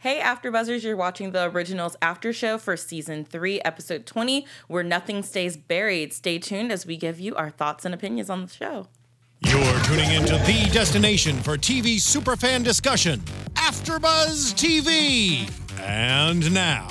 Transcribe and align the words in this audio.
Hey, 0.00 0.20
AfterBuzzers! 0.20 0.84
You're 0.84 0.96
watching 0.96 1.32
the 1.32 1.50
Originals 1.50 1.96
After 2.00 2.32
Show 2.32 2.56
for 2.56 2.76
Season 2.76 3.24
3, 3.24 3.60
Episode 3.62 4.06
20, 4.06 4.46
where 4.68 4.84
nothing 4.84 5.24
stays 5.24 5.56
buried. 5.56 6.12
Stay 6.12 6.38
tuned 6.38 6.70
as 6.70 6.86
we 6.86 6.96
give 6.96 7.18
you 7.18 7.34
our 7.34 7.50
thoughts 7.50 7.84
and 7.84 7.92
opinions 7.92 8.30
on 8.30 8.42
the 8.42 8.48
show. 8.48 8.86
You're 9.40 9.80
tuning 9.80 10.12
into 10.12 10.34
the 10.46 10.70
destination 10.72 11.42
for 11.42 11.56
TV 11.56 11.96
superfan 11.96 12.62
discussion, 12.62 13.18
AfterBuzz 13.54 14.54
TV. 14.54 15.50
And 15.80 16.54
now, 16.54 16.86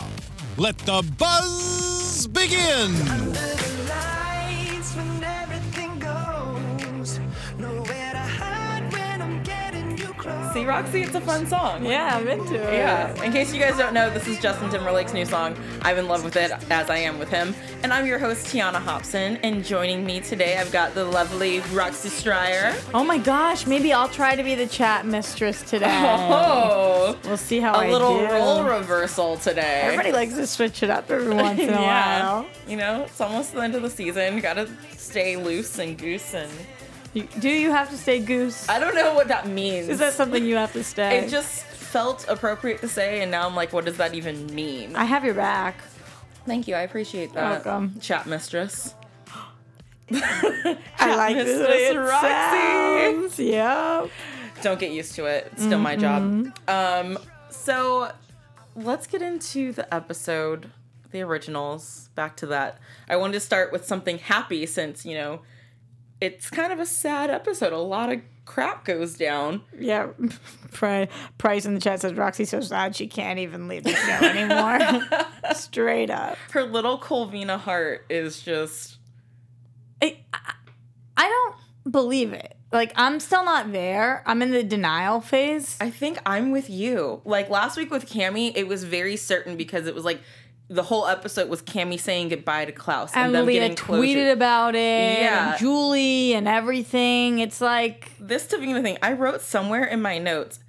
let 0.58 0.78
the 0.80 1.02
buzz 1.18 2.28
begin. 2.28 2.94
Roxy, 10.68 11.02
it's 11.04 11.16
a 11.16 11.22
fun 11.22 11.48
song. 11.48 11.86
Yeah, 11.86 12.18
I'm 12.18 12.28
into 12.28 12.56
it. 12.56 12.74
Yeah. 12.74 13.24
In 13.24 13.32
case 13.32 13.54
you 13.54 13.60
guys 13.60 13.78
don't 13.78 13.94
know, 13.94 14.10
this 14.10 14.28
is 14.28 14.38
Justin 14.40 14.70
Timberlake's 14.70 15.14
new 15.14 15.24
song. 15.26 15.56
I'm 15.82 15.98
in 15.98 16.08
love 16.10 16.24
with 16.26 16.36
it 16.36 16.52
as 16.70 16.90
I 16.90 16.98
am 16.98 17.18
with 17.20 17.30
him. 17.30 17.56
And 17.84 17.94
I'm 17.94 18.06
your 18.06 18.20
host, 18.20 18.48
Tiona 18.48 18.76
Hobson. 18.80 19.38
And 19.38 19.64
joining 19.64 20.06
me 20.06 20.20
today, 20.20 20.58
I've 20.58 20.72
got 20.74 20.94
the 20.94 21.06
lovely 21.06 21.62
Roxy 21.72 22.10
Striar. 22.10 22.76
Oh 22.94 23.04
my 23.06 23.18
gosh, 23.18 23.66
maybe 23.66 23.94
I'll 23.94 24.10
try 24.10 24.36
to 24.36 24.44
be 24.44 24.56
the 24.56 24.68
chat 24.68 25.06
mistress 25.06 25.62
today. 25.64 25.86
Oh, 25.90 27.18
We'll 27.24 27.38
see 27.38 27.60
how 27.62 27.74
a 27.74 27.86
I 27.86 27.90
little 27.90 28.18
do. 28.18 28.26
A 28.26 28.28
little 28.28 28.64
role 28.64 28.64
reversal 28.80 29.38
today. 29.38 29.82
Everybody 29.84 30.12
likes 30.12 30.34
to 30.36 30.46
switch 30.46 30.84
it 30.84 30.90
up 30.90 31.10
every 31.10 31.34
once 31.34 31.60
in 31.62 31.70
a 31.70 31.72
yeah. 31.82 32.22
while. 32.34 32.46
You 32.68 32.76
know, 32.76 33.04
it's 33.04 33.22
almost 33.22 33.54
the 33.54 33.62
end 33.62 33.74
of 33.76 33.84
the 33.84 33.90
season. 33.90 34.42
Gotta 34.42 34.70
stay 34.98 35.38
loose 35.38 35.80
and 35.80 35.98
goose 35.98 36.34
and. 36.34 36.52
Do 37.14 37.50
you 37.50 37.72
have 37.72 37.90
to 37.90 37.98
stay 37.98 38.20
goose? 38.20 38.68
I 38.70 38.80
don't 38.80 38.96
know 38.96 39.14
what 39.14 39.28
that 39.30 39.48
means. 39.48 39.90
Is 39.90 40.00
that 40.00 40.14
something 40.14 40.46
you 40.46 40.56
have 40.56 40.74
to 40.74 40.84
stay? 40.84 41.20
It 41.20 41.30
just 41.30 41.64
felt 41.64 42.28
appropriate 42.28 42.82
to 42.82 42.88
say, 42.88 43.22
and 43.22 43.32
now 43.32 43.48
I'm 43.48 43.56
like, 43.56 43.74
what 43.74 43.86
does 43.86 43.98
that 43.98 44.14
even 44.14 44.54
mean? 44.54 44.96
I 44.96 45.06
have 45.06 45.24
your 45.26 45.34
back. 45.34 45.80
Thank 46.46 46.68
you. 46.68 46.76
I 46.76 46.82
appreciate 46.82 47.34
that. 47.34 47.64
welcome. 47.66 48.00
Chat 48.00 48.26
mistress. 48.28 48.94
I 50.12 51.16
like 51.16 51.36
this 51.36 51.60
Mistress 51.60 51.82
it 51.82 51.98
Roxy. 51.98 52.28
sounds. 52.28 53.40
Yep. 53.40 54.12
Don't 54.62 54.80
get 54.80 54.92
used 54.92 55.16
to 55.16 55.26
it. 55.26 55.50
It's 55.52 55.64
still 55.64 55.80
my 55.80 55.96
job. 55.96 56.52
Um, 56.68 57.20
so 57.50 58.12
let's 58.76 59.08
get 59.08 59.22
into 59.22 59.72
the 59.74 59.94
episode, 59.94 60.72
the 61.12 61.22
originals. 61.22 62.10
Back 62.16 62.38
to 62.38 62.48
that. 62.48 62.80
I 63.10 63.18
wanted 63.18 63.34
to 63.34 63.40
start 63.40 63.72
with 63.72 63.86
something 63.86 64.18
happy 64.18 64.66
since, 64.66 65.06
you 65.06 65.16
know, 65.16 65.42
it's 66.22 66.50
kind 66.50 66.72
of 66.74 66.80
a 66.80 66.86
sad 66.86 67.30
episode. 67.30 67.74
A 67.74 67.78
lot 67.78 68.12
of 68.12 68.22
crap 68.46 68.86
goes 68.86 69.16
down. 69.16 69.62
Yeah. 69.78 70.08
Price 70.72 71.66
in 71.66 71.74
the 71.74 71.80
chat 71.82 72.02
says 72.02 72.14
Roxy's 72.14 72.50
so 72.50 72.62
sad 72.62 72.96
she 72.96 73.08
can't 73.08 73.40
even 73.40 73.68
leave 73.68 73.84
the 73.84 73.94
show 73.94 74.26
anymore. 74.26 75.02
Straight 75.54 76.10
up. 76.10 76.38
Her 76.52 76.64
little 76.64 77.00
Kolvina 77.00 77.60
heart 77.60 78.06
is 78.10 78.42
just 78.42 78.98
I, 80.02 80.18
I- 80.34 80.54
I 81.20 81.28
don't 81.84 81.92
believe 81.92 82.34
it. 82.34 82.54
Like 82.72 82.92
I'm 82.96 83.20
still 83.20 83.44
not 83.46 83.72
there. 83.72 84.24
I'm 84.26 84.42
in 84.42 84.52
the 84.52 84.64
denial 84.64 85.20
phase. 85.22 85.78
I 85.82 85.90
think 85.90 86.20
I'm 86.26 86.52
with 86.52 86.70
you. 86.70 87.22
Like 87.26 87.50
last 87.50 87.78
week 87.78 87.90
with 87.92 88.08
Cami, 88.10 88.52
it 88.56 88.68
was 88.68 88.84
very 88.84 89.16
certain 89.18 89.56
because 89.58 89.88
it 89.88 89.96
was 89.96 90.04
like 90.06 90.22
the 90.70 90.84
whole 90.84 91.08
episode 91.08 91.50
was 91.50 91.62
Cami 91.62 92.00
saying 92.00 92.30
goodbye 92.30 92.66
to 92.66 92.72
Klaus 92.72 93.14
and, 93.14 93.28
and 93.28 93.36
them 93.36 93.46
Leah 93.46 93.62
getting 93.62 93.78
closure. 93.78 94.02
tweeted 94.04 94.32
about 94.34 94.76
it. 94.76 95.22
Yeah. 95.22 95.52
And 95.52 95.60
Julie 95.60 96.34
and 96.34 96.48
everything. 96.48 97.40
It's 97.40 97.62
like 97.62 98.12
this 98.20 98.46
Davina 98.48 98.82
thing, 98.82 98.98
I 99.02 99.14
wrote 99.14 99.42
somewhere 99.42 99.86
in 99.86 100.02
my 100.02 100.18
notes 100.18 100.60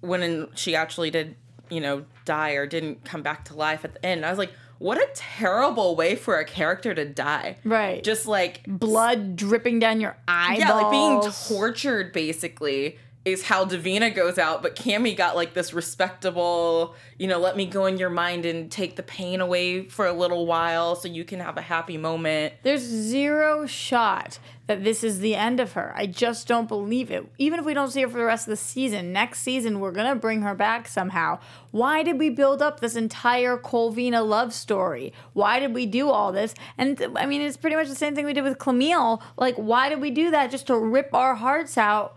when 0.00 0.48
she 0.54 0.74
actually 0.76 1.10
did, 1.10 1.36
you 1.70 1.80
know, 1.80 2.04
die 2.24 2.52
or 2.52 2.66
didn't 2.66 3.04
come 3.04 3.22
back 3.22 3.46
to 3.46 3.54
life 3.54 3.84
at 3.84 3.94
the 3.94 4.04
end. 4.04 4.26
I 4.26 4.30
was 4.30 4.38
like, 4.38 4.52
what 4.78 4.98
a 4.98 5.08
terrible 5.14 5.94
way 5.94 6.16
for 6.16 6.38
a 6.38 6.44
character 6.44 6.94
to 6.94 7.04
die. 7.04 7.56
right. 7.64 8.02
Just 8.02 8.26
like 8.26 8.62
blood 8.66 9.36
dripping 9.36 9.78
down 9.78 10.00
your 10.00 10.16
eyeballs. 10.26 10.58
yeah, 10.58 10.72
like 10.72 10.90
being 10.90 11.20
tortured 11.48 12.12
basically 12.12 12.98
is 13.22 13.42
how 13.42 13.66
Davina 13.66 14.14
goes 14.14 14.38
out, 14.38 14.62
but 14.62 14.74
Cami 14.74 15.14
got 15.14 15.36
like 15.36 15.52
this 15.52 15.74
respectable, 15.74 16.94
you 17.18 17.26
know, 17.26 17.38
let 17.38 17.54
me 17.54 17.66
go 17.66 17.84
in 17.84 17.98
your 17.98 18.08
mind 18.08 18.46
and 18.46 18.72
take 18.72 18.96
the 18.96 19.02
pain 19.02 19.42
away 19.42 19.86
for 19.88 20.06
a 20.06 20.12
little 20.12 20.46
while 20.46 20.96
so 20.96 21.06
you 21.06 21.24
can 21.24 21.38
have 21.40 21.58
a 21.58 21.60
happy 21.60 21.98
moment. 21.98 22.54
There's 22.62 22.80
zero 22.80 23.66
shot 23.66 24.38
that 24.68 24.84
this 24.84 25.04
is 25.04 25.18
the 25.18 25.34
end 25.34 25.60
of 25.60 25.72
her. 25.72 25.92
I 25.94 26.06
just 26.06 26.48
don't 26.48 26.66
believe 26.66 27.10
it. 27.10 27.30
Even 27.36 27.60
if 27.60 27.66
we 27.66 27.74
don't 27.74 27.90
see 27.90 28.00
her 28.00 28.08
for 28.08 28.16
the 28.16 28.24
rest 28.24 28.46
of 28.46 28.52
the 28.52 28.56
season, 28.56 29.12
next 29.12 29.40
season 29.40 29.80
we're 29.80 29.92
gonna 29.92 30.16
bring 30.16 30.40
her 30.40 30.54
back 30.54 30.88
somehow. 30.88 31.40
Why 31.72 32.02
did 32.02 32.18
we 32.18 32.30
build 32.30 32.62
up 32.62 32.80
this 32.80 32.96
entire 32.96 33.58
Kolvina 33.58 34.26
love 34.26 34.54
story? 34.54 35.12
Why 35.34 35.60
did 35.60 35.74
we 35.74 35.84
do 35.84 36.08
all 36.08 36.32
this? 36.32 36.54
And 36.78 36.98
I 37.16 37.26
mean, 37.26 37.42
it's 37.42 37.58
pretty 37.58 37.76
much 37.76 37.88
the 37.88 37.94
same 37.94 38.14
thing 38.14 38.24
we 38.24 38.32
did 38.32 38.44
with 38.44 38.58
Camille. 38.58 39.22
Like, 39.36 39.56
why 39.56 39.90
did 39.90 40.00
we 40.00 40.10
do 40.10 40.30
that? 40.30 40.50
Just 40.50 40.68
to 40.68 40.78
rip 40.78 41.12
our 41.12 41.34
hearts 41.34 41.76
out? 41.76 42.16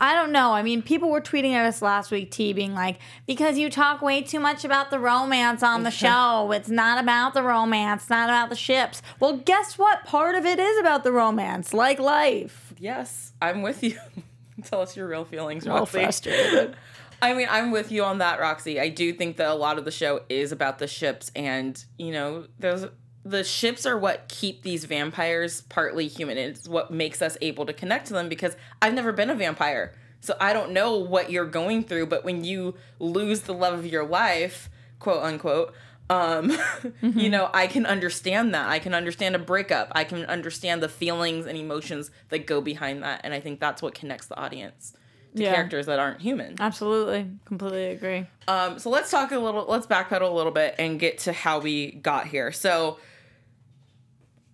I 0.00 0.14
don't 0.14 0.32
know. 0.32 0.52
I 0.52 0.62
mean, 0.62 0.82
people 0.82 1.10
were 1.10 1.20
tweeting 1.20 1.52
at 1.52 1.64
us 1.66 1.80
last 1.80 2.10
week, 2.10 2.30
T, 2.30 2.52
being 2.52 2.74
like, 2.74 2.98
because 3.26 3.56
you 3.58 3.70
talk 3.70 4.02
way 4.02 4.22
too 4.22 4.40
much 4.40 4.64
about 4.64 4.90
the 4.90 4.98
romance 4.98 5.62
on 5.62 5.82
the 5.84 5.90
show. 6.04 6.50
It's 6.52 6.68
not 6.68 7.02
about 7.02 7.34
the 7.34 7.42
romance, 7.42 8.02
it's 8.02 8.10
not 8.10 8.28
about 8.28 8.50
the 8.50 8.56
ships. 8.56 9.02
Well, 9.20 9.36
guess 9.38 9.78
what? 9.78 10.04
Part 10.04 10.34
of 10.34 10.44
it 10.44 10.58
is 10.58 10.78
about 10.78 11.04
the 11.04 11.12
romance, 11.12 11.72
like 11.72 11.98
life. 11.98 12.74
Yes, 12.78 13.32
I'm 13.40 13.62
with 13.62 13.82
you. 13.82 13.98
Tell 14.64 14.80
us 14.80 14.96
your 14.96 15.06
real 15.08 15.24
feelings, 15.24 15.64
A 15.64 15.68
little 15.68 15.80
Roxy. 15.80 15.98
frustrated. 16.00 16.76
I 17.22 17.32
mean, 17.32 17.46
I'm 17.50 17.70
with 17.70 17.90
you 17.90 18.04
on 18.04 18.18
that, 18.18 18.38
Roxy. 18.40 18.78
I 18.80 18.88
do 18.88 19.12
think 19.12 19.36
that 19.38 19.48
a 19.48 19.54
lot 19.54 19.78
of 19.78 19.84
the 19.84 19.90
show 19.90 20.22
is 20.28 20.52
about 20.52 20.78
the 20.78 20.86
ships, 20.86 21.30
and 21.34 21.82
you 21.98 22.12
know, 22.12 22.46
there's 22.58 22.84
the 23.24 23.42
ships 23.44 23.86
are 23.86 23.96
what 23.98 24.28
keep 24.28 24.62
these 24.62 24.84
vampires 24.84 25.62
partly 25.62 26.06
human. 26.08 26.36
It's 26.38 26.68
what 26.68 26.90
makes 26.90 27.22
us 27.22 27.36
able 27.40 27.64
to 27.66 27.72
connect 27.72 28.06
to 28.08 28.12
them 28.12 28.28
because 28.28 28.56
I've 28.82 28.94
never 28.94 29.12
been 29.12 29.30
a 29.30 29.34
vampire, 29.34 29.94
so 30.20 30.36
I 30.40 30.52
don't 30.52 30.72
know 30.72 30.96
what 30.96 31.30
you're 31.30 31.46
going 31.46 31.84
through. 31.84 32.06
But 32.06 32.24
when 32.24 32.44
you 32.44 32.74
lose 32.98 33.42
the 33.42 33.54
love 33.54 33.74
of 33.78 33.86
your 33.86 34.04
life, 34.06 34.68
quote 34.98 35.22
unquote, 35.22 35.72
um, 36.10 36.52
you 37.02 37.30
know, 37.30 37.48
I 37.54 37.66
can 37.66 37.86
understand 37.86 38.52
that. 38.54 38.68
I 38.68 38.78
can 38.78 38.92
understand 38.94 39.34
a 39.34 39.38
breakup. 39.38 39.88
I 39.92 40.04
can 40.04 40.26
understand 40.26 40.82
the 40.82 40.88
feelings 40.90 41.46
and 41.46 41.56
emotions 41.56 42.10
that 42.28 42.46
go 42.46 42.60
behind 42.60 43.02
that, 43.02 43.22
and 43.24 43.32
I 43.32 43.40
think 43.40 43.58
that's 43.58 43.80
what 43.80 43.94
connects 43.94 44.26
the 44.26 44.36
audience 44.38 44.92
to 45.34 45.42
Yeah. 45.42 45.54
characters 45.54 45.86
that 45.86 45.98
aren't 45.98 46.20
human. 46.20 46.56
Absolutely. 46.60 47.26
Completely 47.46 47.86
agree. 47.86 48.26
Um, 48.46 48.78
so 48.78 48.90
let's 48.90 49.10
talk 49.10 49.32
a 49.32 49.38
little, 49.38 49.64
let's 49.66 49.86
backpedal 49.86 50.30
a 50.30 50.34
little 50.34 50.52
bit 50.52 50.74
and 50.78 51.00
get 51.00 51.18
to 51.20 51.32
how 51.32 51.58
we 51.58 51.92
got 51.92 52.26
here. 52.28 52.52
So, 52.52 52.98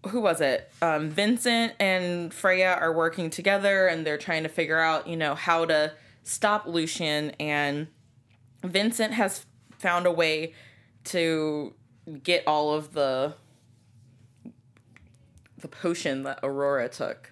who 0.09 0.21
was 0.21 0.41
it? 0.41 0.71
Um, 0.81 1.11
Vincent 1.11 1.75
and 1.79 2.33
Freya 2.33 2.73
are 2.81 2.93
working 2.93 3.31
together 3.31 3.87
and 3.87 4.07
they're 4.07 4.19
trying 4.19 4.43
to 4.45 4.49
figure 4.49 4.79
out, 4.79 5.07
you 5.07 5.17
know, 5.17 5.35
how 5.35 5.65
to 5.67 5.93
stop 6.23 6.67
Lucien. 6.67 7.31
And 7.39 7.89
Vincent 8.65 9.13
has 9.15 9.45
found 9.79 10.07
a 10.07 10.13
way 10.13 10.55
to 11.05 11.75
get 12.23 12.45
all 12.47 12.75
of 12.75 12.93
the 12.93 13.35
the 15.59 15.69
potion 15.69 16.23
that 16.23 16.41
Aurora 16.43 16.89
took 16.89 17.31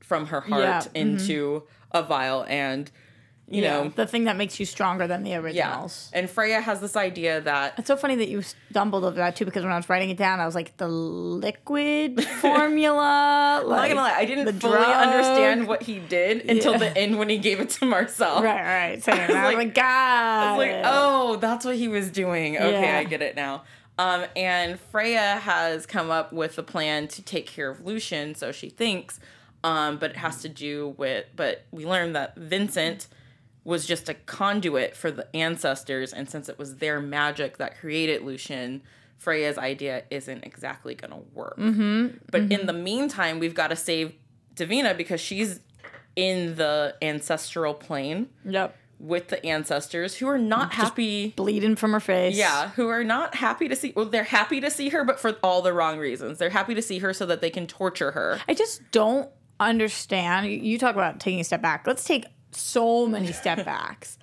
from 0.00 0.26
her 0.26 0.40
heart 0.40 0.62
Yeah, 0.62 0.80
mhm. 0.80 0.90
into 0.94 1.64
a 1.92 2.02
vial 2.02 2.44
and 2.48 2.90
you 3.48 3.60
know 3.62 3.88
the 3.94 4.06
thing 4.06 4.24
that 4.24 4.36
makes 4.36 4.58
you 4.58 4.64
stronger 4.66 5.06
than 5.06 5.22
the 5.22 5.34
originals. 5.34 6.08
yeah. 6.12 6.18
And 6.20 6.30
Freya 6.30 6.60
has 6.62 6.80
this 6.80 6.96
idea 6.96 7.40
that 7.42 7.74
It's 7.78 7.86
so 7.88 7.96
funny 7.96 8.16
that 8.16 8.28
you 8.28 8.42
stumbled 8.70 9.04
over 9.04 9.16
that 9.16 9.36
too, 9.36 9.44
because 9.44 9.62
when 9.64 9.72
I 9.72 9.76
was 9.76 9.88
writing 9.88 10.10
it 10.10 10.16
down, 10.16 10.40
I 10.40 10.46
was 10.46 10.54
like, 10.54 10.76
the 10.78 10.88
liquid 10.88 12.24
formula. 12.40 13.60
I'm 13.62 13.68
not 13.68 13.88
gonna 13.88 13.94
lie, 14.00 14.14
I 14.16 14.24
didn't 14.24 14.46
fully 14.60 14.74
drug. 14.76 14.96
understand 14.96 15.66
what 15.68 15.82
he 15.82 15.98
did 15.98 16.48
until 16.50 16.72
Yeah. 16.72 16.78
the 16.78 16.96
end 16.98 17.18
when 17.18 17.28
he 17.28 17.38
gave 17.38 17.60
it 17.60 17.70
to 17.70 17.86
Marcel. 17.86 18.42
Right, 18.42 18.62
right. 18.92 19.02
Same. 19.02 19.14
I 19.18 19.26
was 19.26 19.34
like- 19.34 19.56
like, 19.56 19.74
God. 19.74 19.84
I 19.84 20.56
was 20.56 20.66
like, 20.66 20.82
oh, 20.84 21.36
that's 21.36 21.64
what 21.64 21.76
he 21.76 21.88
was 21.88 22.10
doing. 22.10 22.56
Okay, 22.56 22.82
Yeah. 22.82 22.98
I 22.98 23.04
get 23.04 23.22
it 23.22 23.36
now. 23.36 23.64
Um, 23.98 24.24
and 24.34 24.80
Freya 24.80 25.36
has 25.36 25.86
come 25.86 26.10
up 26.10 26.32
with 26.32 26.58
a 26.58 26.62
plan 26.64 27.06
to 27.08 27.22
take 27.22 27.46
care 27.46 27.70
of 27.70 27.84
Lucien, 27.84 28.34
so 28.34 28.50
she 28.52 28.68
thinks. 28.68 29.20
Um, 29.62 29.96
but 29.98 30.10
it 30.10 30.16
has 30.18 30.42
to 30.42 30.48
do 30.50 30.94
with, 30.98 31.24
but 31.36 31.64
we 31.70 31.86
learned 31.86 32.14
that 32.16 32.36
Vincent 32.36 33.06
was 33.64 33.86
just 33.86 34.08
a 34.08 34.14
conduit 34.14 34.94
for 34.94 35.10
the 35.10 35.26
ancestors, 35.34 36.12
and 36.12 36.28
since 36.28 36.48
it 36.48 36.58
was 36.58 36.76
their 36.76 37.00
magic 37.00 37.56
that 37.58 37.78
created 37.80 38.22
Lucien, 38.22 38.82
Freya's 39.16 39.56
idea 39.56 40.02
isn't 40.10 40.44
exactly 40.44 40.94
gonna 40.94 41.20
work. 41.32 41.58
Mm-hmm. 41.58 42.18
But 42.30 42.52
in 42.52 42.66
the 42.66 42.72
meantime, 42.74 43.38
we've 43.38 43.54
got 43.54 43.68
to 43.68 43.76
save 43.76 44.12
Davina 44.54 44.94
because 44.96 45.20
she's 45.20 45.60
in 46.14 46.56
the 46.56 46.94
ancestral 47.02 47.72
plane 47.74 48.28
Yep. 48.44 48.76
with 49.00 49.28
the 49.28 49.44
ancestors 49.46 50.14
who 50.16 50.28
are 50.28 50.38
not 50.38 50.72
happy. 50.74 51.30
Bleeding 51.34 51.74
from 51.74 51.92
her 51.92 52.00
face. 52.00 52.36
Yeah, 52.36 52.68
who 52.70 52.88
are 52.88 53.02
not 53.02 53.34
happy 53.34 53.68
to 53.68 53.74
see. 53.76 53.92
Well, 53.96 54.04
they're 54.06 54.24
happy 54.24 54.60
to 54.60 54.70
see 54.70 54.90
her, 54.90 55.04
but 55.04 55.18
for 55.18 55.36
all 55.42 55.62
the 55.62 55.72
wrong 55.72 55.98
reasons. 55.98 56.38
They're 56.38 56.50
happy 56.50 56.74
to 56.74 56.82
see 56.82 56.98
her 56.98 57.12
so 57.14 57.24
that 57.26 57.40
they 57.40 57.50
can 57.50 57.66
torture 57.66 58.10
her. 58.12 58.40
I 58.46 58.54
just 58.54 58.82
don't 58.92 59.28
understand. 59.58 60.48
You 60.50 60.78
talk 60.78 60.94
about 60.94 61.18
taking 61.20 61.40
a 61.40 61.44
step 61.44 61.62
back. 61.62 61.86
Let's 61.86 62.04
take 62.04 62.24
so 62.56 63.06
many 63.06 63.32
step 63.32 63.64
backs. 63.64 64.18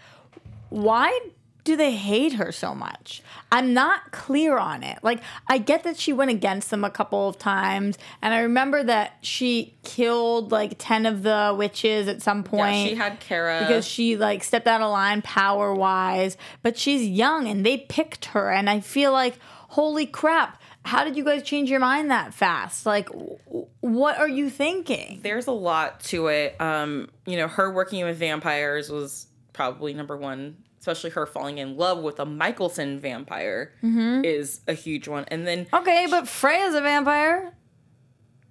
Why 0.70 1.20
do 1.64 1.76
they 1.76 1.92
hate 1.96 2.34
her 2.34 2.52
so 2.52 2.74
much? 2.74 3.22
I'm 3.52 3.74
not 3.74 4.12
clear 4.12 4.58
on 4.58 4.82
it. 4.84 4.98
Like, 5.04 5.22
I 5.48 5.58
get 5.58 5.84
that 5.84 5.98
she 5.98 6.12
went 6.14 6.32
against 6.32 6.72
them 6.72 6.84
a 6.84 6.90
couple 6.90 7.28
of 7.28 7.38
times, 7.38 7.98
and 8.22 8.34
I 8.34 8.40
remember 8.40 8.84
that 8.84 9.18
she 9.22 9.76
killed 9.84 10.52
like 10.52 10.76
10 10.80 11.06
of 11.06 11.24
the 11.24 11.54
witches 11.56 12.08
at 12.08 12.22
some 12.22 12.44
point. 12.44 12.76
Yeah, 12.78 12.86
she 12.88 12.96
had 12.96 13.20
Kara. 13.20 13.60
because 13.60 13.86
she 13.86 14.16
like 14.18 14.44
stepped 14.44 14.68
out 14.68 14.82
of 14.82 14.90
line 14.92 15.22
power 15.22 15.74
wise, 15.74 16.36
but 16.64 16.78
she's 16.78 17.08
young 17.08 17.48
and 17.48 17.66
they 17.66 17.78
picked 17.78 18.26
her, 18.26 18.50
and 18.52 18.70
I 18.70 18.80
feel 18.80 19.12
like, 19.12 19.38
holy 19.70 20.06
crap. 20.06 20.61
How 20.84 21.04
did 21.04 21.16
you 21.16 21.24
guys 21.24 21.44
change 21.44 21.70
your 21.70 21.80
mind 21.80 22.10
that 22.12 22.34
fast? 22.34 22.86
Like, 22.86 23.08
w- 23.10 23.38
what 23.82 24.18
are 24.18 24.28
you 24.28 24.50
thinking? 24.50 25.20
there's 25.22 25.48
a 25.48 25.52
lot 25.52 26.00
to 26.06 26.28
it. 26.28 26.60
Um, 26.60 27.10
you 27.26 27.38
know, 27.38 27.48
her 27.48 27.72
working 27.72 28.04
with 28.04 28.18
vampires 28.18 28.90
was 28.90 29.28
probably 29.54 29.94
number 29.94 30.18
one. 30.18 30.58
Especially 30.80 31.12
her 31.12 31.28
falling 31.28 31.60
in 31.60 31.78
love 31.78 32.00
with 32.00 32.20
a 32.20 32.26
Mikaelson 32.26 33.00
vampire 33.00 33.72
Mm-hmm. 33.84 34.26
is 34.26 34.62
a 34.68 34.74
huge 34.74 35.08
one. 35.08 35.26
And 35.28 35.46
then 35.46 35.68
Okay, 35.72 36.08
but 36.10 36.28
Freya's 36.28 36.74
a 36.74 36.82
vampire. 36.82 37.54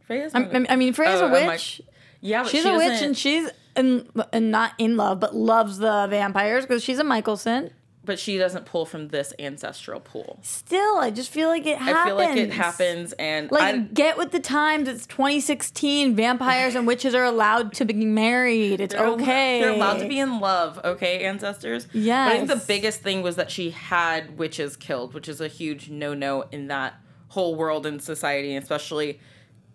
Freya's 0.06 0.32
I, 0.32 0.48
I 0.68 0.76
mean, 0.76 0.92
Freya's 0.92 1.20
Oh, 1.20 1.26
a 1.26 1.40
Mi- 1.40 1.48
witch. 1.48 1.80
yeah, 2.20 2.42
but 2.44 2.52
she's 2.52 2.62
she 2.62 2.68
a 2.68 2.76
witch 2.76 3.02
and 3.02 3.18
she's 3.18 3.48
in, 3.74 4.08
and 4.32 4.52
not 4.52 4.74
in 4.78 4.96
love, 4.96 5.18
but 5.18 5.34
loves 5.34 5.78
the 5.78 6.06
vampires 6.08 6.64
because 6.64 6.84
she's 6.84 7.00
a 7.00 7.04
Mikaelson. 7.04 7.70
But 8.02 8.18
she 8.18 8.38
doesn't 8.38 8.64
pull 8.64 8.86
from 8.86 9.08
this 9.08 9.32
ancestral 9.38 10.00
pool. 10.00 10.38
Still, 10.42 10.96
I 10.98 11.10
just 11.10 11.30
feel 11.30 11.48
like 11.48 11.66
it 11.66 11.76
happens. 11.76 11.96
I 11.98 12.06
feel 12.06 12.14
like 12.16 12.36
it 12.36 12.52
happens, 12.52 13.12
and 13.14 13.50
Like, 13.50 13.74
I, 13.74 13.78
get 13.78 14.16
with 14.16 14.30
the 14.32 14.40
times. 14.40 14.88
It's 14.88 15.06
2016. 15.06 16.14
Vampires 16.16 16.74
and 16.74 16.86
witches 16.86 17.14
are 17.14 17.24
allowed 17.24 17.74
to 17.74 17.84
be 17.84 18.06
married. 18.06 18.80
It's 18.80 18.94
They're 18.94 19.04
al- 19.04 19.14
okay. 19.14 19.60
They're 19.60 19.72
allowed 19.72 19.98
to 19.98 20.08
be 20.08 20.18
in 20.18 20.40
love, 20.40 20.80
okay, 20.82 21.24
ancestors? 21.24 21.86
But 21.86 22.32
I 22.32 22.36
think 22.36 22.48
the 22.48 22.64
biggest 22.66 23.02
thing 23.02 23.22
was 23.22 23.36
that 23.36 23.50
she 23.50 23.70
had 23.70 24.38
witches 24.38 24.76
killed, 24.76 25.12
which 25.12 25.28
is 25.28 25.40
a 25.40 25.48
huge 25.48 25.90
no 25.90 26.14
no 26.14 26.42
in 26.50 26.68
that 26.68 26.94
whole 27.28 27.54
world 27.54 27.86
and 27.86 28.02
society, 28.02 28.56
especially 28.56 29.20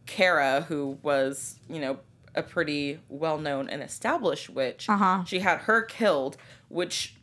Kara, 0.07 0.62
who 0.62 0.98
was, 1.04 1.60
you 1.69 1.80
know, 1.80 2.00
a 2.33 2.44
pretty 2.44 3.00
well 3.07 3.38
known 3.38 3.69
and 3.69 3.81
established 3.81 4.50
witch. 4.50 4.89
Uh-huh. 4.89 5.24
She 5.25 5.39
had 5.39 5.60
her 5.60 5.81
killed, 5.81 6.38
which 6.69 7.16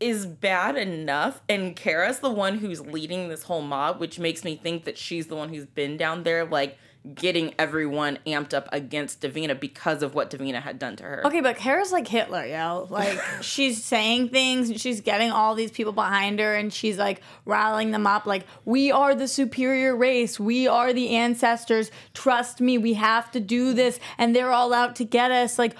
is 0.00 0.26
bad 0.26 0.76
enough. 0.76 1.40
And 1.48 1.74
Kara's 1.74 2.20
the 2.20 2.30
one 2.30 2.58
who's 2.58 2.80
leading 2.80 3.28
this 3.28 3.44
whole 3.44 3.62
mob, 3.62 4.00
which 4.00 4.18
makes 4.18 4.44
me 4.44 4.56
think 4.56 4.84
that 4.84 4.98
she's 4.98 5.26
the 5.26 5.36
one 5.36 5.48
who's 5.48 5.66
been 5.66 5.96
down 5.96 6.22
there, 6.22 6.44
like 6.44 6.78
getting 7.14 7.54
everyone 7.58 8.18
amped 8.26 8.52
up 8.52 8.68
against 8.72 9.20
Davina 9.20 9.58
because 9.58 10.02
of 10.02 10.14
what 10.14 10.30
Davina 10.30 10.60
had 10.60 10.78
done 10.78 10.96
to 10.96 11.04
her. 11.04 11.26
Okay, 11.26 11.40
but 11.40 11.56
Kara's 11.56 11.92
like 11.92 12.08
Hitler, 12.08 12.44
yo. 12.44 12.88
Like 12.90 13.20
she's 13.42 13.84
saying 13.84 14.30
things, 14.30 14.70
and 14.70 14.80
she's 14.80 15.00
getting 15.00 15.30
all 15.30 15.54
these 15.54 15.70
people 15.70 15.92
behind 15.92 16.40
her, 16.40 16.54
and 16.54 16.72
she's 16.72 16.98
like 16.98 17.22
rallying 17.44 17.92
them 17.92 18.06
up. 18.06 18.26
Like 18.26 18.44
we 18.64 18.90
are 18.90 19.14
the 19.14 19.28
superior 19.28 19.94
race, 19.96 20.40
we 20.40 20.66
are 20.66 20.92
the 20.92 21.10
ancestors. 21.10 21.90
Trust 22.14 22.60
me, 22.60 22.78
we 22.78 22.94
have 22.94 23.30
to 23.32 23.40
do 23.40 23.72
this, 23.72 24.00
and 24.18 24.34
they're 24.34 24.52
all 24.52 24.72
out 24.72 24.96
to 24.96 25.04
get 25.04 25.30
us. 25.30 25.58
Like, 25.58 25.76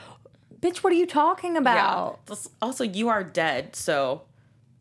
bitch, 0.67 0.79
what 0.79 0.93
are 0.93 0.97
you 0.97 1.07
talking 1.07 1.57
about? 1.57 2.25
Plus- 2.27 2.49
Also, 2.61 2.85
you 2.85 3.09
are 3.09 3.23
dead, 3.25 3.77
so 3.77 4.23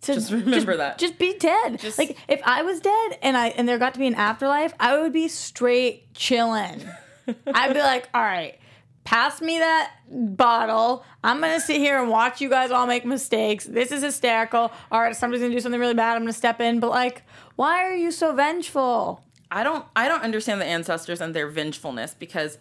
Just 0.02 0.32
remember 0.32 0.78
that. 0.78 0.98
Just 0.98 1.18
be 1.18 1.38
dead. 1.38 1.80
Just- 1.80 1.98
like 1.98 2.18
if 2.28 2.42
I 2.46 2.62
was 2.62 2.80
dead 2.80 3.18
and 3.22 3.36
I 3.36 3.48
and 3.50 3.68
there 3.68 3.78
got 3.78 3.94
to 3.94 4.00
be 4.00 4.08
an 4.08 4.16
afterlife, 4.16 4.74
I 4.80 4.98
would 5.00 5.14
be 5.14 5.28
straight 5.28 6.14
chilling. 6.14 6.82
I'd 7.54 7.74
be 7.74 7.80
like, 7.80 8.08
all 8.14 8.22
right, 8.22 8.60
pass 9.04 9.42
me 9.42 9.58
that 9.58 9.92
bottle. 10.12 11.04
I'm 11.24 11.42
gonna 11.42 11.60
sit 11.60 11.78
here 11.78 12.00
and 12.00 12.10
watch 12.10 12.40
you 12.42 12.50
guys 12.50 12.70
all 12.72 12.86
make 12.86 13.04
mistakes. 13.06 13.66
This 13.66 13.92
is 13.92 14.04
hysterical. 14.04 14.72
All 14.92 15.02
right, 15.02 15.16
somebody's 15.16 15.42
gonna 15.42 15.54
do 15.56 15.60
something 15.60 15.80
really 15.82 15.96
bad, 15.96 16.16
I'm 16.16 16.22
gonna 16.22 16.34
step 16.34 16.62
in. 16.62 16.80
But 16.80 16.92
like, 16.92 17.24
why 17.56 17.84
are 17.84 17.96
you 17.96 18.12
so 18.12 18.34
vengeful? 18.34 19.24
I 19.50 19.64
don't 19.64 19.86
I 19.96 20.08
don't 20.08 20.22
understand 20.22 20.62
the 20.62 20.66
ancestors 20.66 21.20
and 21.22 21.34
their 21.34 21.48
vengefulness 21.48 22.14
because 22.14 22.58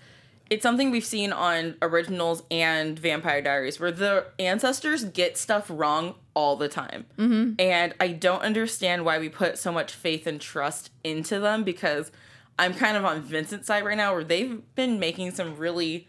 it's 0.50 0.62
something 0.62 0.90
we've 0.90 1.04
seen 1.04 1.32
on 1.32 1.76
originals 1.80 2.42
and 2.50 2.98
Vampire 2.98 3.40
Diaries 3.40 3.80
where 3.80 3.90
the 3.92 4.26
ancestors 4.38 5.04
get 5.04 5.38
stuff 5.38 5.66
wrong 5.70 6.14
all 6.34 6.56
the 6.56 6.68
time. 6.68 7.06
Mm-hmm. 7.18 7.54
And 7.58 7.94
I 7.98 8.08
don't 8.08 8.42
understand 8.42 9.04
why 9.04 9.18
we 9.18 9.28
put 9.28 9.58
so 9.58 9.72
much 9.72 9.92
faith 9.92 10.26
and 10.26 10.40
trust 10.40 10.90
into 11.02 11.40
them 11.40 11.64
because 11.64 12.12
I'm 12.58 12.74
kind 12.74 12.96
of 12.96 13.04
on 13.04 13.22
Vincent's 13.22 13.66
side 13.66 13.84
right 13.84 13.96
now 13.96 14.14
where 14.14 14.24
they've 14.24 14.62
been 14.74 14.98
making 15.00 15.30
some 15.32 15.56
really 15.56 16.08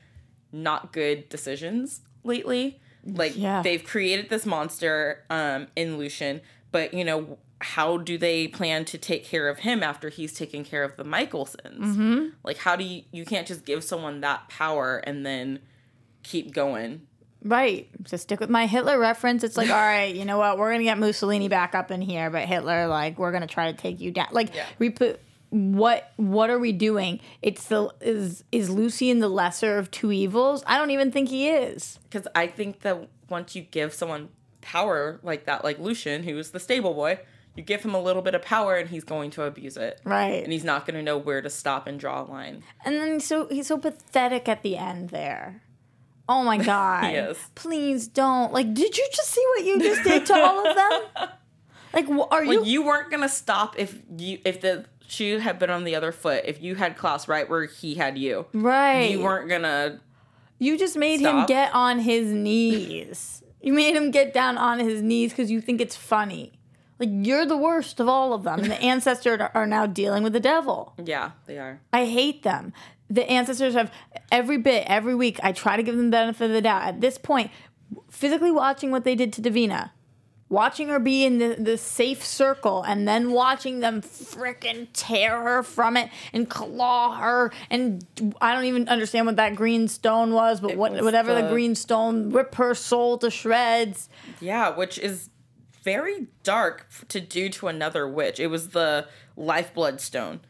not 0.51 0.91
good 0.91 1.29
decisions 1.29 2.01
lately. 2.23 2.79
Like 3.05 3.37
Yeah. 3.37 3.61
they've 3.61 3.83
created 3.83 4.29
this 4.29 4.45
monster 4.45 5.23
um, 5.29 5.67
in 5.75 5.97
Lucien, 5.97 6.41
but 6.71 6.93
you 6.93 7.03
know 7.05 7.37
how 7.61 7.97
do 7.97 8.17
they 8.17 8.47
plan 8.47 8.85
to 8.85 8.97
take 8.97 9.23
care 9.25 9.47
of 9.47 9.59
him 9.59 9.81
after 9.81 10.09
he's 10.09 10.33
taken 10.33 10.63
care 10.63 10.83
of 10.83 10.95
the 10.97 11.03
Mikaelsons? 11.05 11.79
Mm-hmm. 11.79 12.25
Like 12.43 12.57
how 12.57 12.75
do 12.75 12.83
you 12.83 13.03
you 13.11 13.25
can't 13.25 13.47
just 13.47 13.65
give 13.65 13.83
someone 13.83 14.21
that 14.21 14.49
power 14.49 14.97
and 14.97 15.25
then 15.25 15.59
keep 16.23 16.53
going? 16.53 17.07
Right. 17.43 17.87
So 18.07 18.17
stick 18.17 18.39
with 18.39 18.49
my 18.49 18.65
Hitler 18.65 18.97
reference, 18.99 19.43
it's 19.43 19.55
like, 19.55 19.69
all 19.71 19.75
right, 19.75 20.13
you 20.15 20.25
know 20.25 20.37
what? 20.37 20.57
We're 20.57 20.71
gonna 20.71 20.83
get 20.83 20.97
Mussolini 20.97 21.47
back 21.47 21.75
up 21.75 21.91
in 21.91 22.01
here, 22.01 22.29
but 22.29 22.45
Hitler, 22.47 22.87
like, 22.87 23.17
we're 23.19 23.31
gonna 23.31 23.47
try 23.47 23.71
to 23.71 23.77
take 23.77 23.99
you 24.01 24.11
down. 24.11 24.27
Like, 24.31 24.53
Yeah. 24.55 24.65
we 24.79 24.89
put 24.89 25.19
what 25.51 26.11
what 26.17 26.49
are 26.49 26.59
we 26.59 26.71
doing? 26.73 27.19
It's 27.41 27.65
the 27.67 27.89
is 28.01 28.43
is 28.51 28.69
Lucien 28.69 29.19
the 29.19 29.29
lesser 29.29 29.77
of 29.77 29.89
two 29.91 30.11
evils? 30.11 30.63
I 30.67 30.77
don't 30.77 30.91
even 30.91 31.11
think 31.11 31.29
he 31.29 31.47
is. 31.49 31.99
Because 32.03 32.27
I 32.35 32.47
think 32.47 32.81
that 32.81 33.07
once 33.29 33.55
you 33.55 33.61
give 33.61 33.93
someone 33.93 34.29
power 34.61 35.19
like 35.23 35.45
that, 35.45 35.63
like 35.63 35.79
Lucien, 35.79 36.23
who's 36.23 36.49
the 36.51 36.59
stable 36.59 36.93
boy, 36.93 37.19
you 37.55 37.63
give 37.63 37.83
him 37.83 37.95
a 37.95 38.01
little 38.01 38.21
bit 38.21 38.35
of 38.35 38.41
power 38.41 38.75
and 38.75 38.89
he's 38.89 39.03
going 39.03 39.31
to 39.31 39.43
abuse 39.43 39.77
it. 39.77 40.01
Right. 40.03 40.43
And 40.43 40.51
he's 40.51 40.63
not 40.63 40.85
going 40.85 40.95
to 40.95 41.03
know 41.03 41.17
where 41.17 41.41
to 41.41 41.49
stop 41.49 41.87
and 41.87 41.99
draw 41.99 42.23
a 42.23 42.25
line. 42.25 42.63
And 42.83 42.95
then 42.95 43.19
so 43.19 43.47
he's 43.47 43.67
so 43.67 43.77
pathetic 43.77 44.47
at 44.49 44.61
the 44.61 44.77
end 44.77 45.09
there. 45.09 45.61
Oh 46.27 46.43
my 46.43 46.57
god. 46.63 47.13
is. 47.13 47.37
Please 47.55 48.07
don't. 48.07 48.51
Like, 48.51 48.73
did 48.73 48.97
you 48.97 49.07
just 49.13 49.29
see 49.29 49.43
what 49.55 49.65
you 49.65 49.79
just 49.79 50.03
did 50.03 50.25
to 50.27 50.33
all 50.35 50.67
of 50.67 50.75
them? 50.75 51.29
Like, 51.95 52.09
are 52.09 52.43
you? 52.43 52.59
Like 52.59 52.67
you 52.67 52.83
weren't 52.83 53.09
gonna 53.09 53.29
stop 53.29 53.79
if 53.79 53.97
you 54.17 54.39
if 54.43 54.59
the 54.59 54.83
shoe 55.07 55.39
had 55.39 55.57
been 55.59 55.69
on 55.69 55.85
the 55.85 55.95
other 55.95 56.11
foot. 56.11 56.43
If 56.45 56.61
you 56.61 56.75
had 56.75 56.97
Klaus 56.97 57.29
right 57.29 57.49
where 57.49 57.67
he 57.67 57.95
had 57.95 58.17
you, 58.17 58.47
right. 58.51 59.09
you 59.11 59.21
weren't 59.21 59.47
gonna. 59.47 60.01
You 60.59 60.77
just 60.77 60.97
made 60.97 61.21
him 61.21 61.45
get 61.45 61.73
on 61.73 61.99
his 61.99 62.29
knees. 62.29 63.43
You 63.61 63.71
made 63.71 63.95
him 63.95 64.11
get 64.11 64.33
down 64.33 64.57
on 64.57 64.79
his 64.79 65.01
knees 65.01 65.31
because 65.31 65.49
you 65.49 65.61
think 65.61 65.79
it's 65.79 65.95
funny. 65.95 66.59
Like 66.99 67.09
you're 67.11 67.45
the 67.45 67.57
worst 67.57 67.99
of 67.99 68.07
all 68.07 68.33
of 68.33 68.43
them. 68.43 68.59
And 68.61 68.71
the 68.71 68.81
ancestors 68.81 69.39
are- 69.53 69.67
now 69.67 69.85
dealing 69.85 70.23
with 70.23 70.33
the 70.33 70.39
devil. 70.39 70.93
Yeah, 71.03 71.31
they 71.45 71.57
are. 71.57 71.81
I 71.91 72.05
hate 72.05 72.43
them. 72.43 72.73
The 73.09 73.29
ancestors 73.29 73.73
have 73.75 73.91
every 74.31 74.57
bit, 74.57 74.85
every 74.87 75.13
week. 75.15 75.39
I 75.43 75.51
try 75.51 75.77
to 75.77 75.83
give 75.83 75.95
them 75.95 76.05
the 76.07 76.11
benefit 76.11 76.45
of 76.45 76.51
the 76.51 76.61
doubt. 76.61 76.83
At 76.83 77.01
this 77.01 77.17
point, 77.17 77.51
physically 78.09 78.51
watching 78.51 78.89
what 78.91 79.03
they 79.03 79.13
did 79.13 79.31
to 79.33 79.41
Davina, 79.41 79.91
watching 80.49 80.87
her 80.87 80.99
be 80.99 81.23
in 81.25 81.37
the, 81.37 81.55
the 81.59 81.77
safe 81.77 82.25
circle, 82.25 82.81
and 82.83 83.07
then 83.07 83.31
watching 83.31 83.79
them 83.81 84.01
frickin' 84.01 84.87
tear 84.93 85.39
her 85.41 85.61
from 85.63 85.97
it 85.97 86.09
and 86.33 86.49
claw 86.49 87.15
her. 87.17 87.51
And 87.69 88.05
I 88.41 88.53
don't 88.55 88.65
even 88.65 88.87
understand 88.89 89.25
what 89.27 89.35
that 89.35 89.55
green 89.55 89.87
stone 89.87 90.33
was, 90.33 90.59
but 90.59 90.75
what, 90.75 90.93
was 90.93 91.01
whatever 91.03 91.35
the, 91.35 91.41
the- 91.43 91.49
green 91.49 91.75
stone 91.75 92.31
rip 92.31 92.55
her 92.55 92.73
soul 92.73 93.17
to 93.19 93.29
shreds. 93.29 94.09
Yeah, 94.39 94.75
which 94.75 94.97
is 94.97 95.29
very 95.85 96.27
dark 96.43 96.87
to 97.07 97.21
do 97.21 97.47
to 97.47 97.67
another 97.67 98.09
witch. 98.09 98.39
It 98.39 98.47
was 98.47 98.69
the 98.69 99.07
lifeblood 99.37 100.01
stone, 100.01 100.41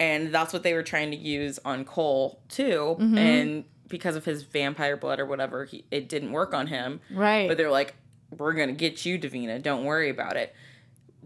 and 0.00 0.32
that's 0.32 0.52
what 0.52 0.62
they 0.62 0.72
were 0.72 0.84
trying 0.84 1.10
to 1.10 1.16
use 1.16 1.58
on 1.64 1.84
Kol 1.84 2.40
too. 2.48 2.96
Mm-hmm. 2.98 3.18
And 3.18 3.64
because 3.88 4.16
of 4.16 4.24
his 4.24 4.44
vampire 4.44 4.96
blood 4.96 5.20
or 5.20 5.26
whatever, 5.26 5.66
he, 5.66 5.84
it 5.90 6.08
didn't 6.08 6.32
work 6.32 6.54
on 6.54 6.68
him. 6.68 7.00
Right. 7.10 7.48
But 7.48 7.58
they're 7.58 7.70
like, 7.70 7.94
"We're 8.30 8.54
gonna 8.54 8.72
get 8.72 9.04
you, 9.04 9.18
Davina. 9.18 9.60
Don't 9.60 9.84
worry 9.84 10.08
about 10.08 10.36
it." 10.36 10.54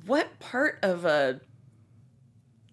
What 0.07 0.41
part 0.41 0.79
of 0.83 1.05
a 1.05 1.41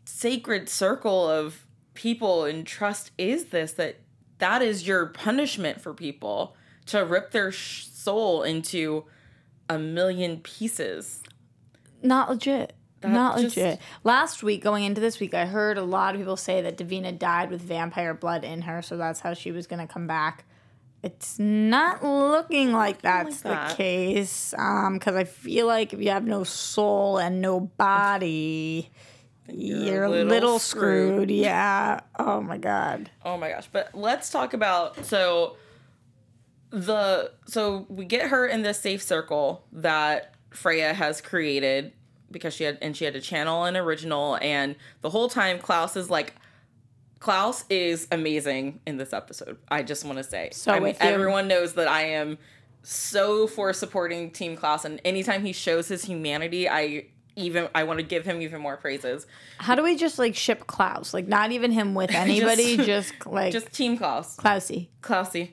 sacred 0.06 0.70
circle 0.70 1.30
of 1.30 1.66
people 1.94 2.46
and 2.46 2.66
trust 2.66 3.12
is 3.18 3.46
this 3.46 3.74
that 3.74 3.98
that 4.38 4.62
is 4.62 4.88
your 4.88 5.08
punishment 5.08 5.82
for 5.82 5.94
people 5.94 6.56
to 6.86 7.04
rip 7.04 7.32
their 7.32 7.52
sh- 7.52 7.88
soul 7.88 8.44
into 8.44 9.06
a 9.70 9.78
million 9.80 10.40
pieces 10.42 11.22
Not 12.02 12.30
legit. 12.30 12.74
Not 13.04 13.38
just- 13.40 13.56
legit. 13.58 13.80
Last 14.04 14.42
week, 14.42 14.64
going 14.64 14.84
into 14.84 15.00
this 15.02 15.20
week, 15.20 15.34
I 15.34 15.46
heard 15.46 15.78
a 15.78 15.84
lot 15.84 16.16
of 16.16 16.22
people 16.22 16.38
say 16.38 16.62
that 16.64 16.78
Davina 16.78 17.18
died 17.18 17.52
with 17.52 17.62
vampire 17.62 18.14
blood 18.14 18.44
in 18.44 18.64
her, 18.64 18.82
so 18.82 18.98
that's 18.98 19.20
how 19.20 19.34
she 19.34 19.52
was 19.52 19.68
going 19.68 19.86
to 19.86 19.92
come 19.92 20.08
back. 20.08 20.46
It's 21.04 21.38
not 21.38 22.04
looking 22.04 22.72
like 22.72 23.04
that's 23.04 23.42
that. 23.42 23.70
the 23.70 23.76
case, 23.76 24.56
um, 24.58 24.96
because 24.96 25.16
I 25.16 25.24
feel 25.26 25.68
like 25.68 25.94
if 25.94 26.02
you 26.02 26.10
have 26.10 26.26
no 26.26 26.44
soul 26.44 27.20
and 27.20 27.42
no 27.42 27.60
body, 27.60 28.90
you're, 29.48 30.06
a 30.06 30.10
little, 30.10 30.58
screwed. 30.58 31.30
Yeah. 31.30 32.00
Oh 32.18 32.42
my 32.42 32.58
god. 32.58 33.12
oh 33.24 33.38
my 33.38 33.50
gosh 33.50 33.68
but 33.72 33.94
let's 33.94 34.32
talk 34.32 34.56
about 34.56 35.06
so 35.06 35.58
the 36.72 37.32
so 37.46 37.86
we 37.90 38.06
get 38.06 38.30
her 38.30 38.46
in 38.46 38.62
this 38.62 38.80
safe 38.80 39.02
circle 39.02 39.66
that 39.72 40.34
Freya 40.52 40.94
has 40.94 41.22
created 41.22 41.94
because 42.32 42.54
she 42.54 42.64
had 42.64 42.78
and 42.82 42.96
she 42.98 43.06
had 43.06 43.14
to 43.14 43.22
channel 43.22 43.64
an 43.66 43.78
original 43.78 44.38
and 44.42 44.76
the 45.02 45.10
whole 45.10 45.30
time 45.30 45.60
Klaus 45.60 45.96
is 45.96 46.10
like 46.10 46.34
Klaus 47.20 47.66
is 47.70 48.08
amazing 48.12 48.82
in 48.86 48.98
this 48.98 49.14
episode. 49.14 49.58
I 49.70 49.84
just 49.84 50.06
want 50.06 50.18
to 50.18 50.24
say. 50.24 50.50
So 50.52 50.72
I 50.72 50.80
mean, 50.80 50.96
everyone 51.00 51.48
knows 51.48 51.74
that 51.74 51.88
I 51.88 52.02
am 52.04 52.38
so 52.84 53.48
for 53.48 53.74
supporting 53.74 54.32
Team 54.32 54.56
Klaus 54.56 54.86
and 54.86 55.00
anytime 55.06 55.44
he 55.44 55.54
shows 55.54 55.88
his 55.88 56.04
humanity, 56.04 56.70
I 56.70 57.06
even 57.36 57.68
I 57.76 57.84
want 57.84 58.00
to 58.00 58.06
give 58.06 58.26
him 58.26 58.42
even 58.42 58.62
more 58.62 58.78
praises. 58.78 59.28
How 59.60 59.76
do 59.76 59.84
we 59.84 59.96
just 59.96 60.20
like 60.20 60.36
ship 60.36 60.68
Klaus? 60.68 61.14
Like 61.14 61.28
not 61.28 61.52
even 61.52 61.72
him 61.72 61.94
with 61.94 62.12
anybody, 62.14 62.78
just, 62.78 63.14
like 63.26 63.52
Just 63.54 63.72
Team 63.72 63.98
Klaus. 63.98 64.36
Klausy. 64.38 64.90
Klausy. 65.02 65.52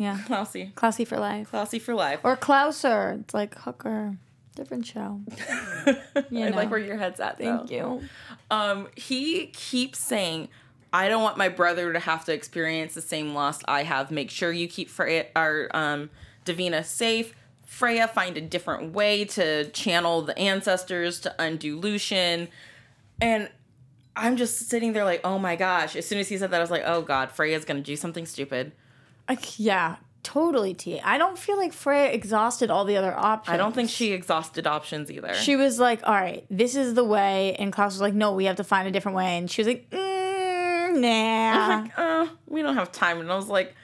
Yeah. 0.00 0.18
Klausy. 0.26 0.72
Klausy 0.72 1.06
for 1.06 1.18
life. 1.18 1.50
Klausy 1.52 1.78
for 1.78 1.94
life. 1.94 2.20
Or 2.24 2.34
Klauser. 2.34 3.20
It's 3.20 3.34
like 3.34 3.54
Hooker. 3.54 4.16
Different 4.56 4.86
show. 4.86 5.20
You 6.30 6.46
I 6.46 6.48
like 6.50 6.70
where 6.70 6.80
your 6.80 6.96
head's 6.96 7.20
at. 7.20 7.38
Thank 7.38 7.68
though. 7.68 8.00
you. 8.00 8.08
Um, 8.50 8.88
he 8.96 9.46
keeps 9.46 9.98
saying, 9.98 10.48
"I 10.92 11.08
don't 11.08 11.22
want 11.22 11.36
my 11.36 11.48
brother 11.48 11.92
to 11.92 11.98
have 11.98 12.24
to 12.26 12.32
experience 12.32 12.94
the 12.94 13.00
same 13.00 13.34
loss 13.34 13.60
I 13.66 13.82
have. 13.82 14.10
Make 14.10 14.30
sure 14.30 14.52
you 14.52 14.68
keep 14.68 14.88
Freya, 14.88 15.26
our 15.36 15.68
um, 15.72 16.10
Davina 16.44 16.84
safe. 16.84 17.34
Freya, 17.64 18.08
find 18.08 18.36
a 18.36 18.40
different 18.40 18.92
way 18.92 19.24
to 19.26 19.70
channel 19.70 20.22
the 20.22 20.36
ancestors 20.38 21.20
to 21.20 21.34
undo 21.38 21.78
Lucian." 21.78 22.48
And 23.20 23.50
I'm 24.16 24.36
just 24.36 24.68
sitting 24.68 24.92
there 24.92 25.04
like, 25.04 25.20
"Oh 25.24 25.38
my 25.38 25.56
gosh!" 25.56 25.94
As 25.96 26.06
soon 26.06 26.18
as 26.18 26.28
he 26.28 26.38
said 26.38 26.50
that, 26.50 26.56
I 26.56 26.60
was 26.60 26.70
like, 26.70 26.84
"Oh 26.86 27.02
God, 27.02 27.32
Freya's 27.32 27.64
gonna 27.64 27.80
do 27.80 27.96
something 27.96 28.26
stupid." 28.26 28.72
Like, 29.30 29.58
yeah, 29.58 29.96
totally. 30.22 30.74
T. 30.74 31.00
I 31.00 31.18
don't 31.18 31.38
feel 31.38 31.56
like 31.56 31.72
Freya 31.72 32.06
exhausted 32.06 32.70
all 32.70 32.84
the 32.84 32.96
other 32.96 33.16
options. 33.16 33.54
I 33.54 33.56
don't 33.56 33.74
think 33.74 33.90
she 33.90 34.12
exhausted 34.12 34.66
options 34.66 35.10
either. 35.10 35.34
She 35.34 35.56
was 35.56 35.78
like, 35.78 36.00
"All 36.04 36.14
right, 36.14 36.44
this 36.50 36.74
is 36.74 36.94
the 36.94 37.04
way," 37.04 37.54
and 37.58 37.72
Klaus 37.72 37.92
was 37.92 38.00
like, 38.00 38.14
"No, 38.14 38.32
we 38.32 38.46
have 38.46 38.56
to 38.56 38.64
find 38.64 38.88
a 38.88 38.90
different 38.90 39.16
way." 39.16 39.38
And 39.38 39.50
she 39.50 39.62
was 39.62 39.68
like, 39.68 39.88
mm, 39.90 41.00
"Nah." 41.00 41.82
like, 41.82 41.98
uh, 41.98 42.26
we 42.46 42.62
don't 42.62 42.74
have 42.74 42.92
time. 42.92 43.20
And 43.20 43.30
I 43.30 43.36
was 43.36 43.48
like, 43.48 43.74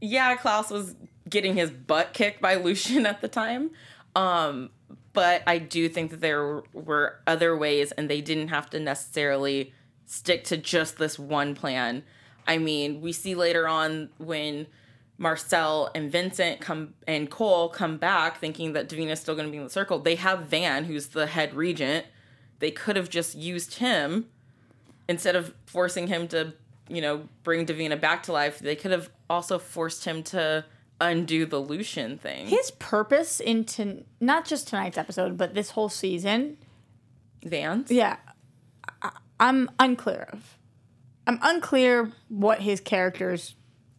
yeah, 0.00 0.36
Klaus 0.36 0.70
was 0.70 0.94
getting 1.28 1.54
his 1.54 1.70
butt 1.70 2.12
kicked 2.12 2.40
by 2.40 2.54
Lucien 2.56 3.06
at 3.06 3.20
the 3.20 3.28
time. 3.28 3.70
Um, 4.14 4.70
but 5.12 5.42
I 5.46 5.58
do 5.58 5.88
think 5.88 6.10
that 6.10 6.20
there 6.20 6.62
were 6.72 7.20
other 7.26 7.56
ways 7.56 7.92
and 7.92 8.08
they 8.08 8.20
didn't 8.20 8.48
have 8.48 8.70
to 8.70 8.80
necessarily 8.80 9.72
stick 10.06 10.44
to 10.44 10.56
just 10.56 10.98
this 10.98 11.18
one 11.18 11.54
plan. 11.54 12.02
I 12.46 12.58
mean, 12.58 13.00
we 13.00 13.12
see 13.12 13.34
later 13.34 13.68
on 13.68 14.10
when 14.18 14.66
Marcel 15.18 15.90
and 15.94 16.10
Vincent 16.10 16.60
come 16.60 16.94
and 17.06 17.28
Kol 17.28 17.68
come 17.68 17.98
back 17.98 18.38
thinking 18.38 18.72
that 18.72 18.88
Davina's 18.88 19.20
still 19.20 19.34
going 19.34 19.46
to 19.46 19.50
be 19.50 19.58
in 19.58 19.64
the 19.64 19.70
circle. 19.70 19.98
They 19.98 20.14
have 20.14 20.46
Van, 20.46 20.84
who's 20.84 21.08
the 21.08 21.26
head 21.26 21.54
regent. 21.54 22.06
They 22.60 22.70
could 22.70 22.96
have 22.96 23.10
just 23.10 23.34
used 23.34 23.74
him 23.74 24.26
instead 25.08 25.34
of 25.34 25.54
forcing 25.66 26.06
him 26.06 26.28
to, 26.28 26.52
you 26.88 27.00
know, 27.00 27.28
bring 27.42 27.66
Davina 27.66 28.00
back 28.00 28.22
to 28.24 28.32
life, 28.32 28.58
they 28.58 28.76
could 28.76 28.90
have 28.90 29.10
also 29.28 29.58
forced 29.58 30.04
him 30.04 30.22
to 30.24 30.64
undo 31.00 31.46
the 31.46 31.58
Lucien 31.58 32.18
thing. 32.18 32.46
His 32.46 32.70
purpose 32.72 33.40
into 33.40 34.04
not 34.20 34.44
just 34.44 34.68
tonight's 34.68 34.98
episode, 34.98 35.36
but 35.36 35.54
this 35.54 35.70
whole 35.70 35.88
season, 35.88 36.58
Vans. 37.44 37.90
yeah, 37.90 38.16
I, 39.02 39.10
I'm 39.40 39.70
unclear 39.78 40.28
of. 40.32 40.58
I'm 41.26 41.38
unclear 41.42 42.12
what 42.28 42.60
his 42.60 42.80
character's 42.80 43.54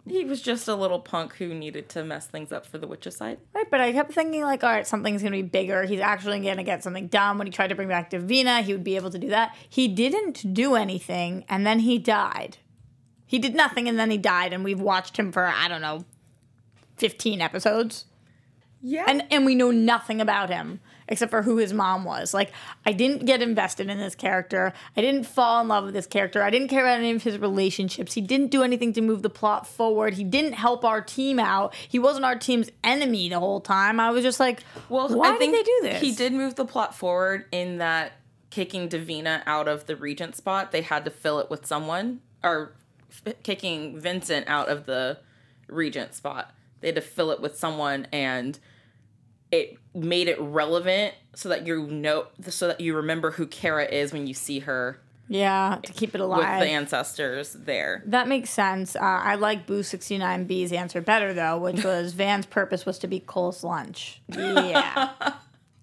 He 0.07 0.25
was 0.25 0.41
just 0.41 0.67
a 0.67 0.73
little 0.75 0.99
punk 0.99 1.35
who 1.35 1.53
needed 1.53 1.87
to 1.89 2.03
mess 2.03 2.25
things 2.25 2.51
up 2.51 2.65
for 2.65 2.77
the 2.79 2.87
witches 2.87 3.17
side. 3.17 3.37
Right, 3.53 3.69
but 3.69 3.79
I 3.79 3.91
kept 3.91 4.11
thinking 4.13 4.41
like, 4.43 4.63
all 4.63 4.69
right, 4.71 4.87
something's 4.87 5.21
gonna 5.21 5.35
be 5.35 5.41
bigger. 5.43 5.83
He's 5.83 5.99
actually 5.99 6.39
gonna 6.39 6.63
get 6.63 6.83
something 6.83 7.07
done. 7.07 7.37
When 7.37 7.45
he 7.45 7.51
tried 7.51 7.67
to 7.67 7.75
bring 7.75 7.89
back 7.89 8.09
Davina, 8.09 8.61
he 8.63 8.73
would 8.73 8.83
be 8.83 8.95
able 8.95 9.11
to 9.11 9.19
do 9.19 9.29
that. 9.29 9.55
He 9.69 9.87
didn't 9.87 10.53
do 10.53 10.75
anything, 10.75 11.45
and 11.47 11.65
then 11.65 11.79
he 11.79 11.99
died. 11.99 12.57
He 13.25 13.37
did 13.37 13.53
nothing, 13.53 13.87
and 13.87 13.99
then 13.99 14.09
he 14.09 14.17
died, 14.17 14.51
and 14.53 14.63
we've 14.63 14.81
watched 14.81 15.17
him 15.17 15.31
for 15.31 15.45
I 15.45 15.67
don't 15.67 15.81
know, 15.81 16.05
fifteen 16.97 17.41
episodes, 17.41 18.05
Yeah. 18.81 19.05
and 19.07 19.23
and 19.29 19.45
we 19.45 19.53
know 19.53 19.69
nothing 19.71 20.19
about 20.21 20.49
him 20.49 20.79
except 21.09 21.29
for 21.29 21.41
who 21.41 21.57
his 21.57 21.73
mom 21.73 22.05
was. 22.05 22.33
Like, 22.33 22.51
I 22.85 22.93
didn't 22.93 23.25
get 23.25 23.41
invested 23.41 23.89
in 23.89 23.97
this 23.97 24.15
character. 24.15 24.71
I 24.95 25.01
didn't 25.01 25.25
fall 25.25 25.59
in 25.59 25.67
love 25.67 25.83
with 25.83 25.93
this 25.93 26.07
character. 26.07 26.41
I 26.41 26.49
didn't 26.49 26.69
care 26.69 26.85
about 26.85 26.99
any 26.99 27.11
of 27.11 27.23
his 27.23 27.37
relationships. 27.37 28.13
He 28.13 28.21
didn't 28.21 28.51
do 28.51 28.63
anything 28.63 28.93
to 28.93 29.01
move 29.01 29.21
the 29.21 29.29
plot 29.29 29.67
forward. 29.67 30.13
He 30.13 30.23
didn't 30.23 30.53
help 30.53 30.85
our 30.85 31.01
team 31.01 31.39
out. 31.39 31.75
He 31.75 31.99
wasn't 31.99 32.23
our 32.23 32.37
team's 32.37 32.69
enemy 32.83 33.27
the 33.27 33.39
whole 33.39 33.59
time. 33.59 33.99
I 33.99 34.11
was 34.11 34.23
just 34.23 34.39
like, 34.39 34.63
well, 34.87 35.09
why 35.09 35.33
I 35.33 35.37
think 35.37 35.53
did 35.53 35.59
they 35.59 35.63
do 35.63 35.79
this? 35.81 36.01
He 36.01 36.13
did 36.13 36.31
move 36.31 36.55
the 36.55 36.65
plot 36.65 36.95
forward 36.95 37.45
in 37.51 37.79
that 37.79 38.13
kicking 38.49 38.89
Davina 38.89 39.41
out 39.45 39.67
of 39.67 39.85
the 39.85 39.95
regent 39.95 40.35
spot, 40.35 40.71
they 40.71 40.81
had 40.81 41.05
to 41.05 41.11
fill 41.11 41.39
it 41.39 41.49
with 41.49 41.65
someone, 41.65 42.21
or 42.43 42.75
f- 43.25 43.35
kicking 43.43 43.99
Vincent 43.99 44.47
out 44.47 44.69
of 44.69 44.85
the 44.85 45.19
regent 45.67 46.13
spot. 46.13 46.53
They 46.81 46.87
had 46.87 46.95
to 46.95 47.01
fill 47.01 47.31
it 47.31 47.41
with 47.41 47.57
someone, 47.57 48.07
and 48.11 48.57
it 49.51 49.77
made 49.93 50.27
it 50.27 50.39
relevant 50.39 51.13
so 51.35 51.49
that 51.49 51.65
you 51.65 51.87
know, 51.87 52.27
so 52.47 52.67
that 52.67 52.81
you 52.81 52.95
remember 52.95 53.31
who 53.31 53.47
Kara 53.47 53.85
is 53.85 54.11
when 54.13 54.27
you 54.27 54.33
see 54.33 54.59
her 54.59 54.99
Yeah, 55.27 55.79
to 55.83 55.93
keep 55.93 56.13
it 56.15 56.21
alive 56.21 56.59
with 56.59 56.67
the 56.67 56.73
ancestors 56.73 57.53
there. 57.53 58.03
that 58.07 58.27
makes 58.27 58.49
sense. 58.49 58.95
Uh, 58.95 58.99
I 59.01 59.35
like 59.35 59.65
Boo 59.65 59.81
69B's 59.81 60.71
answer 60.73 61.01
better, 61.01 61.33
though, 61.33 61.57
which 61.57 61.83
was 61.85 62.13
Van's 62.13 62.45
purpose 62.45 62.85
was 62.85 62.99
to 62.99 63.07
be 63.07 63.19
Kol's 63.19 63.63
lunch. 63.63 64.21
Yeah. 64.35 65.33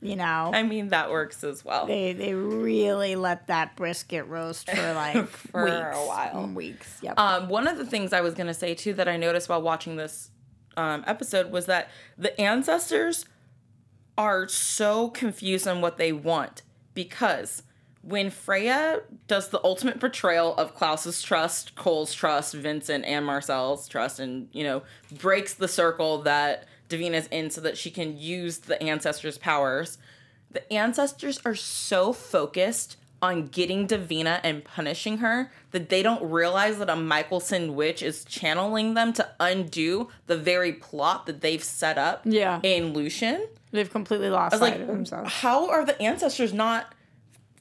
you 0.02 0.14
know, 0.14 0.50
I 0.54 0.62
mean, 0.62 0.88
that 0.88 1.11
works 1.11 1.42
as 1.42 1.64
well. 1.64 1.87
they, 1.87 2.12
they 2.12 2.35
really 2.35 3.16
let 3.16 3.46
that 3.49 3.75
brisket 3.76 4.26
roast 4.26 4.70
for 4.70 4.92
like 4.94 5.26
For 5.26 5.64
weeks. 5.64 5.76
a 5.96 6.06
while. 6.06 6.46
Weeks. 6.54 6.99
Yep. 7.02 7.18
Um, 7.18 7.49
one 7.49 7.66
of 7.66 7.78
the 7.78 7.87
things 7.87 8.12
I 8.12 8.20
was 8.20 8.35
going 8.35 8.46
to 8.46 8.54
say 8.54 8.75
too 8.75 8.92
that 8.94 9.08
I 9.08 9.16
noticed 9.16 9.49
while 9.49 9.62
watching 9.62 9.96
this 9.96 10.30
um, 10.76 11.02
episode 11.06 11.50
was 11.50 11.66
that 11.66 11.88
the 12.18 12.38
ancestors 12.40 13.25
are 14.18 14.49
so 14.49 15.08
confused 15.11 15.66
on 15.68 15.80
what 15.80 15.99
they 15.99 16.12
want 16.12 16.62
because 16.94 17.62
when 18.02 18.30
Freya 18.30 19.02
does 19.26 19.49
the 19.49 19.61
ultimate 19.64 19.99
betrayal 19.99 20.54
of 20.54 20.75
Klaus's 20.75 21.23
trust, 21.23 21.75
Kol's 21.75 22.14
trust, 22.14 22.54
Vincent 22.54 23.04
and 23.04 23.26
Marcel's 23.26 23.88
trust, 23.88 24.20
and 24.20 24.49
you 24.52 24.62
know 24.62 24.82
breaks 25.18 25.54
the 25.54 25.68
circle 25.68 26.23
that 26.23 26.66
Davina's 26.88 27.26
in 27.28 27.50
so 27.50 27.61
that 27.61 27.76
she 27.76 27.90
can 27.90 28.16
use 28.16 28.58
the 28.58 28.80
ancestors' 28.80 29.38
powers, 29.38 29.99
the 30.50 30.73
ancestors 30.73 31.40
are 31.44 31.56
so 31.56 32.12
focused 32.12 32.96
on 33.26 33.47
getting 33.47 33.87
Davina 33.87 34.40
and 34.42 34.64
punishing 34.64 35.18
her 35.18 35.50
that 35.73 35.88
they 35.88 36.02
don't 36.02 36.23
realize 36.30 36.78
that 36.78 36.88
a 36.88 36.95
Mikaelson 36.95 37.75
witch 37.75 38.02
is 38.02 38.25
channeling 38.25 38.95
them 38.95 39.12
to 39.14 39.28
undo 39.40 40.09
the 40.26 40.37
very 40.37 40.73
plot 40.73 41.26
that 41.26 41.40
they've 41.40 41.62
set 41.62 41.99
up 41.99 42.23
Yeah. 42.25 42.61
in 42.62 42.92
Lucien. 42.95 43.47
They've 43.73 43.90
completely 43.90 44.30
lost 44.30 44.54
I 44.54 44.56
was 44.56 44.61
like, 44.62 44.87
themselves. 44.87 45.33
how 45.35 45.68
are 45.68 45.85
the 45.85 46.00
ancestors 46.00 46.52
not 46.54 46.95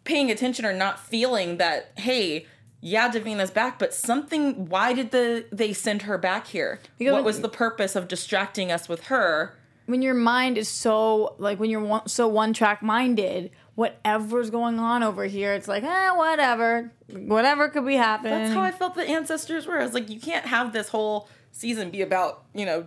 paying 0.04 0.30
attention 0.32 0.66
or 0.66 0.74
not 0.74 1.00
feeling 1.00 1.58
that, 1.58 1.92
hey, 1.98 2.46
yeah, 2.80 3.10
Davina's 3.12 3.50
back, 3.52 3.80
but 3.80 3.94
something, 3.94 4.68
why 4.70 4.94
did 4.94 5.10
the 5.12 5.46
they 5.52 5.74
send 5.74 6.04
her 6.04 6.18
back 6.20 6.48
here? 6.48 6.80
Because- 7.00 7.14
what 7.14 7.24
was 7.24 7.42
the 7.42 7.50
purpose 7.50 7.96
of 7.96 8.08
distracting 8.08 8.72
us 8.72 8.88
with 8.88 9.06
her? 9.06 9.56
When 9.88 10.02
your 10.02 10.14
mind 10.16 10.58
is 10.58 10.68
so, 10.68 11.36
like, 11.38 11.60
when 11.60 11.70
you're 11.70 11.80
one, 11.84 12.08
so 12.08 12.28
one 12.28 12.54
track 12.54 12.82
minded, 12.82 13.52
whatever's 13.76 14.50
going 14.50 14.80
on 14.80 15.04
over 15.04 15.26
here, 15.26 15.54
it's 15.54 15.68
like, 15.68 15.84
eh, 15.84 16.12
whatever. 16.12 16.92
Whatever 17.10 17.70
could 17.70 17.86
be 17.86 17.96
happening. 17.96 18.34
That's 18.34 18.54
how 18.54 18.62
I 18.62 18.72
felt 18.72 18.96
the 18.96 19.08
ancestors 19.08 19.68
were. 19.68 19.80
I 19.80 19.84
was 19.84 19.94
like, 19.94 20.10
you 20.10 20.20
can't 20.20 20.46
have 20.46 20.74
this 20.74 20.90
whole 20.90 21.30
season 21.52 21.92
be 21.92 22.02
about, 22.02 22.46
you 22.54 22.66
know, 22.66 22.86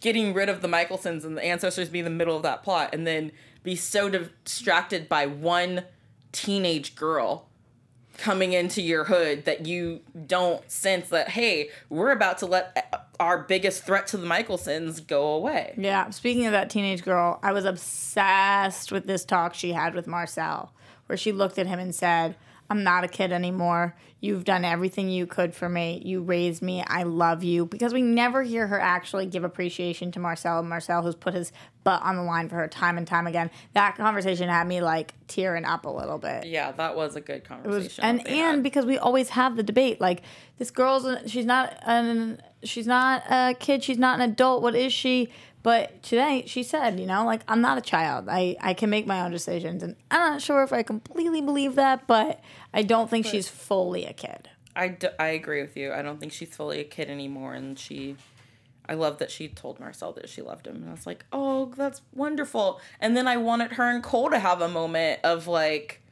getting 0.00 0.32
rid 0.32 0.48
of 0.48 0.62
the 0.62 0.68
Mikaelsons 0.68 1.24
and 1.24 1.36
the 1.36 1.44
ancestors 1.44 1.88
be 1.88 1.98
in 1.98 2.04
the 2.04 2.10
middle 2.10 2.36
of 2.36 2.42
that 2.42 2.62
plot 2.62 2.90
and 2.94 3.06
then 3.06 3.32
be 3.62 3.76
so 3.76 4.08
distracted 4.08 5.08
by 5.08 5.26
one 5.26 5.84
teenage 6.32 6.94
girl 6.94 7.49
coming 8.20 8.52
into 8.52 8.82
your 8.82 9.04
hood 9.04 9.46
that 9.46 9.66
you 9.66 10.00
don't 10.26 10.70
sense 10.70 11.08
that, 11.08 11.30
hey, 11.30 11.70
we're 11.88 12.12
about 12.12 12.38
to 12.38 12.46
let 12.46 13.08
our 13.18 13.38
biggest 13.38 13.84
threat 13.84 14.06
to 14.08 14.16
the 14.16 14.26
mikaelsons 14.26 15.04
go 15.06 15.32
away. 15.32 15.74
Yeah, 15.76 16.10
speaking 16.10 16.46
of 16.46 16.52
that 16.52 16.70
teenage 16.70 17.02
girl, 17.02 17.40
I 17.42 17.52
was 17.52 17.64
obsessed 17.64 18.92
with 18.92 19.06
this 19.06 19.24
talk 19.24 19.54
she 19.54 19.72
had 19.72 19.94
with 19.94 20.06
Marcel, 20.06 20.72
where 21.06 21.16
she 21.16 21.32
looked 21.32 21.58
at 21.58 21.66
him 21.66 21.78
and 21.78 21.94
said, 21.94 22.36
I'm 22.70 22.84
not 22.84 23.02
a 23.02 23.08
kid 23.08 23.32
anymore. 23.32 23.96
You've 24.20 24.44
done 24.44 24.64
everything 24.64 25.08
you 25.08 25.26
could 25.26 25.54
for 25.54 25.68
me. 25.68 26.00
You 26.04 26.22
raised 26.22 26.62
me. 26.62 26.84
I 26.86 27.02
love 27.02 27.42
you. 27.42 27.66
Because 27.66 27.92
we 27.92 28.00
never 28.00 28.44
hear 28.44 28.66
her 28.68 28.78
actually 28.78 29.26
give 29.26 29.42
appreciation 29.42 30.12
to 30.12 30.20
Marcel. 30.20 30.62
Marcel, 30.62 31.02
who's 31.02 31.16
put 31.16 31.34
his 31.34 31.52
butt 31.82 32.00
on 32.02 32.16
the 32.16 32.22
line 32.22 32.48
for 32.48 32.56
her 32.56 32.68
time 32.68 32.96
and 32.96 33.06
time 33.06 33.26
again. 33.26 33.50
That 33.72 33.96
conversation 33.96 34.48
had 34.48 34.68
me 34.68 34.82
like 34.82 35.14
tearing 35.26 35.64
up 35.64 35.84
a 35.84 35.90
little 35.90 36.18
bit. 36.18 36.46
Yeah, 36.46 36.70
that 36.72 36.94
was 36.94 37.16
a 37.16 37.20
good 37.20 37.44
conversation. 37.44 37.82
was, 37.82 37.98
and 37.98 38.20
and 38.28 38.56
had. 38.56 38.62
because 38.62 38.86
we 38.86 38.98
always 38.98 39.30
have 39.30 39.56
the 39.56 39.62
debate 39.62 40.00
like 40.00 40.22
this 40.58 40.70
girl's 40.70 41.06
she's 41.28 41.46
not 41.46 41.76
an 41.82 42.40
she's 42.62 42.86
not 42.86 43.24
a 43.30 43.54
kid 43.58 43.82
she's 43.82 43.98
not 43.98 44.20
an 44.20 44.30
adult 44.30 44.62
what 44.62 44.74
is 44.74 44.92
she 44.92 45.30
But 45.62 46.02
today 46.02 46.44
she 46.46 46.62
said, 46.62 46.98
you 46.98 47.06
know, 47.06 47.24
like 47.24 47.42
I'm 47.46 47.60
not 47.60 47.78
a 47.78 47.82
child. 47.82 48.28
I 48.28 48.56
I 48.60 48.74
can 48.74 48.90
make 48.90 49.06
my 49.06 49.20
own 49.20 49.30
decisions, 49.30 49.82
and 49.82 49.96
I'm 50.10 50.32
not 50.32 50.42
sure 50.42 50.62
if 50.62 50.72
I 50.72 50.82
completely 50.82 51.40
believe 51.42 51.74
that, 51.74 52.06
but 52.06 52.40
I 52.72 52.82
don't 52.82 53.10
think 53.10 53.26
she's 53.26 53.48
fully 53.48 54.06
a 54.06 54.12
kid. 54.12 54.48
I, 54.74 54.88
d- 54.88 55.08
I 55.18 55.26
agree 55.28 55.60
with 55.60 55.76
you. 55.76 55.92
I 55.92 56.00
don't 56.00 56.20
think 56.20 56.32
she's 56.32 56.54
fully 56.54 56.80
a 56.80 56.84
kid 56.84 57.10
anymore, 57.10 57.54
and 57.54 57.78
she. 57.78 58.16
I 58.88 58.94
love 58.94 59.18
that 59.18 59.30
she 59.30 59.46
told 59.46 59.78
Marcel 59.78 60.12
that 60.14 60.28
she 60.28 60.42
loved 60.42 60.66
him, 60.66 60.76
and 60.76 60.88
I 60.88 60.92
was 60.92 61.06
like, 61.06 61.24
"Oh, 61.32 61.72
that's 61.76 62.00
wonderful." 62.14 62.80
And 62.98 63.16
then 63.16 63.28
I 63.28 63.36
wanted 63.36 63.72
her 63.72 63.88
and 63.88 64.02
Kol 64.02 64.30
to 64.30 64.38
have 64.38 64.60
a 64.60 64.68
moment 64.68 65.20
of 65.22 65.46
like, 65.46 66.02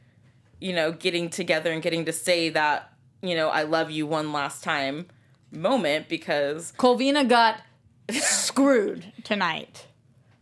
you 0.61 0.73
know, 0.73 0.91
getting 0.91 1.29
together 1.29 1.71
and 1.71 1.81
getting 1.81 2.05
to 2.05 2.13
say 2.13 2.49
that, 2.49 2.93
you 3.21 3.35
know, 3.35 3.49
I 3.49 3.63
love 3.63 3.91
you 3.91 4.05
one 4.05 4.31
last 4.31 4.63
time 4.63 5.07
moment 5.51 6.07
because 6.07 6.71
Kolvina 6.77 7.27
got 7.27 7.59
screwed 8.13 9.11
tonight. 9.23 9.87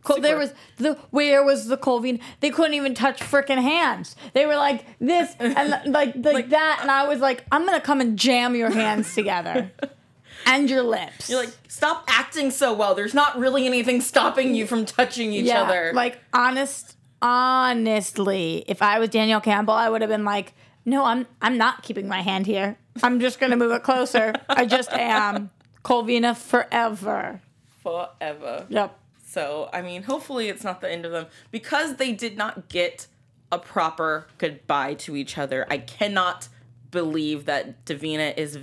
Col- 0.08 0.20
there 0.20 0.38
was 0.38 0.54
the 0.76 0.94
where 1.10 1.44
was 1.44 1.66
the 1.66 1.76
Kolvina? 1.76 2.20
They 2.40 2.50
couldn't 2.50 2.74
even 2.74 2.94
touch 2.94 3.20
freaking 3.20 3.60
hands. 3.60 4.16
They 4.32 4.46
were 4.46 4.56
like 4.56 4.84
this 5.00 5.34
and 5.38 5.54
like 5.92 6.14
like, 6.16 6.50
that, 6.50 6.78
and 6.80 6.90
I 6.90 7.06
was 7.06 7.20
like, 7.20 7.44
I'm 7.52 7.66
gonna 7.66 7.80
come 7.80 8.00
and 8.00 8.18
jam 8.18 8.54
your 8.54 8.70
hands 8.70 9.14
together 9.14 9.70
and 10.46 10.70
your 10.70 10.82
lips. 10.82 11.28
you're 11.28 11.40
like, 11.40 11.54
"Stop 11.68 12.04
acting 12.08 12.50
so 12.50 12.72
well. 12.72 12.94
There's 12.94 13.14
not 13.14 13.38
really 13.38 13.66
anything 13.66 14.00
stopping 14.00 14.54
you 14.54 14.66
from 14.66 14.86
touching 14.86 15.32
each 15.32 15.46
yeah, 15.46 15.62
other." 15.62 15.92
like 15.94 16.18
honest, 16.32 16.96
honestly, 17.20 18.64
if 18.66 18.80
I 18.80 18.98
was 18.98 19.10
Danielle 19.10 19.40
Campbell, 19.40 19.74
I 19.74 19.90
would 19.90 20.00
have 20.00 20.10
been 20.10 20.24
like, 20.24 20.54
no, 20.84 21.04
I'm 21.04 21.26
I'm 21.42 21.58
not 21.58 21.82
keeping 21.82 22.08
my 22.08 22.22
hand 22.22 22.46
here. 22.46 22.78
I'm 23.02 23.20
just 23.20 23.38
gonna 23.38 23.56
move 23.56 23.72
it 23.72 23.82
closer. 23.82 24.32
I 24.48 24.64
just 24.64 24.90
am. 24.92 25.50
Kolvina 25.84 26.36
forever. 26.36 27.40
Forever. 27.88 28.66
Yep. 28.68 28.98
So, 29.24 29.68
I 29.72 29.82
mean, 29.82 30.04
hopefully 30.04 30.48
it's 30.48 30.64
not 30.64 30.80
the 30.80 30.90
end 30.90 31.04
of 31.04 31.12
them 31.12 31.26
because 31.50 31.96
they 31.96 32.12
did 32.12 32.36
not 32.36 32.68
get 32.68 33.06
a 33.52 33.58
proper 33.58 34.26
goodbye 34.38 34.94
to 34.94 35.16
each 35.16 35.36
other. 35.36 35.66
I 35.70 35.78
cannot 35.78 36.48
believe 36.90 37.44
that 37.44 37.84
Davina 37.84 38.36
is 38.36 38.58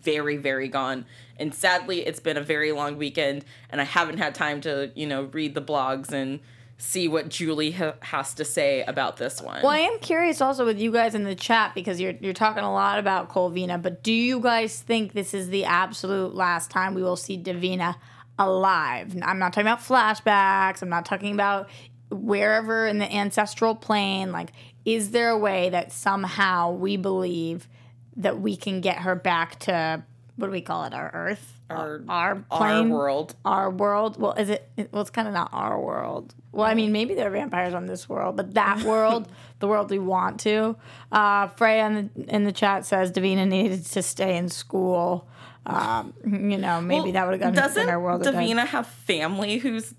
very, 0.00 0.36
very 0.36 0.68
gone. 0.68 1.06
And 1.36 1.54
sadly, 1.54 2.06
it's 2.06 2.20
been 2.20 2.36
a 2.36 2.42
very 2.42 2.72
long 2.72 2.96
weekend, 2.96 3.44
and 3.70 3.80
I 3.80 3.84
haven't 3.84 4.18
had 4.18 4.34
time 4.34 4.60
to, 4.62 4.90
you 4.94 5.06
know, 5.06 5.24
read 5.24 5.54
the 5.54 5.62
blogs 5.62 6.10
and 6.12 6.40
see 6.78 7.08
what 7.08 7.28
Julie 7.28 7.72
ha- 7.72 7.94
has 8.00 8.34
to 8.34 8.44
say 8.44 8.82
about 8.82 9.16
this 9.16 9.42
one. 9.42 9.62
Well, 9.62 9.72
I 9.72 9.78
am 9.78 9.98
curious 9.98 10.40
also 10.40 10.64
with 10.64 10.78
you 10.78 10.92
guys 10.92 11.14
in 11.14 11.24
the 11.24 11.34
chat 11.34 11.74
because 11.74 12.00
you're 12.00 12.14
you're 12.20 12.32
talking 12.32 12.62
a 12.62 12.72
lot 12.72 12.98
about 12.98 13.28
Kolvina, 13.28 13.80
but 13.80 14.02
do 14.02 14.12
you 14.12 14.40
guys 14.40 14.80
think 14.80 15.12
this 15.12 15.34
is 15.34 15.48
the 15.48 15.64
absolute 15.64 16.34
last 16.34 16.70
time 16.70 16.94
we 16.94 17.02
will 17.02 17.16
see 17.16 17.36
Davina 17.36 17.96
alive? 18.38 19.16
I'm 19.22 19.38
not 19.38 19.52
talking 19.52 19.66
about 19.66 19.80
flashbacks. 19.80 20.82
I'm 20.82 20.88
not 20.88 21.04
talking 21.04 21.32
about 21.32 21.68
wherever 22.10 22.86
in 22.86 22.98
the 22.98 23.12
ancestral 23.12 23.74
plane. 23.74 24.32
Like, 24.32 24.52
is 24.84 25.10
there 25.10 25.30
a 25.30 25.38
way 25.38 25.70
that 25.70 25.92
somehow 25.92 26.72
we 26.72 26.96
believe 26.96 27.68
that 28.16 28.40
we 28.40 28.56
can 28.56 28.80
get 28.80 28.98
her 28.98 29.14
back 29.14 29.58
to 29.60 30.02
what 30.36 30.46
do 30.46 30.52
we 30.52 30.60
call 30.60 30.84
it? 30.84 30.94
Our 30.94 31.10
Earth, 31.12 31.57
Our- 31.70 32.02
our 32.08 32.44
Our 32.50 32.58
plane, 32.58 32.88
world. 32.90 33.34
our 33.44 33.70
world. 33.70 34.20
Well, 34.20 34.32
is 34.32 34.48
it? 34.48 34.70
Well, 34.92 35.02
it's 35.02 35.10
kind 35.10 35.28
of 35.28 35.34
not 35.34 35.50
our 35.52 35.78
world. 35.80 36.34
Well, 36.52 36.66
I 36.66 36.74
mean, 36.74 36.92
maybe 36.92 37.14
there 37.14 37.26
are 37.26 37.30
vampires 37.30 37.74
on 37.74 37.86
this 37.86 38.08
world, 38.08 38.36
but 38.36 38.54
that 38.54 38.82
world, 38.84 39.28
the 39.60 39.68
world 39.68 39.90
we 39.90 39.98
want 39.98 40.40
to. 40.40 40.76
Uh, 41.12 41.48
Freya 41.48 41.86
in 41.86 42.10
the, 42.16 42.34
in 42.34 42.44
the 42.44 42.52
chat 42.52 42.86
says 42.86 43.12
Davina 43.12 43.46
needed 43.46 43.84
to 43.84 44.02
stay 44.02 44.36
in 44.36 44.48
school. 44.48 45.28
Um, 45.66 46.14
you 46.24 46.56
know, 46.56 46.80
maybe 46.80 47.02
Well, 47.04 47.12
that 47.12 47.26
would 47.26 47.32
have 47.32 47.40
gotten 47.40 47.54
Doesn't 47.54 47.82
in 47.82 47.88
our 47.90 48.00
world. 48.00 48.22
Davina 48.22 48.66
have 48.66 48.86
family 48.86 49.58
who's 49.58 49.94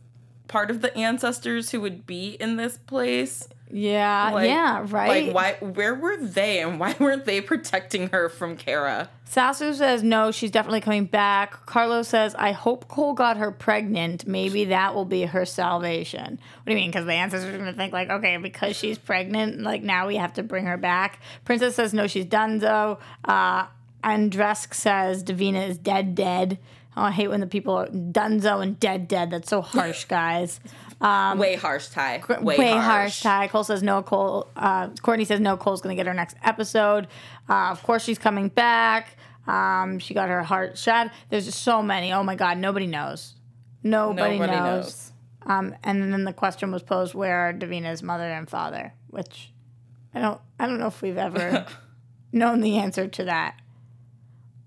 part 0.50 0.70
of 0.70 0.82
the 0.82 0.94
ancestors 0.98 1.70
who 1.72 1.80
would 1.80 2.06
be 2.06 2.32
in 2.32 2.58
this 2.58 2.78
place? 2.78 3.48
Yeah, 3.72 4.32
Like- 4.34 4.50
yeah, 4.50 4.84
right. 4.90 5.28
Like, 5.28 5.36
why? 5.62 5.66
Where 5.66 5.94
were 5.94 6.18
they, 6.18 6.60
and 6.60 6.80
why 6.80 6.96
weren't 7.00 7.26
they 7.26 7.40
protecting 7.40 8.10
her 8.10 8.28
from 8.28 8.58
Kara? 8.58 9.10
Sasu 9.30 9.76
says 9.76 10.02
no, 10.02 10.32
she's 10.32 10.50
definitely 10.50 10.82
coming 10.82 11.06
back. 11.06 11.68
Carlos 11.68 12.08
says, 12.08 12.34
I 12.34 12.52
hope 12.52 12.88
Kol 12.88 13.14
got 13.14 13.38
her 13.38 13.52
pregnant. 13.52 14.26
Maybe 14.26 14.66
that 14.66 14.96
will 14.96 15.06
be 15.06 15.22
her 15.26 15.46
salvation. 15.46 16.40
What 16.40 16.66
do 16.66 16.72
you 16.72 16.78
mean? 16.78 16.90
Because 16.90 17.06
the 17.06 17.14
ancestors 17.14 17.54
are 17.54 17.58
going 17.60 17.72
to 17.72 17.78
think, 17.78 17.94
like, 17.94 18.10
okay, 18.10 18.38
because 18.38 18.76
she's 18.76 18.98
pregnant, 18.98 19.62
like 19.62 19.84
now 19.84 20.08
we 20.08 20.16
have 20.16 20.34
to 20.34 20.44
bring 20.44 20.66
her 20.66 20.78
back. 20.78 21.20
Princess 21.46 21.76
says, 21.76 21.94
no, 21.94 22.08
she's 22.08 22.26
donezo. 22.26 23.00
Uh, 23.24 23.68
Andresk 24.04 24.74
says, 24.74 25.24
Davina 25.24 25.70
is 25.70 25.78
dead, 25.78 26.16
dead. 26.16 26.58
Oh, 26.98 27.04
I 27.04 27.12
hate 27.12 27.28
when 27.30 27.40
the 27.40 27.48
people 27.48 27.76
are 27.76 27.88
dunzo 27.88 28.62
and 28.62 28.80
dead, 28.80 29.08
dead. 29.08 29.32
That's 29.32 29.50
so 29.50 29.62
harsh, 29.62 30.06
guys. 30.10 30.60
way 31.02 31.56
harsh, 31.56 31.88
Ty. 31.90 32.22
Way, 32.28 32.58
Way, 32.58 32.72
harsh. 32.72 32.84
harsh. 32.84 33.22
Ty 33.22 33.48
Cole 33.48 33.64
says 33.64 33.82
no. 33.84 34.02
Cole. 34.02 34.48
Uh, 34.56 34.90
Courtney 35.02 35.26
says 35.26 35.40
no. 35.40 35.56
Kol's 35.56 35.82
gonna 35.82 35.96
get 35.96 36.08
her 36.08 36.14
next 36.14 36.36
episode. 36.44 37.08
Uh, 37.48 37.70
of 37.72 37.82
course, 37.84 38.04
she's 38.04 38.18
coming 38.18 38.50
back. 38.50 39.16
Um, 39.48 40.00
she 40.00 40.14
got 40.14 40.30
her 40.30 40.44
heart 40.44 40.78
shot. 40.78 41.12
There's 41.30 41.46
just 41.46 41.64
so 41.64 41.82
many. 41.82 42.12
Oh 42.12 42.24
my 42.24 42.36
God, 42.36 42.58
nobody 42.58 42.88
knows. 42.88 43.36
Nobody, 43.82 44.38
Nobody 44.38 44.60
knows. 44.60 44.86
knows. 44.86 45.12
Um, 45.46 45.76
and 45.84 46.12
then 46.14 46.26
the 46.26 46.34
question 46.34 46.72
was 46.72 46.84
posed: 46.84 47.16
Where 47.16 47.50
are 47.50 47.54
Davina's 47.54 48.04
mother 48.04 48.30
and 48.30 48.50
father? 48.50 48.94
Which 49.08 49.54
I 50.14 50.20
don't. 50.22 50.42
I 50.60 50.66
don't 50.68 50.80
know 50.80 50.88
if 50.88 51.02
we've 51.02 51.18
ever 51.18 51.66
known 52.34 52.60
the 52.62 52.78
answer 52.78 53.08
to 53.08 53.24
that. 53.26 53.56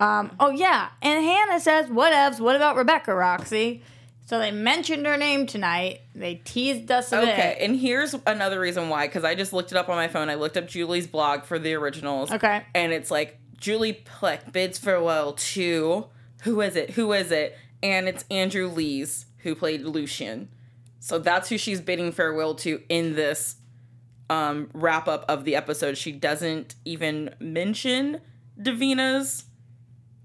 Um, 0.02 0.32
oh 0.40 0.50
yeah, 0.50 0.88
and 1.00 1.24
Hannah 1.24 1.60
says, 1.60 1.86
"Whatevs. 1.86 2.40
What 2.40 2.56
about 2.56 2.76
Rebekah, 2.76 3.14
Roxy?" 3.14 3.82
So 4.26 4.38
they 4.38 4.50
mentioned 4.50 5.06
her 5.06 5.16
name 5.16 5.46
tonight. 5.46 6.00
They 6.12 6.36
teased 6.36 6.90
us 6.90 7.12
a 7.12 7.20
bit. 7.20 7.28
Okay, 7.28 7.58
and 7.60 7.78
here's 7.78 8.14
another 8.26 8.58
reason 8.58 8.88
why, 8.88 9.06
because 9.06 9.22
I 9.22 9.36
just 9.36 9.52
looked 9.52 9.70
it 9.70 9.78
up 9.78 9.88
on 9.88 9.96
my 9.96 10.08
phone. 10.08 10.28
I 10.28 10.34
looked 10.34 10.56
up 10.56 10.66
Julie's 10.66 11.06
blog 11.06 11.44
for 11.44 11.58
the 11.58 11.74
originals. 11.74 12.32
Okay. 12.32 12.64
And 12.74 12.92
it's 12.92 13.10
like 13.10 13.38
Julie 13.58 14.02
Plec 14.04 14.50
bids 14.52 14.76
farewell 14.78 15.34
to 15.34 16.06
who 16.42 16.60
is 16.62 16.74
it? 16.74 16.90
Who 16.90 17.12
is 17.12 17.30
it? 17.30 17.56
And 17.80 18.08
it's 18.08 18.24
Andrew 18.30 18.68
Lees 18.68 19.26
who 19.38 19.54
played 19.54 19.82
Lucien. 19.82 20.48
So 20.98 21.18
that's 21.18 21.48
who 21.48 21.58
she's 21.58 21.80
bidding 21.80 22.10
farewell 22.10 22.54
to 22.56 22.82
in 22.88 23.14
this 23.14 23.56
um, 24.30 24.68
wrap 24.72 25.06
up 25.06 25.24
of 25.28 25.44
the 25.44 25.54
episode. 25.54 25.96
She 25.96 26.10
doesn't 26.10 26.74
even 26.84 27.34
mention 27.38 28.20
Davina's 28.60 29.44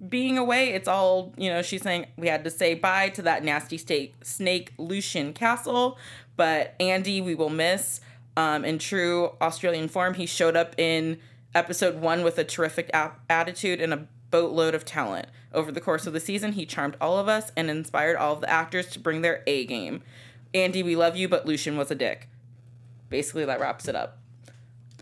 being 0.07 0.37
away. 0.37 0.69
It's 0.69 0.87
all, 0.87 1.33
you 1.37 1.49
know, 1.49 1.61
she's 1.61 1.81
saying 1.81 2.07
we 2.17 2.27
had 2.27 2.43
to 2.43 2.49
say 2.49 2.73
bye 2.73 3.09
to 3.09 3.21
that 3.23 3.43
nasty 3.43 3.77
snake, 3.77 4.15
snake 4.23 4.73
Lucien 4.77 5.33
Castle, 5.33 5.97
but 6.35 6.75
Andy 6.79 7.21
we 7.21 7.35
will 7.35 7.49
miss. 7.49 8.01
Um, 8.35 8.63
in 8.63 8.77
true 8.77 9.31
Australian 9.41 9.87
form, 9.87 10.13
he 10.13 10.27
showed 10.27 10.55
up 10.55 10.75
in 10.77 11.17
episode 11.55 11.99
one 11.99 12.23
with 12.23 12.37
a 12.37 12.43
terrific 12.43 12.89
a- 12.93 13.13
attitude 13.29 13.81
and 13.81 13.93
a 13.93 14.07
boatload 14.29 14.75
of 14.75 14.85
talent. 14.85 15.27
Over 15.53 15.71
the 15.71 15.81
course 15.81 16.05
of 16.05 16.13
the 16.13 16.19
season, 16.19 16.51
he 16.51 16.65
charmed 16.65 16.97
all 17.01 17.17
of 17.17 17.27
us 17.27 17.51
and 17.57 17.69
inspired 17.69 18.15
all 18.17 18.33
of 18.33 18.41
the 18.41 18.49
actors 18.49 18.87
to 18.91 18.99
bring 18.99 19.21
their 19.23 19.41
A 19.47 19.65
game. 19.65 20.03
Andy, 20.53 20.83
we 20.83 20.95
love 20.95 21.15
you, 21.15 21.27
but 21.27 21.47
Lucien 21.47 21.77
was 21.77 21.89
a 21.89 21.95
dick. 21.95 22.29
Basically, 23.09 23.45
that 23.45 23.59
wraps 23.59 23.87
it 23.87 23.95
up. 23.95 24.19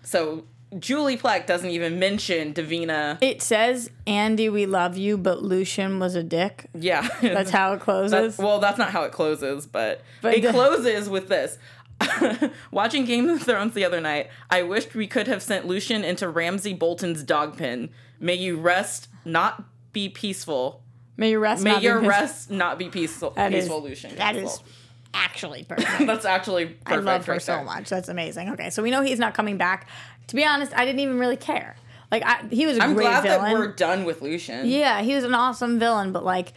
So 0.03 0.45
Julie 0.79 1.17
Plec 1.17 1.45
doesn't 1.47 1.69
even 1.69 1.99
mention 1.99 2.53
Davina. 2.53 3.17
It 3.21 3.41
says, 3.41 3.89
Andy, 4.05 4.49
we 4.49 4.65
love 4.65 4.97
you, 4.97 5.17
but 5.17 5.41
Lucien 5.43 5.99
was 5.99 6.15
a 6.15 6.23
dick. 6.23 6.67
Yeah, 6.77 7.07
That's 7.21 7.49
how 7.51 7.73
it 7.73 7.79
closes. 7.81 8.11
That's- 8.11 8.37
well, 8.37 8.59
that's 8.59 8.77
not 8.77 8.89
how 8.91 9.03
it 9.03 9.11
closes, 9.11 9.65
but, 9.67 10.01
But 10.21 10.33
it 10.35 10.41
the- 10.43 10.51
closes 10.51 11.09
with 11.09 11.27
this. 11.29 11.57
Watching 12.71 13.05
Game 13.05 13.29
of 13.29 13.41
Thrones 13.41 13.73
the 13.73 13.85
other 13.85 14.01
night, 14.01 14.29
I 14.49 14.63
wished 14.63 14.95
we 14.95 15.07
could 15.07 15.27
have 15.27 15.41
sent 15.41 15.65
Lucien 15.65 16.03
into 16.03 16.27
Ramsay 16.27 16.73
Bolton's 16.73 17.23
dog 17.23 17.57
pen. 17.57 17.89
May 18.19 18.35
you 18.35 18.57
rest, 18.57 19.07
not 19.23 19.63
be 19.93 20.09
peaceful. 20.09 20.81
May 21.17 21.31
your 21.31 21.39
rest 21.39 21.63
May 21.63 21.71
not 21.71 21.79
be 21.79 21.85
your 21.85 21.99
pissed- 21.99 22.09
rest 22.09 22.51
not 22.51 22.77
be 22.77 22.89
peaceful. 22.89 23.29
That 23.31 23.53
is- 23.53 23.63
peaceful, 23.65 23.81
Lucien. 23.83 24.15
That 24.17 24.35
is 24.35 24.43
Peaceful. 24.43 24.65
actually 25.13 25.63
perfect. 25.69 26.05
That's 26.05 26.25
actually 26.25 26.65
perfect. 26.65 26.89
I 26.91 26.95
love 26.97 27.25
her 27.27 27.39
so 27.39 27.63
much. 27.63 27.89
That's 27.89 28.09
amazing. 28.09 28.49
Okay, 28.51 28.69
so 28.69 28.83
we 28.83 28.91
know 28.91 29.01
he's 29.01 29.19
not 29.19 29.33
coming 29.33 29.57
back. 29.57 29.87
To 30.27 30.35
be 30.35 30.43
honest, 30.45 30.73
I 30.75 30.85
didn't 30.85 30.99
even 31.01 31.19
really 31.19 31.37
care. 31.37 31.75
Like, 32.11 32.23
I, 32.25 32.45
he 32.49 32.65
was 32.65 32.77
a 32.77 32.83
I'm 32.83 32.93
great 32.93 33.05
glad 33.05 33.23
villain. 33.23 33.51
that 33.51 33.53
we're 33.53 33.67
done 33.73 34.05
with 34.05 34.21
Lucien. 34.21 34.67
yeah, 34.67 35.01
he 35.01 35.15
was 35.15 35.23
an 35.23 35.33
awesome 35.33 35.79
villain, 35.79 36.11
but 36.11 36.23
like, 36.23 36.53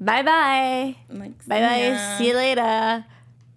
bye 0.00 0.22
bye. 0.22 0.96
Like, 1.10 1.46
Bye 1.46 1.60
bye. 1.60 2.14
See 2.18 2.28
you 2.28 2.34
later. 2.34 3.04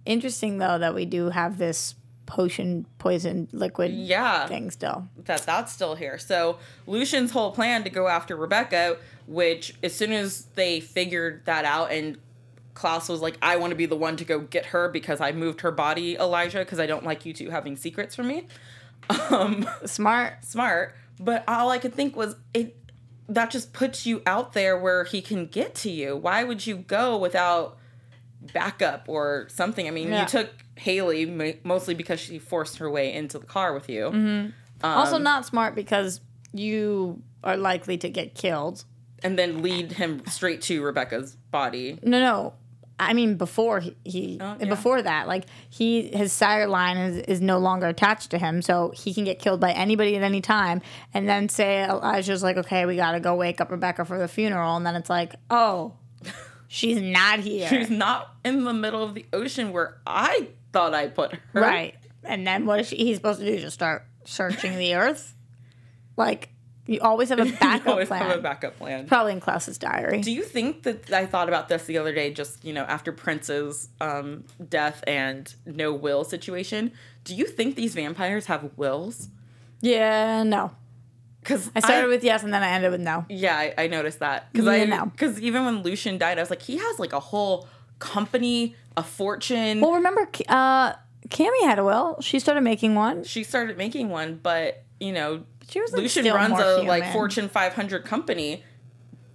Interesting 0.06 0.58
though 0.58 0.78
that 0.80 0.96
we 0.96 1.06
do 1.06 1.30
have 1.30 1.58
this 1.58 1.96
potion, 2.26 2.86
poison, 3.00 3.48
liquid 3.52 3.92
Yeah. 3.92 4.48
thing 4.48 4.70
still. 4.72 5.08
that 5.26 5.44
that's 5.44 5.72
still 5.72 5.96
here. 5.96 6.18
So 6.18 6.58
Lucien's 6.88 7.32
whole 7.32 7.52
plan 7.52 7.84
to 7.84 7.90
go 7.90 8.08
after 8.08 8.36
Rebekah, 8.36 8.98
which 9.28 9.74
as 9.84 9.96
soon 9.96 10.12
as 10.14 10.46
they 10.56 10.80
figured 10.80 11.46
that 11.46 11.66
out 11.66 11.92
and 11.92 12.18
Klaus 12.76 13.10
was 13.10 13.20
like, 13.22 13.38
I 13.42 13.58
want 13.58 13.72
to 13.72 13.76
be 13.76 13.88
the 13.88 13.96
one 13.98 14.16
to 14.18 14.24
go 14.26 14.40
get 14.40 14.68
her 14.68 14.88
because 14.90 15.20
I 15.20 15.32
moved 15.34 15.62
her 15.62 15.72
body, 15.72 16.16
Elijah, 16.18 16.60
because 16.60 16.80
I 16.80 16.86
don't 16.86 17.04
like 17.04 17.26
you 17.26 17.34
two 17.34 17.50
having 17.50 17.76
secrets 17.76 18.16
from 18.16 18.28
me. 18.28 18.48
Um, 19.10 19.68
Smart. 19.86 20.46
smart. 20.46 20.96
But 21.20 21.44
all 21.48 21.70
I 21.70 21.78
could 21.80 21.94
think 21.94 22.16
was 22.16 22.36
it 22.54 22.76
that 23.28 23.52
just 23.52 23.74
puts 23.74 24.06
you 24.06 24.22
out 24.26 24.54
there 24.54 24.78
where 24.78 25.04
he 25.04 25.22
can 25.22 25.46
get 25.48 25.76
to 25.76 25.92
you. 25.92 26.16
Why 26.16 26.44
would 26.44 26.66
you 26.66 26.78
go 26.78 27.18
without 27.18 27.78
backup 28.54 29.04
or 29.08 29.48
something. 29.50 29.88
I 29.88 29.92
mean, 29.92 30.08
Yeah. 30.10 30.22
you 30.22 30.28
took 30.28 30.50
Hayley 30.78 31.26
mostly 31.64 31.94
because 31.94 32.20
she 32.20 32.40
forced 32.40 32.78
her 32.78 32.90
way 32.90 33.14
into 33.14 33.38
the 33.38 33.46
car 33.46 33.74
with 33.74 33.90
you. 33.90 34.06
Mm-hmm. 34.12 34.50
also 34.86 35.18
Um, 35.18 35.24
not 35.24 35.46
smart 35.46 35.76
because 35.76 36.22
you 36.54 37.22
are 37.44 37.58
likely 37.58 37.98
to 37.98 38.10
get 38.10 38.36
killed. 38.36 38.86
and 39.22 39.38
then 39.38 39.62
lead 39.62 39.92
him 39.92 40.26
straight 40.28 40.62
to 40.62 40.82
Rebekah's 40.82 41.36
body. 41.52 42.00
No, 42.02 42.20
no. 42.22 42.54
I 43.00 43.14
mean, 43.14 43.36
before 43.38 43.80
he, 44.04 44.38
Oh, 44.42 44.58
yeah. 44.60 44.66
before 44.68 45.02
that, 45.02 45.28
like 45.28 45.46
he 45.70 46.10
his 46.10 46.34
sire 46.34 46.68
line 46.68 46.98
is, 46.98 47.18
is 47.20 47.42
no 47.42 47.58
longer 47.60 47.88
attached 47.88 48.32
to 48.32 48.38
him, 48.38 48.62
so 48.62 48.92
he 48.96 49.14
can 49.14 49.24
get 49.24 49.40
killed 49.40 49.60
by 49.62 49.72
anybody 49.72 50.16
at 50.18 50.22
any 50.24 50.42
time. 50.42 50.82
And 51.14 51.28
then 51.30 51.48
say 51.50 51.84
Elijah's 51.84 52.44
like, 52.44 52.58
okay, 52.58 52.86
we 52.86 52.96
got 52.98 53.14
to 53.14 53.20
go 53.20 53.36
wake 53.36 53.62
up 53.62 53.72
Rebekah 53.72 54.06
for 54.06 54.18
the 54.20 54.28
funeral, 54.28 54.76
and 54.76 54.86
then 54.86 54.96
it's 54.96 55.10
like, 55.10 55.36
oh, 55.50 55.94
she's 56.68 57.02
not 57.02 57.40
here, 57.40 57.68
She's 57.70 57.90
not 57.90 58.34
in 58.44 58.66
the 58.66 58.74
middle 58.74 59.02
of 59.04 59.14
the 59.14 59.26
ocean 59.32 59.72
where 59.72 59.98
I 60.06 60.50
thought 60.74 60.94
I 60.94 61.08
put 61.08 61.32
her. 61.34 61.40
right? 61.62 61.96
And 62.24 62.46
then 62.46 62.66
what 62.66 62.82
is 62.82 62.88
she, 62.90 62.98
he's 62.98 63.16
supposed 63.16 63.40
to 63.40 63.46
do? 63.46 63.58
Just 63.60 63.74
start 63.76 64.04
searching 64.26 64.78
the 64.78 64.96
earth? 64.96 65.34
Like 66.18 66.50
you 66.90 67.00
always 67.02 67.30
have 67.30 67.40
a 67.40 67.46
backup 67.60 67.88
always 67.88 68.08
plan. 68.08 68.22
Always 68.24 68.34
have 68.36 68.40
a 68.40 68.44
backup 68.44 68.78
plan. 68.78 69.06
Probably 69.08 69.34
in 69.34 69.40
Klaus's 69.40 69.78
diary. 69.78 70.22
Do 70.22 70.32
you 70.32 70.44
think 70.44 70.84
that 70.84 71.12
I 71.14 71.26
thought 71.26 71.48
about 71.48 71.70
this 71.70 71.86
the 71.86 71.98
other 71.98 72.14
day, 72.14 72.34
just 72.34 72.64
you 72.66 72.74
know, 72.74 72.84
after 72.84 73.12
Prince's 73.12 73.90
um, 74.02 74.44
death 74.68 75.04
and 75.08 75.54
no 75.66 75.94
will 75.94 76.24
situation? 76.24 76.92
Do 77.24 77.36
you 77.36 77.46
think 77.46 77.76
these 77.76 77.94
vampires 77.94 78.48
have 78.48 78.72
wills? 78.76 79.30
yeah, 79.82 80.44
no. 80.44 80.72
Because 81.42 81.72
I 81.74 81.80
started 81.80 82.10
with 82.10 82.22
yes, 82.24 82.44
and 82.44 82.54
then 82.54 82.64
I 82.64 82.72
ended 82.72 82.92
with 82.92 83.00
no. 83.00 83.26
yeah, 83.30 83.56
I, 83.58 83.74
I 83.78 83.88
noticed 83.88 84.20
that 84.20 84.52
because 84.52 84.66
Yeah, 84.66 84.72
I 84.74 84.86
no. 84.86 85.06
because 85.06 85.40
even 85.42 85.64
when 85.64 85.84
Lucien 85.84 86.18
died, 86.18 86.38
I 86.38 86.42
was 86.42 86.50
like, 86.50 86.62
he 86.62 86.78
has 86.78 87.00
like 87.00 87.14
a 87.14 87.20
whole 87.22 87.66
company, 88.00 88.76
a 88.98 89.04
fortune. 89.04 89.80
Well, 89.80 89.94
remember, 89.94 90.28
uh, 90.50 90.94
Cami 91.30 91.62
had 91.64 91.80
a 91.80 91.84
will. 91.86 92.20
She 92.22 92.40
started 92.40 92.62
making 92.62 92.94
one. 92.96 93.24
she 93.24 93.44
started 93.44 93.78
making 93.78 94.10
one, 94.10 94.40
but 94.44 94.84
you 95.00 95.14
know, 95.14 95.46
She 95.70 95.82
was 95.82 95.92
like, 95.92 96.02
Lucien 96.02 96.24
still 96.26 96.36
runs 96.36 96.60
a 96.60 96.72
human. 96.80 96.88
like 96.88 97.12
Fortune 97.14 97.50
500 97.50 98.04
company. 98.06 98.64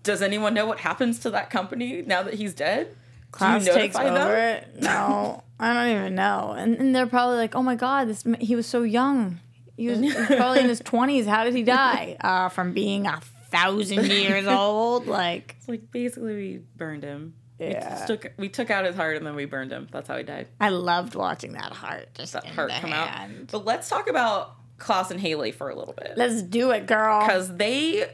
Does 0.02 0.20
anyone 0.22 0.52
know 0.54 0.66
what 0.66 0.80
happens 0.80 1.18
to 1.20 1.30
that 1.30 1.48
company 1.50 2.02
now 2.02 2.22
that 2.22 2.34
he's 2.34 2.52
dead? 2.54 2.94
Klaus 3.30 3.64
Do 3.64 3.70
you 3.70 3.76
takes 3.76 3.96
over 3.96 4.12
them? 4.12 4.30
it. 4.30 4.82
No, 4.82 5.42
I 5.58 5.72
don't 5.74 5.96
even 5.96 6.14
know. 6.14 6.54
And, 6.56 6.76
and 6.76 6.94
they're 6.94 7.06
probably 7.06 7.36
like, 7.36 7.54
"Oh 7.56 7.62
my 7.62 7.74
god, 7.74 8.08
this 8.08 8.24
he 8.38 8.54
was 8.54 8.66
so 8.66 8.82
young. 8.82 9.40
He 9.76 9.88
was, 9.88 10.14
probably 10.26 10.60
in 10.60 10.68
his 10.68 10.80
twenties. 10.84 11.26
How 11.26 11.42
did 11.44 11.54
he 11.54 11.62
die? 11.64 12.16
Uh, 12.20 12.48
from 12.48 12.72
being 12.74 13.06
a 13.06 13.20
thousand 13.50 14.06
years 14.10 14.46
old? 14.46 15.06
Like, 15.08 15.56
It's 15.58 15.68
like 15.68 15.90
basically 15.90 16.34
we 16.36 16.60
burned 16.76 17.02
him. 17.02 17.34
We 17.58 17.68
Yeah. 17.70 17.88
just 17.90 18.06
took 18.06 18.32
we 18.36 18.48
took 18.48 18.70
out 18.70 18.84
his 18.84 18.94
heart 18.94 19.16
and 19.16 19.26
then 19.26 19.34
we 19.34 19.46
burned 19.46 19.72
him. 19.72 19.88
That's 19.90 20.06
how 20.06 20.16
he 20.16 20.22
died. 20.22 20.48
I 20.60 20.68
loved 20.68 21.14
watching 21.16 21.52
that 21.54 21.72
heart 21.72 22.08
just 22.14 22.34
That 22.34 22.46
heart 22.46 22.70
come 22.80 22.90
hand. 22.90 23.40
out. 23.42 23.50
But 23.50 23.64
let's 23.64 23.88
talk 23.88 24.08
about 24.08 24.54
Klaus 24.78 25.10
and 25.10 25.20
Hayley 25.20 25.52
for 25.52 25.70
a 25.70 25.76
little 25.76 25.94
bit. 25.94 26.14
Let's 26.16 26.42
do 26.42 26.70
it, 26.72 26.86
girl. 26.86 27.20
because 27.20 27.56
they 27.56 28.08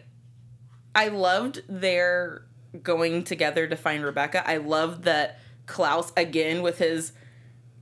i 0.94 1.07
loved 1.09 1.62
their 1.68 2.42
going 2.83 3.23
together 3.23 3.66
to 3.68 3.77
find 3.77 4.05
rebekah 4.05 4.42
i 4.49 4.57
loved 4.57 5.05
that 5.05 5.38
klaus 5.66 6.12
again 6.16 6.62
with 6.62 6.79
his 6.79 7.12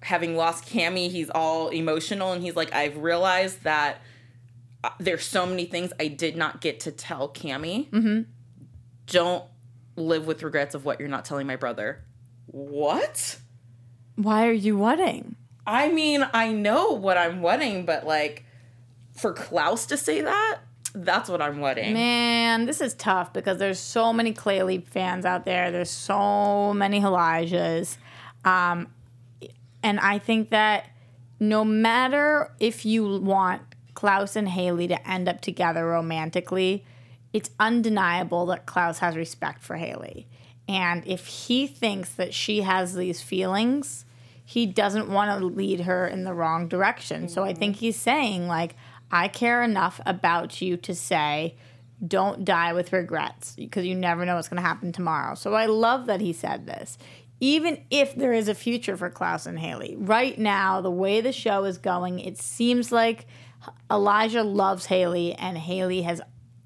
having 0.03 0.37
lost 0.37 0.65
Cami, 0.67 1.11
he's 1.11 1.31
all 1.31 1.71
emotional 1.71 2.33
and 2.33 2.43
he's 2.43 2.55
like 2.55 2.73
i've 2.75 2.99
realized 2.99 3.63
that 3.65 4.03
uh, 4.85 4.91
there's 5.01 5.25
so 5.25 5.47
many 5.47 5.65
things 5.65 5.91
i 5.99 6.07
did 6.07 6.37
not 6.37 6.61
get 6.61 6.81
to 6.81 6.93
tell 6.93 7.31
Cami. 7.31 7.89
mm-hmm. 7.91 8.21
don't 9.07 9.45
live 9.97 10.27
with 10.27 10.43
regrets 10.43 10.75
of 10.75 10.85
what 10.85 11.01
you're 11.01 11.09
not 11.09 11.25
telling 11.25 11.47
my 11.47 11.57
brother 11.57 12.05
what 12.47 13.39
Why 14.17 14.47
are 14.47 14.53
you 14.53 14.77
wedding? 14.79 15.37
i 15.67 15.89
mean 15.91 16.27
i 16.35 16.53
know 16.53 16.91
what 16.93 17.17
i'm 17.17 17.41
wedding 17.43 17.87
but 17.87 18.07
like 18.07 18.45
for 19.19 19.33
klaus 19.33 19.87
to 19.87 19.97
say 19.97 20.21
that 20.21 20.59
that's 20.95 21.29
what 21.29 21.43
i'm 21.43 21.61
wedding 21.61 21.93
Man, 21.93 22.65
this 22.67 22.81
is 22.81 22.95
tough 22.95 23.33
because 23.33 23.59
there's 23.59 23.79
so 23.79 24.13
many 24.13 24.33
Klayley 24.33 24.79
fans 24.79 25.25
out 25.27 25.45
there. 25.45 25.71
There's 25.71 25.91
so 25.91 26.73
many 26.73 27.01
Elijahs. 27.01 27.99
Um, 28.45 28.89
and 29.83 30.01
I 30.01 30.19
think 30.19 30.51
that 30.51 30.87
no 31.39 31.65
matter 31.65 32.51
if 32.59 32.85
you 32.85 33.19
want 33.21 33.63
Klaus 33.95 34.35
and 34.35 34.49
Hayley 34.49 34.89
to 34.89 35.09
end 35.09 35.29
up 35.29 35.41
together 35.41 35.87
romantically, 35.87 36.85
it's 37.33 37.51
undeniable 37.61 38.47
that 38.47 38.67
Klaus 38.67 38.99
has 39.01 39.17
respect 39.17 39.63
for 39.63 39.77
Hayley. 39.77 40.27
And 40.69 41.07
if 41.07 41.27
he 41.27 41.67
thinks 41.67 42.15
that 42.15 42.35
she 42.35 42.63
has 42.63 42.95
these 42.95 43.23
feelings, 43.23 44.05
he 44.45 44.67
doesn't 44.67 45.09
want 45.09 45.39
to 45.39 45.47
lead 45.47 45.81
her 45.81 46.07
in 46.07 46.25
the 46.25 46.33
wrong 46.33 46.69
direction. 46.69 47.29
So 47.29 47.45
I 47.45 47.53
think 47.55 47.77
he's 47.77 47.97
saying, 47.97 48.49
like, 48.49 48.75
I 49.11 49.29
care 49.29 49.63
enough 49.63 50.01
about 50.05 50.61
you 50.61 50.77
to 50.79 50.95
say, 50.95 51.57
don't 52.07 52.45
die 52.45 52.73
with 52.73 52.93
regrets 52.93 53.55
because 53.57 53.85
you 53.85 53.95
never 53.95 54.25
know 54.25 54.37
what's 54.37 54.49
going 54.49 54.63
to 54.63 54.69
happen 54.69 54.93
tomorrow. 54.93 55.35
So 55.35 55.55
I 55.55 55.67
love 55.67 56.07
that 56.07 56.21
he 56.21 56.33
said 56.33 56.67
this. 56.67 56.99
Even 57.41 57.85
if 57.91 58.15
there 58.15 58.33
is 58.33 58.49
a 58.49 58.55
future 58.55 58.97
for 58.97 59.11
Klaus 59.11 59.47
and 59.47 59.59
Hayley, 59.59 59.97
right 59.97 60.39
now, 60.39 60.81
the 60.81 60.91
way 60.91 61.21
the 61.21 61.33
show 61.33 61.65
is 61.65 61.79
going, 61.79 62.19
it 62.19 62.39
seems 62.39 62.91
like 62.91 63.27
Elijah 63.91 64.43
loves 64.43 64.87
Hayley 64.87 65.35
and 65.35 65.57
Hayley 65.57 66.03
has 66.03 66.21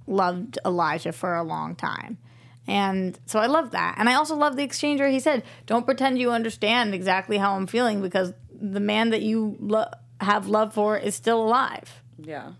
loved 0.07 0.59
Elijah 0.64 1.12
for 1.12 1.35
a 1.35 1.42
long 1.42 1.74
time. 1.74 2.18
And 2.66 3.18
so 3.26 3.38
I 3.38 3.46
love 3.46 3.72
that. 3.72 3.96
And 3.98 4.09
I 4.09 4.14
also 4.14 4.37
love 4.37 4.57
the 4.57 4.62
exchange 4.62 5.00
where 5.00 5.11
he 5.11 5.20
said, 5.20 5.42
Don't 5.66 5.85
pretend 5.85 6.18
you 6.18 6.31
understand 6.31 6.94
exactly 6.94 7.37
how 7.37 7.55
I'm 7.55 7.66
feeling 7.66 8.00
because 8.00 8.33
the 8.52 8.81
man 8.81 9.11
that 9.11 9.22
you 9.22 9.57
lo- 9.59 9.90
have 10.20 10.46
love 10.46 10.72
for 10.72 10.96
is 10.96 11.14
still 11.14 11.42
alive. 11.42 12.02
Yeah. 12.25 12.53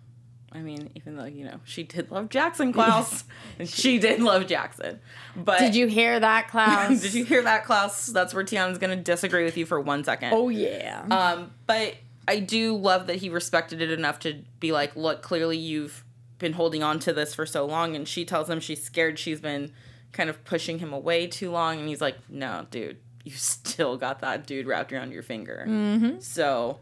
I 0.55 0.61
mean, 0.61 0.90
even 0.94 1.16
though, 1.16 1.25
you 1.25 1.46
know, 1.46 1.61
she 1.64 1.83
did 1.83 2.11
love 2.11 2.29
Jackson 2.29 2.72
Klaus. 2.75 3.25
and 3.59 3.68
she 3.68 3.98
did 3.98 4.20
love 4.20 4.46
Jackson. 4.46 5.01
But 5.35 5.61
Did 5.61 5.75
you 5.75 5.87
hear 5.87 6.20
that, 6.20 6.48
Klaus? 6.51 7.01
did 7.01 7.14
you 7.14 7.25
hear 7.25 7.42
that, 7.42 7.64
Klaus? 7.64 8.07
That's 8.07 8.35
where 8.35 8.44
Tiona's 8.44 8.77
gonna 8.79 8.96
disagree 8.96 9.44
with 9.44 9.57
you 9.57 9.64
for 9.64 9.81
one 9.81 10.05
second. 10.05 10.33
Oh, 10.35 10.51
yeah. 10.51 11.07
Um, 11.11 11.53
but 11.66 11.94
I 12.29 12.38
do 12.38 12.77
love 12.77 13.07
that 13.07 13.16
he 13.16 13.31
respected 13.31 13.81
it 13.81 13.90
enough 13.90 14.18
to 14.20 14.42
be 14.61 14.72
like, 14.72 14.94
look, 14.94 15.22
clearly 15.22 15.57
you've 15.57 16.05
been 16.38 16.53
holding 16.53 16.83
on 16.83 16.98
to 17.01 17.12
this 17.14 17.35
for 17.35 17.46
so 17.46 17.64
long. 17.64 17.96
And 17.96 18.07
she 18.07 18.25
tells 18.27 18.51
him 18.51 18.61
she's 18.61 18.83
scared 18.83 19.18
she's 19.18 19.40
been 19.40 19.72
kind 20.12 20.29
of 20.29 20.44
pushing 20.44 20.81
him 20.81 20.92
away 20.92 21.27
too 21.29 21.51
long. 21.51 21.79
And 21.79 21.88
he's 21.88 22.01
like, 22.03 22.16
no, 22.29 22.66
dude, 22.70 22.98
you 23.25 23.33
still 23.37 23.96
got 23.96 24.20
that 24.20 24.46
dude 24.46 24.66
wrapped 24.66 24.92
around 24.92 25.12
your 25.12 25.22
finger. 25.22 25.64
Mm-hmm. 25.66 26.20
So 26.20 26.81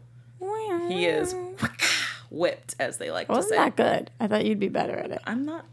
he 0.89 1.05
is 1.05 1.33
whipped, 2.31 2.75
as 2.79 2.97
they 2.97 3.11
like 3.11 3.27
to 3.27 3.33
say. 3.35 3.37
Wasn't 3.37 3.55
that 3.55 3.75
good? 3.75 4.11
I 4.19 4.27
thought 4.27 4.45
you'd 4.45 4.59
be 4.59 4.69
better 4.69 4.95
at 4.95 5.11
it. 5.11 5.21
I'm 5.25 5.45
not. 5.45 5.65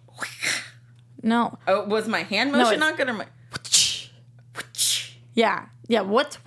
No. 1.22 1.58
Oh, 1.66 1.86
was 1.86 2.06
my 2.06 2.22
hand 2.22 2.52
motion 2.52 2.74
it's- 2.74 2.80
not 2.80 2.96
good 2.96 3.08
or 3.08 3.14
my? 3.14 3.26
Yeah. 5.34 5.66
Yeah. 5.86 6.02
What? 6.02 6.38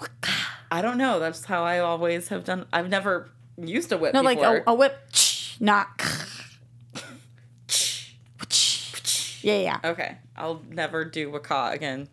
I 0.72 0.82
don't 0.82 0.98
know. 0.98 1.20
That's 1.20 1.46
how 1.46 1.64
I 1.64 1.80
always 1.80 2.28
have 2.28 2.44
done. 2.44 2.66
I've 2.72 2.90
never 2.90 3.30
used 3.58 3.92
a 3.92 3.98
whip 3.98 4.14
no 4.14 4.22
like 4.22 4.40
a, 4.40 4.64
a 4.68 4.74
whip? 4.74 4.98
Not. 5.60 5.88
Yeah, 9.44 9.58
yeah. 9.58 9.80
okay, 9.84 10.18
I'll 10.36 10.62
never 10.70 11.04
do 11.04 11.32
waka 11.32 11.72
again. 11.74 12.08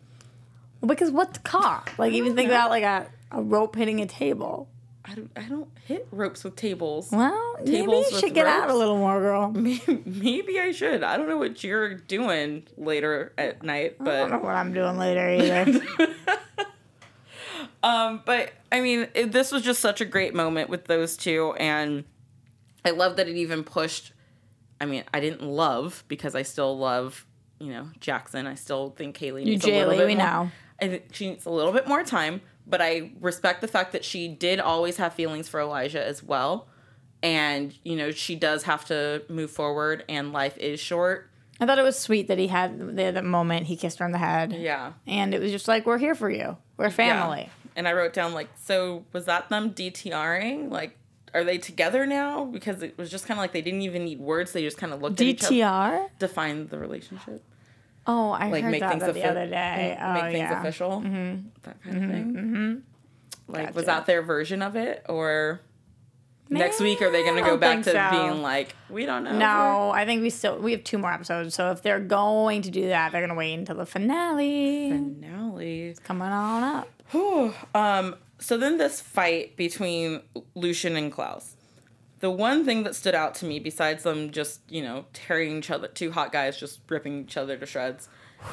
Well, 0.81 0.89
because 0.89 1.11
what's 1.11 1.37
car? 1.39 1.83
Like 1.97 2.13
even 2.13 2.35
think 2.35 2.49
about 2.49 2.69
like 2.71 2.83
a, 2.83 3.05
a 3.31 3.41
rope 3.41 3.75
hitting 3.75 4.01
a 4.01 4.07
table. 4.07 4.67
I 5.09 5.15
don't. 5.15 5.31
I 5.35 5.41
don't 5.43 5.69
hit 5.85 6.07
ropes 6.11 6.43
with 6.43 6.55
tables. 6.55 7.09
Well, 7.11 7.55
maybe 7.59 7.71
Tables 7.71 8.07
you 8.09 8.15
with 8.15 8.23
should 8.23 8.33
get 8.35 8.45
out 8.45 8.69
a 8.69 8.75
little 8.75 8.97
more, 8.97 9.19
girl. 9.19 9.49
Maybe, 9.55 10.03
maybe 10.05 10.59
I 10.59 10.71
should. 10.71 11.03
I 11.03 11.17
don't 11.17 11.27
know 11.27 11.37
what 11.37 11.63
you're 11.63 11.95
doing 11.95 12.67
later 12.77 13.33
at 13.37 13.63
night, 13.63 13.95
I 13.99 14.03
don't 14.03 14.29
know 14.29 14.37
but 14.37 14.43
what 14.43 14.55
I'm 14.55 14.71
doing 14.73 14.97
later 14.97 15.29
either. 15.29 15.81
um, 17.83 18.21
but 18.25 18.51
I 18.71 18.81
mean, 18.81 19.07
it, 19.13 19.31
this 19.31 19.51
was 19.51 19.63
just 19.63 19.79
such 19.79 19.99
a 20.01 20.05
great 20.05 20.35
moment 20.35 20.69
with 20.69 20.85
those 20.85 21.17
two, 21.17 21.53
and 21.59 22.03
I 22.85 22.91
love 22.91 23.15
that 23.17 23.27
it 23.27 23.35
even 23.35 23.63
pushed. 23.63 24.13
I 24.79 24.85
mean, 24.85 25.03
I 25.13 25.19
didn't 25.19 25.43
love 25.43 26.03
because 26.07 26.35
I 26.35 26.43
still 26.43 26.77
love, 26.77 27.25
you 27.59 27.71
know, 27.71 27.87
Jackson. 27.99 28.45
I 28.47 28.55
still 28.55 28.91
think 28.91 29.17
Kaylee 29.17 29.43
needs 29.45 29.65
a 29.65 29.67
little 29.67 29.93
Jaylee, 29.93 29.97
bit 29.97 30.07
we 30.07 30.15
more. 30.15 30.25
know. 30.25 30.51
I 30.81 30.87
think 30.87 31.05
she 31.11 31.29
needs 31.29 31.45
a 31.45 31.49
little 31.49 31.73
bit 31.73 31.87
more 31.87 32.03
time, 32.03 32.41
but 32.69 32.81
I 32.81 33.11
respect 33.19 33.61
the 33.61 33.67
fact 33.67 33.91
that 33.93 34.05
she 34.05 34.27
did 34.27 34.59
always 34.59 34.97
have 34.97 35.13
feelings 35.13 35.49
for 35.49 35.59
Elijah 35.59 36.05
as 36.05 36.21
well. 36.23 36.67
And, 37.21 37.77
you 37.83 37.95
know, 37.95 38.11
she 38.11 38.35
does 38.35 38.63
have 38.63 38.85
to 38.85 39.23
move 39.27 39.51
forward 39.51 40.05
and 40.07 40.31
life 40.31 40.57
is 40.57 40.79
short. 40.79 41.29
I 41.59 41.65
thought 41.65 41.77
it 41.77 41.83
was 41.83 41.99
sweet 41.99 42.27
that 42.29 42.37
he 42.37 42.47
had 42.47 42.95
the, 42.95 43.11
the 43.11 43.21
moment 43.21 43.65
he 43.65 43.75
kissed 43.75 43.99
her 43.99 44.05
on 44.05 44.11
the 44.11 44.17
head. 44.17 44.53
Yeah. 44.53 44.93
And 45.05 45.33
it 45.33 45.41
was 45.41 45.51
just 45.51 45.67
like, 45.67 45.85
we're 45.85 45.97
here 45.97 46.15
for 46.15 46.29
you. 46.29 46.55
We're 46.77 46.89
family. 46.89 47.41
Yeah. 47.41 47.71
And 47.75 47.87
I 47.87 47.93
wrote 47.93 48.13
down 48.13 48.33
like, 48.33 48.47
so 48.63 49.03
was 49.11 49.25
that 49.25 49.49
them 49.49 49.71
DTRing? 49.71 50.71
Like, 50.71 50.97
are 51.33 51.43
they 51.43 51.57
together 51.57 52.05
now? 52.05 52.45
Because 52.45 52.81
it 52.81 52.97
was 52.97 53.11
just 53.11 53.25
kind 53.25 53.37
of 53.37 53.41
like 53.41 53.51
they 53.51 53.61
didn't 53.61 53.81
even 53.81 54.05
need 54.05 54.19
words. 54.19 54.53
They 54.53 54.63
just 54.63 54.77
kind 54.77 54.93
of 54.93 55.01
looked 55.01 55.19
at 55.19 55.27
each 55.27 55.43
other 55.43 55.55
DTR? 55.55 56.09
to 56.19 56.27
find 56.27 56.69
the 56.69 56.79
relationship. 56.79 57.43
Oh, 58.11 58.31
I 58.31 58.49
like 58.49 58.63
heard 58.63 58.71
make 58.71 58.79
that 58.79 58.99
things 58.99 59.13
the 59.13 59.23
other 59.23 59.45
day. 59.45 59.95
Oh, 60.01 60.13
make 60.13 60.23
things 60.23 60.37
yeah. 60.39 60.59
official, 60.59 61.01
that 61.01 61.83
kind 61.83 62.03
of 62.03 62.09
thing. 62.09 62.33
Mm-hmm. 62.33 63.53
Like, 63.53 63.75
was 63.75 63.85
that 63.85 64.07
their 64.07 64.23
version 64.23 64.63
of 64.63 64.75
it, 64.75 65.05
or 65.07 65.61
next 66.49 66.79
week 66.79 67.03
are 67.03 67.11
they 67.11 67.23
going 67.23 67.35
to 67.35 67.47
go 67.47 67.55
back 67.55 67.83
to 67.83 67.91
so. 67.91 68.09
being 68.09 68.41
like, 68.41 68.75
we 68.89 69.05
don't 69.05 69.23
know? 69.25 69.37
No, 69.37 69.91
I 69.91 70.05
think 70.05 70.23
we 70.23 70.31
still 70.31 70.57
we 70.57 70.71
have 70.71 70.83
two 70.83 70.97
more 70.97 71.13
episodes. 71.13 71.53
So 71.53 71.69
if 71.69 71.83
they're 71.83 71.99
going 71.99 72.63
to 72.63 72.71
do 72.71 72.87
that, 72.87 73.11
they're 73.11 73.21
gonna 73.21 73.35
wait 73.35 73.53
until 73.53 73.75
the 73.75 73.85
finale. 73.85 74.89
finale. 74.89 75.81
Is 75.89 75.99
coming 75.99 76.29
on 76.29 76.63
up. 76.63 76.89
Whew. 77.11 77.53
Um. 77.75 78.15
So 78.39 78.57
then 78.57 78.77
this 78.79 79.01
fight 79.01 79.55
between 79.55 80.21
Lucien 80.55 80.95
and 80.95 81.11
Klaus. 81.11 81.55
The 82.19 82.29
one 82.29 82.65
thing 82.65 82.83
that 82.83 82.95
stood 82.95 83.15
out 83.15 83.35
to 83.35 83.45
me, 83.45 83.59
besides 83.59 84.03
them 84.03 84.31
just 84.31 84.61
you 84.69 84.81
know 84.81 85.05
tearing 85.13 85.57
each 85.57 85.71
other, 85.71 85.87
two 85.87 86.11
hot 86.11 86.31
guys 86.31 86.59
just 86.59 86.79
ripping 86.89 87.21
each 87.21 87.37
other 87.37 87.57
to 87.57 87.65
shreds, 87.65 88.09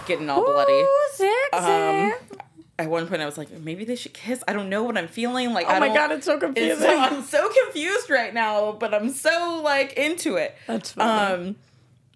getting 0.07 0.31
all 0.31 0.45
bloody. 0.45 0.73
Ooh, 0.73 1.09
sexy. 1.13 1.35
Um, 1.53 2.13
At 2.79 2.91
one 2.91 3.07
point, 3.09 3.23
I 3.23 3.27
was 3.27 3.39
like, 3.39 3.51
maybe 3.51 3.85
they 3.85 3.97
should 3.97 4.13
kiss. 4.13 4.45
I 4.47 4.53
don't 4.53 4.69
know 4.69 4.83
what 4.83 4.99
I'm 4.99 5.09
feeling. 5.09 5.53
Like, 5.55 5.67
oh 5.67 5.71
I 5.71 5.79
my 5.81 5.89
god, 5.89 6.13
it's 6.13 6.27
so 6.27 6.39
confusing. 6.39 6.79
so, 6.79 6.99
I'm 7.01 7.23
so 7.23 7.51
confused 7.65 8.11
right 8.11 8.35
now, 8.35 8.73
but 8.73 8.93
I'm 8.93 9.09
so 9.11 9.61
like 9.65 9.95
into 9.95 10.37
it. 10.37 10.55
That's 10.67 10.93
funny. 10.93 11.49
Um, 11.49 11.57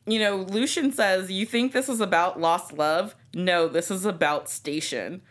you 0.07 0.19
know, 0.19 0.37
Lucien 0.37 0.93
says, 0.93 1.31
"You 1.31 1.47
think 1.47 1.73
this 1.73 1.89
is 1.89 2.01
about 2.01 2.41
lost 2.41 2.73
love? 2.75 3.15
No, 3.35 3.69
this 3.69 3.91
is 3.91 4.05
about 4.05 4.49
station." 4.49 5.23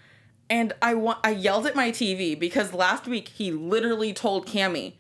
And 0.49 0.73
I 0.81 0.95
want 0.95 1.19
I 1.23 1.29
yelled 1.31 1.67
at 1.67 1.75
my 1.75 1.91
TV 1.91 2.37
because 2.37 2.73
last 2.73 3.07
week 3.07 3.27
he 3.29 3.51
literally 3.51 4.13
told 4.13 4.47
Cami, 4.47 4.93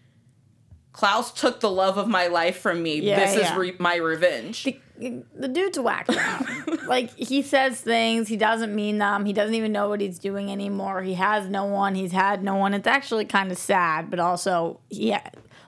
"Klaus 0.99 1.31
took 1.31 1.61
the 1.61 1.69
love 1.71 1.97
of 1.97 2.07
my 2.09 2.27
life 2.27 2.59
from 2.59 2.83
me. 2.83 2.99
Yeah, 2.99 3.19
this 3.19 3.35
yeah. 3.37 3.51
is 3.53 3.57
re- 3.57 3.75
my 3.79 3.95
revenge." 3.95 4.65
the, 4.97 5.23
the 5.33 5.47
dude's 5.47 5.79
whacked 5.79 6.09
out. 6.13 6.45
like 6.87 7.09
he 7.15 7.41
says 7.41 7.79
things, 7.79 8.27
he 8.27 8.35
doesn't 8.35 8.75
mean 8.75 8.97
them. 8.97 9.23
He 9.23 9.31
doesn't 9.31 9.55
even 9.55 9.71
know 9.71 9.87
what 9.87 10.01
he's 10.01 10.19
doing 10.19 10.51
anymore. 10.51 11.01
He 11.03 11.13
has 11.13 11.47
no 11.47 11.63
one. 11.63 11.95
He's 11.95 12.11
had 12.11 12.43
no 12.43 12.55
one. 12.55 12.73
It's 12.73 12.85
actually 12.87 13.23
kind 13.23 13.49
of 13.49 13.57
sad, 13.57 14.09
but 14.09 14.19
also 14.19 14.81
yeah, 14.89 15.21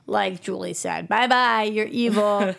like 0.05 0.41
Julie 0.41 0.73
said, 0.73 1.07
bye 1.07 1.27
bye. 1.27 1.63
You're 1.63 1.85
evil. 1.87 2.53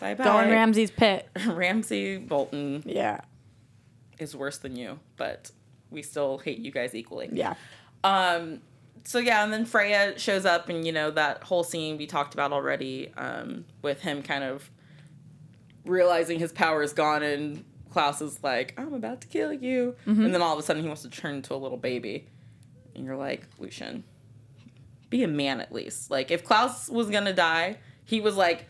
Bye 0.00 0.14
bye. 0.14 0.24
Go 0.24 0.38
in 0.38 0.48
Ramsay's 0.48 0.90
pit. 0.90 1.28
Ramsay 1.46 2.16
Bolton 2.16 2.82
Yeah, 2.86 3.20
is 4.18 4.34
worse 4.34 4.56
than 4.56 4.74
you, 4.74 4.98
but 5.18 5.50
we 5.90 6.00
still 6.02 6.38
hate 6.38 6.58
you 6.60 6.70
guys 6.70 6.94
equally. 6.94 7.28
yeah. 7.30 7.56
Um, 8.04 8.62
so 9.06 9.18
yeah, 9.18 9.44
and 9.44 9.52
then 9.52 9.64
Freya 9.64 10.18
shows 10.18 10.44
up, 10.44 10.68
and 10.68 10.84
you 10.86 10.92
know 10.92 11.10
that 11.12 11.44
whole 11.44 11.62
scene 11.64 11.96
we 11.96 12.06
talked 12.06 12.34
about 12.34 12.52
already, 12.52 13.12
um, 13.16 13.64
with 13.80 14.00
him 14.00 14.22
kind 14.22 14.42
of 14.44 14.68
realizing 15.84 16.38
his 16.40 16.50
power 16.52 16.82
is 16.82 16.92
gone, 16.92 17.22
and 17.22 17.64
Klaus 17.90 18.20
is 18.20 18.42
like, 18.42 18.74
"I'm 18.76 18.92
about 18.94 19.20
to 19.22 19.28
kill 19.28 19.52
you," 19.52 19.94
and 20.24 20.34
then 20.34 20.42
all 20.42 20.52
of 20.52 20.58
a 20.58 20.62
sudden 20.62 20.82
he 20.82 20.88
wants 20.88 21.02
to 21.02 21.08
turn 21.10 21.36
into 21.36 21.54
a 21.54 21.56
little 21.56 21.78
baby, 21.78 22.26
and 22.94 23.04
you're 23.04 23.16
like, 23.16 23.46
Lucien, 23.58 24.02
be 25.08 25.22
a 25.22 25.28
man 25.28 25.60
at 25.60 25.72
least. 25.72 26.10
Like 26.10 26.30
if 26.30 26.44
Klaus 26.44 26.88
was 26.88 27.08
gonna 27.08 27.32
die, 27.32 27.78
he 28.04 28.20
was 28.20 28.36
like, 28.36 28.66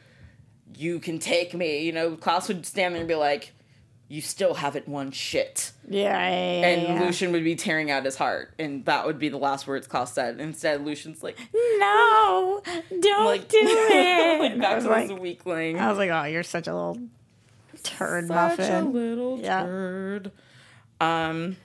"You 0.77 0.99
can 1.01 1.19
take 1.19 1.55
me," 1.55 1.83
you 1.83 1.93
know. 1.93 2.15
Klaus 2.17 2.49
would 2.49 2.67
stand 2.67 2.95
there 2.95 3.01
and 3.01 3.09
be 3.09 3.15
like. 3.15 3.53
You 4.09 4.21
still 4.21 4.55
haven't 4.55 4.87
won 4.87 5.11
shit 5.11 5.73
Yeah, 5.89 6.03
yeah, 6.29 6.61
yeah, 6.61 6.67
and 6.69 6.83
yeah. 6.83 7.05
Lucien 7.05 7.33
would 7.33 7.43
be 7.43 7.57
tearing 7.57 7.91
out 7.91 8.05
his 8.05 8.17
heart, 8.17 8.55
and 8.59 8.85
that 8.85 9.05
would 9.05 9.19
be 9.19 9.29
the 9.29 9.37
last 9.39 9.67
words 9.67 9.87
Klaus 9.89 10.13
said. 10.13 10.39
Instead, 10.41 10.85
Lucien's 10.85 11.23
like, 11.25 11.37
No, 11.53 12.63
don't 13.01 13.25
like 13.25 13.49
do 13.49 13.59
it. 13.61 14.39
like 14.41 14.61
back 14.61 14.81
to 14.83 14.89
like, 14.89 15.11
his 15.11 15.19
weakling. 15.19 15.81
I 15.81 15.89
was 15.89 15.99
like, 15.99 16.11
oh, 16.11 16.23
you're 16.25 16.43
such 16.45 16.69
a 16.69 16.75
little 16.75 16.99
turd 17.83 18.29
Such 18.29 18.59
a 18.59 18.83
muffin. 18.83 18.93
little 18.93 19.41
Yeah. 19.41 19.63
turd. 19.65 20.31
Um. 21.01 21.57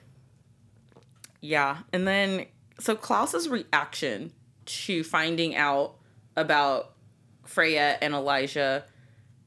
Yeah, 1.40 1.78
and 1.92 2.06
then 2.06 2.46
so 2.78 2.94
Klaus's 2.94 3.48
reaction 3.48 4.32
to 4.64 5.02
finding 5.04 5.56
out 5.56 5.94
about 6.36 6.92
Freya 7.44 7.98
and 8.00 8.14
Elijah, 8.14 8.84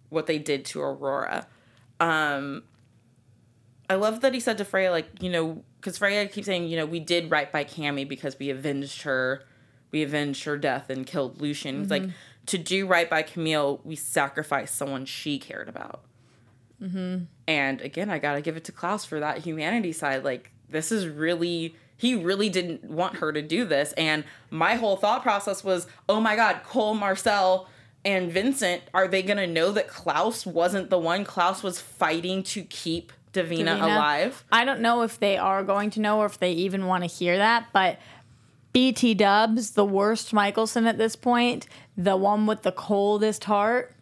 what 0.10 0.28
they 0.28 0.38
did 0.38 0.66
to 0.66 0.82
Aurora. 0.82 1.48
Um, 2.00 2.64
I 3.90 3.96
love 3.96 4.22
that 4.22 4.34
he 4.34 4.40
said 4.40 4.58
to 4.58 4.66
Freya, 4.66 4.92
like, 4.92 5.08
you 5.22 5.30
know, 5.30 5.64
because 5.80 5.98
Freya 5.98 6.28
keeps 6.28 6.48
saying, 6.48 6.68
you 6.68 6.78
know, 6.78 6.86
we 6.86 7.00
did 7.00 7.30
right 7.30 7.52
by 7.52 7.64
Cami 7.64 8.08
because 8.08 8.38
we 8.40 8.50
avenged 8.50 9.04
her, 9.04 9.44
we 9.92 10.02
avenged 10.02 10.44
her 10.46 10.58
death 10.58 10.90
and 10.90 11.06
killed 11.06 11.40
Lucien. 11.40 11.80
He's 11.80 11.92
like, 11.92 12.02
mm-hmm. 12.02 12.12
to 12.48 12.58
do 12.58 12.88
right 12.88 13.10
by 13.10 13.22
Camille, 13.22 13.82
we 13.84 13.96
sacrificed 13.96 14.76
someone 14.76 15.06
she 15.06 15.38
cared 15.38 15.70
about. 15.70 16.04
Mm-hmm. 16.82 17.26
And 17.48 17.82
again, 17.82 18.10
I 18.10 18.20
gotta 18.20 18.42
give 18.42 18.58
it 18.58 18.64
to 18.66 18.72
Klaus 18.72 19.06
for 19.06 19.20
that 19.20 19.40
humanity 19.40 19.92
side. 19.92 20.24
Like, 20.24 20.52
this 20.70 20.92
is 20.92 21.08
really, 21.08 21.76
he 21.96 22.16
really 22.16 22.50
didn't 22.50 22.84
want 22.86 23.18
her 23.18 23.32
to 23.32 23.42
do 23.42 23.66
this. 23.66 23.94
And 23.94 24.24
my 24.50 24.76
whole 24.76 24.98
thought 24.98 25.22
process 25.22 25.64
was, 25.64 25.88
oh 26.10 26.20
my 26.20 26.36
God, 26.36 26.62
Kol, 26.64 26.96
Marcel, 26.96 27.70
and 28.04 28.32
Vincent, 28.32 28.84
are 28.94 29.08
they 29.08 29.22
gonna 29.22 29.48
know 29.48 29.72
that 29.72 29.88
Klaus 29.88 30.46
wasn't 30.46 30.90
the 30.90 31.00
one? 31.00 31.24
Klaus 31.24 31.64
was 31.64 31.80
fighting 31.80 32.44
to 32.44 32.64
keep 32.64 33.14
Davina, 33.36 33.78
Davina. 33.78 33.84
alive. 33.84 34.44
I 34.52 34.66
don't 34.66 34.82
know 34.82 35.04
if 35.04 35.20
they 35.20 35.38
are 35.38 35.64
going 35.64 35.90
to 35.92 36.00
know 36.00 36.20
or 36.20 36.26
if 36.26 36.40
they 36.40 36.52
even 36.54 36.88
want 36.88 37.04
to 37.04 37.08
hear 37.08 37.38
that, 37.38 37.68
but 37.74 38.00
BT 38.74 39.14
Dubs, 39.14 39.72
the 39.72 39.86
worst 39.86 40.34
Mikaelson 40.34 40.86
at 40.86 40.98
this 40.98 41.16
point, 41.16 41.68
the 41.96 42.18
one 42.18 42.46
with 42.46 42.64
the 42.64 42.72
coldest 42.72 43.46
heart, 43.46 43.94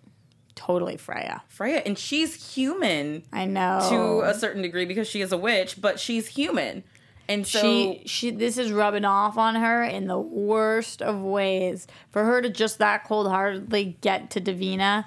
totally 0.56 0.98
Freya. 0.98 1.44
Freya, 1.48 1.84
and 1.86 1.98
she's 1.98 2.56
human 2.56 3.24
I 3.32 3.46
know. 3.46 3.86
to 3.90 4.22
a 4.28 4.34
certain 4.34 4.62
degree 4.62 4.86
because 4.86 5.08
she 5.08 5.22
is 5.22 5.32
a 5.32 5.38
witch, 5.38 5.80
but 5.80 6.00
she's 6.00 6.28
human. 6.28 6.84
And 7.30 7.48
so 7.48 7.62
she 7.62 8.02
she 8.06 8.32
this 8.32 8.58
is 8.58 8.72
rubbing 8.72 9.06
off 9.06 9.38
on 9.38 9.56
her 9.56 9.84
in 9.84 10.08
the 10.08 10.20
worst 10.20 11.02
of 11.02 11.22
ways. 11.22 11.88
For 12.12 12.26
her 12.26 12.42
to 12.42 12.50
just 12.50 12.80
that 12.80 13.06
cold 13.06 13.28
heartedly 13.28 13.98
get 14.02 14.30
to 14.32 14.42
Davina, 14.42 15.06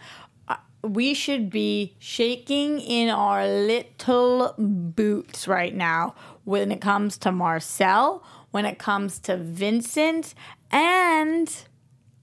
we 0.86 1.14
should 1.14 1.50
be 1.50 1.96
shaking 1.98 2.80
in 2.80 3.10
our 3.10 3.46
little 3.46 4.54
boots 4.58 5.48
right 5.48 5.74
now 5.74 6.14
when 6.44 6.70
it 6.70 6.80
comes 6.80 7.18
to 7.18 7.32
Marcel, 7.32 8.24
when 8.50 8.64
it 8.64 8.78
comes 8.78 9.18
to 9.20 9.36
Vincent, 9.36 10.34
and 10.70 11.54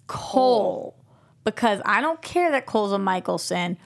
Kol. 0.08 0.96
Because 1.44 1.82
I 1.86 2.02
don't 2.02 2.22
care 2.22 2.52
that 2.52 2.66
Kol's 2.66 2.94
a 2.94 2.98
Mikaelson. 2.98 3.78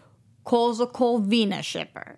Kol's 0.44 0.80
a 0.80 0.86
Kolvina 0.86 1.64
shipper 1.64 2.18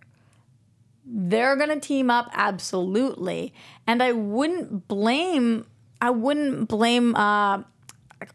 they're 1.11 1.55
going 1.55 1.69
to 1.69 1.79
team 1.79 2.09
up 2.09 2.29
absolutely 2.33 3.53
and 3.87 4.03
i 4.03 4.11
wouldn't 4.11 4.87
blame 4.87 5.65
i 6.01 6.09
wouldn't 6.09 6.67
blame 6.67 7.15
uh 7.15 7.61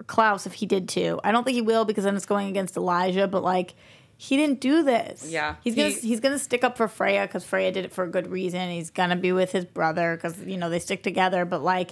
klaus 0.06 0.46
if 0.46 0.54
he 0.54 0.66
did 0.66 0.88
too 0.88 1.20
i 1.22 1.30
don't 1.30 1.44
think 1.44 1.54
he 1.54 1.62
will 1.62 1.84
because 1.84 2.04
then 2.04 2.16
it's 2.16 2.26
going 2.26 2.48
against 2.48 2.76
elijah 2.76 3.28
but 3.28 3.44
like 3.44 3.74
he 4.16 4.37
didn't 4.37 4.61
do 4.61 4.83
this. 4.83 5.27
Yeah, 5.29 5.57
he's 5.62 5.74
gonna 5.74 5.88
he- 5.90 6.09
he's 6.09 6.20
gonna 6.20 6.38
stick 6.38 6.64
up 6.64 6.77
for 6.77 6.88
freya 6.88 7.22
because 7.27 7.44
freya 7.44 7.72
did 7.72 7.85
it 7.85 7.92
for 7.92 8.05
a 8.05 8.09
good 8.11 8.29
reason. 8.31 8.70
He's 8.70 8.90
gonna 8.90 9.16
be 9.16 9.33
with 9.33 9.53
his 9.53 9.64
brother 9.64 10.16
because 10.16 10.38
you 10.44 10.57
know 10.57 10.70
they 10.70 10.79
stick 10.79 11.03
together. 11.03 11.44
But 11.44 11.62
like 11.62 11.90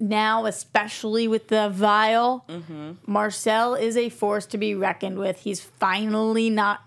now 0.00 0.46
especially 0.46 1.28
with 1.28 1.48
the 1.48 1.68
vial 1.68 2.44
Mm-hmm. 2.48 2.92
marcel 3.06 3.74
is 3.74 3.96
a 3.96 4.08
force 4.08 4.46
to 4.46 4.58
be 4.58 4.74
reckoned 4.74 5.18
with. 5.18 5.38
He's 5.40 5.60
finally 5.60 6.50
not 6.50 6.80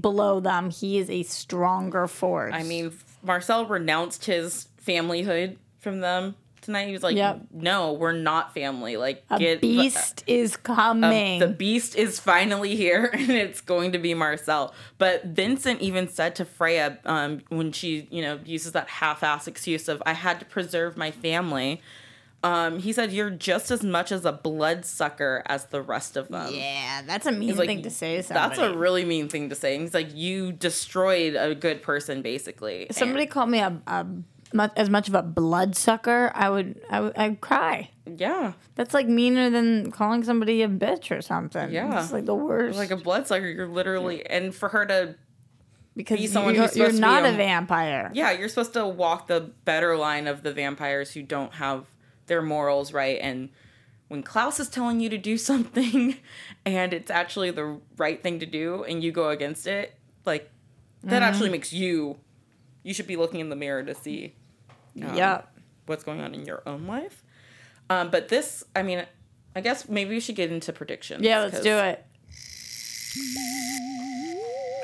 below 0.00 0.40
them. 0.40 0.70
He 0.70 0.98
is 0.98 1.10
a 1.10 1.22
stronger 1.24 2.06
force. 2.06 2.54
I 2.54 2.62
mean, 2.62 2.92
Marcel 3.22 3.66
renounced 3.66 4.24
his 4.24 4.68
familyhood 4.86 5.56
from 5.80 6.00
them 6.00 6.34
tonight. 6.66 6.86
He 6.86 6.92
was 6.92 7.02
like, 7.02 7.16
Yep. 7.16 7.46
"No, 7.52 7.94
we're 7.94 8.12
not 8.12 8.52
family. 8.52 8.96
Like, 8.96 9.24
a 9.30 9.38
get 9.38 9.60
beast 9.60 10.22
is 10.26 10.56
coming 10.62 11.40
The 11.40 11.48
beast 11.48 11.96
is 11.96 12.20
finally 12.20 12.76
here, 12.76 13.06
and 13.12 13.30
it's 13.30 13.60
going 13.60 13.92
to 13.92 13.98
be 13.98 14.12
Marcel." 14.12 14.74
But 14.98 15.24
Vincent 15.24 15.80
even 15.80 16.08
said 16.08 16.36
to 16.36 16.44
Freya 16.44 16.98
um, 17.04 17.40
when 17.48 17.72
she, 17.72 18.06
you 18.10 18.22
know, 18.22 18.38
uses 18.44 18.72
that 18.72 18.88
half-ass 18.88 19.46
excuse 19.46 19.88
of 19.88 20.02
"I 20.04 20.12
had 20.12 20.40
to 20.40 20.44
preserve 20.44 20.96
my 20.96 21.10
family." 21.10 21.80
Um, 22.42 22.78
he 22.78 22.92
said, 22.92 23.12
"You're 23.12 23.30
just 23.30 23.70
as 23.70 23.82
much 23.82 24.12
as 24.12 24.24
a 24.24 24.32
bloodsucker 24.32 25.42
as 25.46 25.66
the 25.66 25.82
rest 25.82 26.16
of 26.16 26.28
them." 26.28 26.54
yeah 26.54 27.02
that's 27.02 27.26
a 27.26 27.32
mean 27.32 27.56
like, 27.56 27.66
thing 27.66 27.82
to 27.82 27.90
say 27.90 28.16
to 28.16 28.22
somebody. 28.22 28.56
That's 28.56 28.74
a 28.74 28.76
really 28.76 29.04
mean 29.04 29.28
thing 29.28 29.48
to 29.48 29.54
say. 29.54 29.74
And 29.74 29.82
He's 29.82 29.94
like, 29.94 30.14
you 30.14 30.52
destroyed 30.52 31.34
a 31.34 31.54
good 31.54 31.82
person, 31.82 32.22
basically. 32.22 32.86
Somebody 32.90 33.26
called 33.26 33.50
me 33.50 33.60
a, 33.60 33.80
a 33.86 34.06
as 34.76 34.88
much 34.90 35.08
of 35.08 35.14
a 35.14 35.22
bloodsucker 35.22 36.30
i 36.34 36.48
would 36.48 36.80
i 36.90 37.00
would 37.00 37.16
i'd 37.16 37.40
cry 37.40 37.90
yeah, 38.08 38.52
that's 38.76 38.94
like 38.94 39.08
meaner 39.08 39.50
than 39.50 39.90
calling 39.90 40.22
somebody 40.22 40.62
a 40.62 40.68
bitch 40.68 41.10
or 41.10 41.20
something 41.20 41.72
Yeah. 41.72 42.00
it's 42.00 42.12
like 42.12 42.24
the 42.24 42.36
worst 42.36 42.78
like 42.78 42.92
a 42.92 42.96
bloodsucker. 42.96 43.48
You're 43.48 43.66
literally, 43.66 44.24
and 44.24 44.54
for 44.54 44.68
her 44.68 44.86
to, 44.86 45.16
because 45.96 46.20
be 46.20 46.26
someone 46.28 46.54
you're, 46.54 46.62
who's 46.68 46.76
you're 46.76 46.86
supposed 46.90 47.02
to 47.02 47.08
be 47.08 47.12
not 47.12 47.24
a- 47.24 47.30
a 47.30 47.36
vampire 47.36 48.10
yeah, 48.14 48.30
you're 48.30 48.48
supposed 48.48 48.74
to 48.74 48.86
walk 48.86 49.26
the 49.26 49.40
better 49.64 49.96
line 49.96 50.28
of 50.28 50.44
the 50.44 50.52
vampires 50.52 51.12
who 51.14 51.22
don't 51.22 51.54
have 51.54 51.86
their 52.28 52.42
morals 52.42 52.92
right. 52.92 53.18
And 53.20 53.48
when 54.06 54.22
Klaus 54.22 54.60
is 54.60 54.68
telling 54.68 55.00
you 55.00 55.08
to 55.08 55.18
do 55.18 55.36
something, 55.50 56.16
and 56.64 56.92
it's 56.94 57.10
actually 57.10 57.50
the 57.50 57.80
right 57.96 58.22
thing 58.22 58.38
to 58.38 58.46
do, 58.46 58.84
and 58.84 59.02
you 59.02 59.10
go 59.10 59.30
against 59.30 59.66
it, 59.66 59.96
like 60.24 60.48
that 61.02 61.22
Mm-hmm. 61.22 61.22
actually 61.24 61.50
makes 61.50 61.72
you 61.72 62.18
you 62.86 62.94
should 62.94 63.08
be 63.08 63.16
looking 63.16 63.40
in 63.40 63.48
the 63.48 63.56
mirror 63.56 63.82
to 63.82 63.96
see 63.96 64.36
um, 65.02 65.16
yep. 65.16 65.52
what's 65.86 66.04
going 66.04 66.20
on 66.20 66.34
in 66.34 66.46
your 66.46 66.62
own 66.66 66.86
life. 66.86 67.24
Um, 67.90 68.10
but 68.10 68.28
this, 68.28 68.62
I 68.76 68.82
mean, 68.82 69.04
I 69.56 69.60
guess 69.60 69.88
maybe 69.88 70.10
we 70.10 70.20
should 70.20 70.36
get 70.36 70.52
into 70.52 70.72
predictions. 70.72 71.24
Yeah, 71.24 71.40
let's 71.40 71.60
do 71.60 71.76
it. 71.76 72.06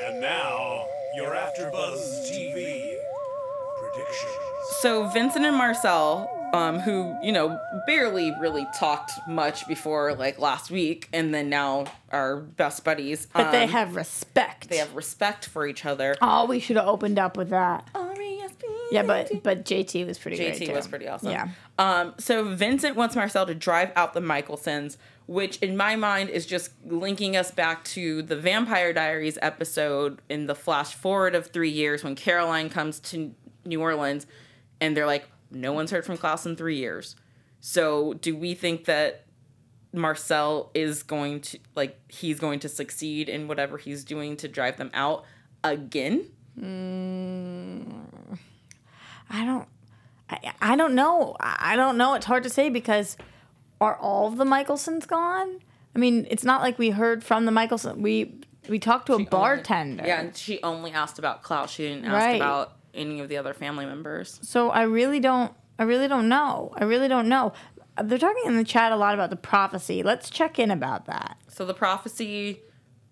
And 0.02 0.20
now, 0.20 0.84
your 1.14 1.30
AfterBuzz 1.30 2.28
TV 2.28 2.96
predictions. 3.78 4.32
So 4.80 5.06
Vincent 5.06 5.46
and 5.46 5.56
Marcel, 5.56 6.28
um, 6.52 6.78
who 6.80 7.16
you 7.22 7.32
know 7.32 7.58
barely 7.86 8.32
really 8.40 8.66
talked 8.74 9.12
much 9.26 9.66
before 9.66 10.14
like 10.14 10.38
last 10.38 10.70
week, 10.70 11.08
and 11.12 11.34
then 11.34 11.48
now 11.48 11.86
are 12.10 12.36
best 12.36 12.84
buddies. 12.84 13.26
But 13.32 13.52
they 13.52 13.64
um, 13.64 13.70
have 13.70 13.96
respect. 13.96 14.68
they 14.68 14.76
have 14.76 14.94
respect 14.94 15.46
for 15.46 15.66
each 15.66 15.84
other. 15.84 16.16
Oh, 16.20 16.46
we 16.46 16.60
should 16.60 16.76
have 16.76 16.86
opened 16.86 17.18
up 17.18 17.36
with 17.36 17.50
that. 17.50 17.88
R-E-S-P. 17.94 18.66
Yeah, 18.90 19.02
but 19.02 19.42
but 19.42 19.64
JT 19.64 20.06
was 20.06 20.18
pretty 20.18 20.36
great. 20.36 20.54
JT 20.54 20.66
too. 20.66 20.72
was 20.72 20.86
pretty 20.86 21.08
awesome. 21.08 21.30
Yeah. 21.30 21.48
Um, 21.78 22.14
so 22.18 22.44
Vincent 22.54 22.96
wants 22.96 23.16
Marcel 23.16 23.46
to 23.46 23.54
drive 23.54 23.90
out 23.96 24.12
the 24.12 24.20
Mikaelsons, 24.20 24.98
which 25.26 25.56
in 25.58 25.76
my 25.76 25.96
mind 25.96 26.28
is 26.28 26.44
just 26.44 26.72
linking 26.84 27.34
us 27.34 27.50
back 27.50 27.82
to 27.84 28.22
the 28.22 28.36
Vampire 28.36 28.92
Diaries 28.92 29.38
episode 29.40 30.20
in 30.28 30.46
the 30.46 30.54
flash 30.54 30.94
forward 30.94 31.34
of 31.34 31.46
three 31.46 31.70
years 31.70 32.04
when 32.04 32.14
Caroline 32.14 32.68
comes 32.68 33.00
to 33.00 33.34
New 33.64 33.80
Orleans 33.80 34.26
and 34.82 34.96
they're 34.96 35.06
like, 35.06 35.28
no 35.52 35.72
one's 35.72 35.90
heard 35.90 36.04
from 36.04 36.16
Klaus 36.16 36.44
in 36.46 36.56
three 36.56 36.76
years. 36.76 37.16
So 37.60 38.14
do 38.14 38.36
we 38.36 38.54
think 38.54 38.86
that 38.86 39.26
Marcel 39.92 40.70
is 40.74 41.02
going 41.02 41.40
to 41.42 41.58
like 41.74 41.98
he's 42.10 42.40
going 42.40 42.58
to 42.60 42.68
succeed 42.68 43.28
in 43.28 43.46
whatever 43.48 43.78
he's 43.78 44.04
doing 44.04 44.36
to 44.38 44.48
drive 44.48 44.76
them 44.78 44.90
out 44.94 45.24
again? 45.62 46.26
Mm, 46.58 48.38
I 49.30 49.44
don't. 49.44 49.68
I, 50.30 50.52
I 50.60 50.76
don't 50.76 50.94
know. 50.94 51.36
I 51.40 51.76
don't 51.76 51.96
know. 51.96 52.14
It's 52.14 52.26
hard 52.26 52.42
to 52.44 52.50
say 52.50 52.68
because 52.68 53.16
are 53.80 53.96
all 53.96 54.28
of 54.28 54.36
the 54.38 54.44
Mikaelsons 54.44 55.06
gone? 55.06 55.60
I 55.94 55.98
mean, 55.98 56.26
it's 56.30 56.44
not 56.44 56.62
like 56.62 56.78
we 56.78 56.90
heard 56.90 57.22
from 57.22 57.44
the 57.46 57.52
Mikaelson. 57.52 57.98
We 57.98 58.40
we 58.68 58.78
talked 58.78 59.06
to 59.06 59.14
a 59.14 59.24
bartender. 59.24 60.04
Yeah, 60.06 60.20
and 60.20 60.36
she 60.36 60.62
only 60.62 60.92
asked 60.92 61.18
about 61.18 61.42
Klaus. 61.42 61.70
She 61.70 61.84
didn't 61.88 62.06
ask 62.06 62.14
Right. 62.14 62.36
about 62.36 62.76
any 62.94 63.20
of 63.20 63.28
the 63.28 63.36
other 63.36 63.54
family 63.54 63.86
members. 63.86 64.38
So 64.42 64.70
I 64.70 64.82
really 64.82 65.20
don't. 65.20 65.52
I 65.78 65.84
really 65.84 66.08
don't 66.08 66.28
know. 66.28 66.72
I 66.76 66.84
really 66.84 67.08
don't 67.08 67.28
know. 67.28 67.52
They're 68.02 68.18
talking 68.18 68.42
in 68.46 68.56
the 68.56 68.64
chat 68.64 68.92
a 68.92 68.96
lot 68.96 69.14
about 69.14 69.30
the 69.30 69.36
prophecy. 69.36 70.02
Let's 70.02 70.30
check 70.30 70.58
in 70.58 70.70
about 70.70 71.06
that. 71.06 71.36
So 71.48 71.64
the 71.64 71.74
prophecy, 71.74 72.60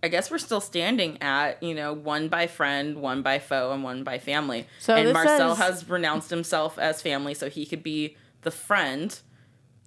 I 0.03 0.09
guess 0.09 0.31
we're 0.31 0.39
still 0.39 0.61
standing 0.61 1.21
at, 1.23 1.63
you 1.63 1.75
know, 1.75 1.93
one 1.93 2.29
by 2.29 2.47
friend, 2.47 2.97
one 2.97 3.23
by 3.23 3.39
foe, 3.39 3.73
and 3.73 3.83
one 3.83 4.05
by 4.05 4.19
family. 4.19 4.67
So 4.79 4.95
and 4.95 5.13
Marcel 5.13 5.57
says- 5.57 5.67
has 5.83 5.89
renounced 5.89 6.31
himself 6.31 6.79
as 6.79 7.03
family, 7.03 7.35
so 7.35 7.51
he 7.51 7.67
could 7.67 7.83
be 7.83 8.17
the 8.43 8.51
friend. 8.51 9.19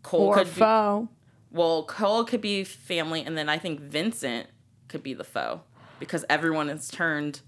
Kol 0.02 0.22
Or 0.28 0.36
could 0.36 0.48
foe. 0.48 1.08
be 1.12 1.58
well, 1.58 1.86
Kol 1.86 2.26
could 2.26 2.42
be 2.42 2.64
family, 2.64 3.24
and 3.24 3.38
then 3.38 3.48
I 3.48 3.58
think 3.60 3.80
Vincent 3.80 4.48
could 4.88 5.04
be 5.04 5.14
the 5.14 5.24
foe 5.24 5.62
because 6.00 6.26
everyone 6.30 6.68
has 6.68 6.90
turned 6.90 7.42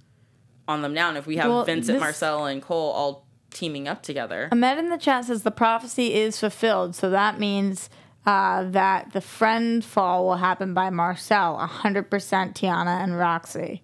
on 0.68 0.82
them 0.82 0.94
now. 0.94 1.10
And 1.10 1.18
if 1.18 1.28
we 1.28 1.38
have 1.38 1.50
Well, 1.50 1.66
Vincent, 1.66 1.96
this- 1.96 2.02
Marcel, 2.02 2.46
and 2.46 2.62
Kol 2.62 2.92
all 2.92 3.26
teaming 3.52 3.88
up 3.88 4.04
together, 4.04 4.50
Ahmed 4.52 4.78
in 4.78 4.90
the 4.90 4.98
chat 4.98 5.26
says 5.26 5.44
the 5.44 5.52
prophecy 5.52 6.14
is 6.14 6.40
fulfilled. 6.40 6.96
So 6.96 7.10
that 7.10 7.40
means 7.40 7.90
uh, 8.26 8.64
that 8.72 9.14
the 9.14 9.22
friend 9.22 9.84
fall 9.86 10.26
will 10.26 10.38
happen 10.38 10.74
by 10.74 10.90
Marcel. 10.90 11.58
100% 11.58 12.10
Tiona 12.10 13.04
and 13.04 13.18
Roxy. 13.18 13.84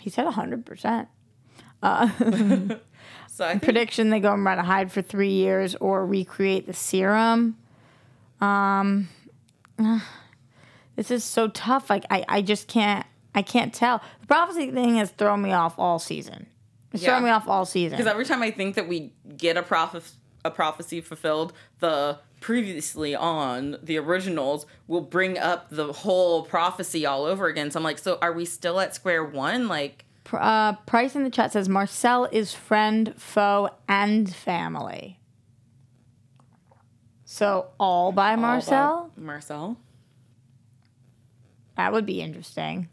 He 0.00 0.10
said 0.10 0.26
100%. 0.26 1.06
so 1.82 1.84
I 1.84 2.06
think 3.50 3.62
Prediction 3.62 4.10
they 4.10 4.20
go 4.20 4.32
and 4.32 4.44
run 4.44 4.58
a 4.58 4.62
hide 4.64 4.92
for 4.92 5.02
three 5.02 5.30
years 5.32 5.74
or 5.76 6.04
recreate 6.06 6.66
the 6.66 6.72
serum. 6.72 7.56
Um, 8.40 9.08
this 10.96 11.10
is 11.10 11.24
so 11.24 11.48
tough. 11.48 11.88
Like 11.90 12.04
I, 12.10 12.24
I 12.28 12.42
just 12.42 12.68
can't. 12.68 13.06
I 13.34 13.42
can't 13.42 13.72
tell. 13.72 14.02
The 14.20 14.26
prophecy 14.26 14.70
thing 14.70 14.96
has 14.96 15.10
thrown 15.10 15.42
me 15.42 15.52
off 15.52 15.78
all 15.78 15.98
season. 15.98 16.46
It's 16.92 17.02
thrown 17.02 17.20
Yeah. 17.22 17.24
me 17.26 17.30
off 17.30 17.48
all 17.48 17.64
season. 17.64 17.96
Because 17.96 18.10
every 18.10 18.24
time 18.26 18.42
I 18.42 18.50
think 18.50 18.74
that 18.74 18.86
we 18.88 19.12
get 19.36 19.56
a 19.56 19.62
proph- 19.62 20.12
a 20.44 20.50
prophecy 20.50 21.00
fulfilled, 21.00 21.52
the 21.78 22.18
previously 22.40 23.14
on 23.14 23.78
the 23.82 23.96
originals 23.96 24.66
will 24.88 25.00
bring 25.00 25.38
up 25.38 25.68
the 25.70 25.92
whole 25.92 26.42
prophecy 26.42 27.06
all 27.06 27.24
over 27.24 27.46
again. 27.46 27.70
So 27.70 27.78
I'm 27.78 27.84
like, 27.84 27.98
so 27.98 28.18
are 28.20 28.32
we 28.32 28.44
still 28.44 28.80
at 28.80 28.94
square 28.94 29.24
one? 29.24 29.68
Like, 29.68 30.04
Uh, 30.32 30.72
Price 30.86 31.14
in 31.16 31.24
the 31.24 31.30
chat 31.30 31.52
says 31.52 31.68
Marcel 31.68 32.26
is 32.32 32.52
friend, 32.54 33.14
foe, 33.16 33.70
and 33.88 34.32
family. 34.34 35.18
So 37.24 37.68
all 37.78 38.12
by 38.12 38.36
Marcel? 38.36 38.82
all 38.88 38.98
about 39.06 39.18
Marcel. 39.18 39.76
That 41.76 41.92
would 41.92 42.04
be 42.06 42.20
interesting. 42.20 42.88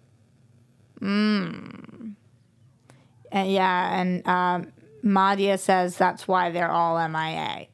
Mm. 1.02 2.16
And 3.32 3.52
yeah, 3.52 4.00
and 4.00 4.28
um, 4.28 4.74
Madia 5.04 5.60
says 5.60 5.98
that's 5.98 6.28
why 6.28 6.52
they're 6.52 6.72
all 6.72 7.08
MIA 7.08 7.68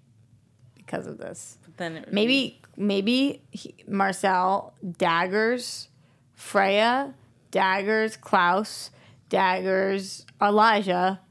because 0.75 1.07
of 1.07 1.17
this. 1.17 1.57
But 1.63 1.77
Then 1.77 2.05
Maybe 2.11 2.61
maybe 2.77 3.41
he, 3.51 3.75
Marcel 3.87 4.73
daggers 4.97 5.89
Freya, 6.33 7.13
daggers 7.51 8.17
Klaus, 8.17 8.91
daggers 9.29 10.25
Elijah, 10.41 11.21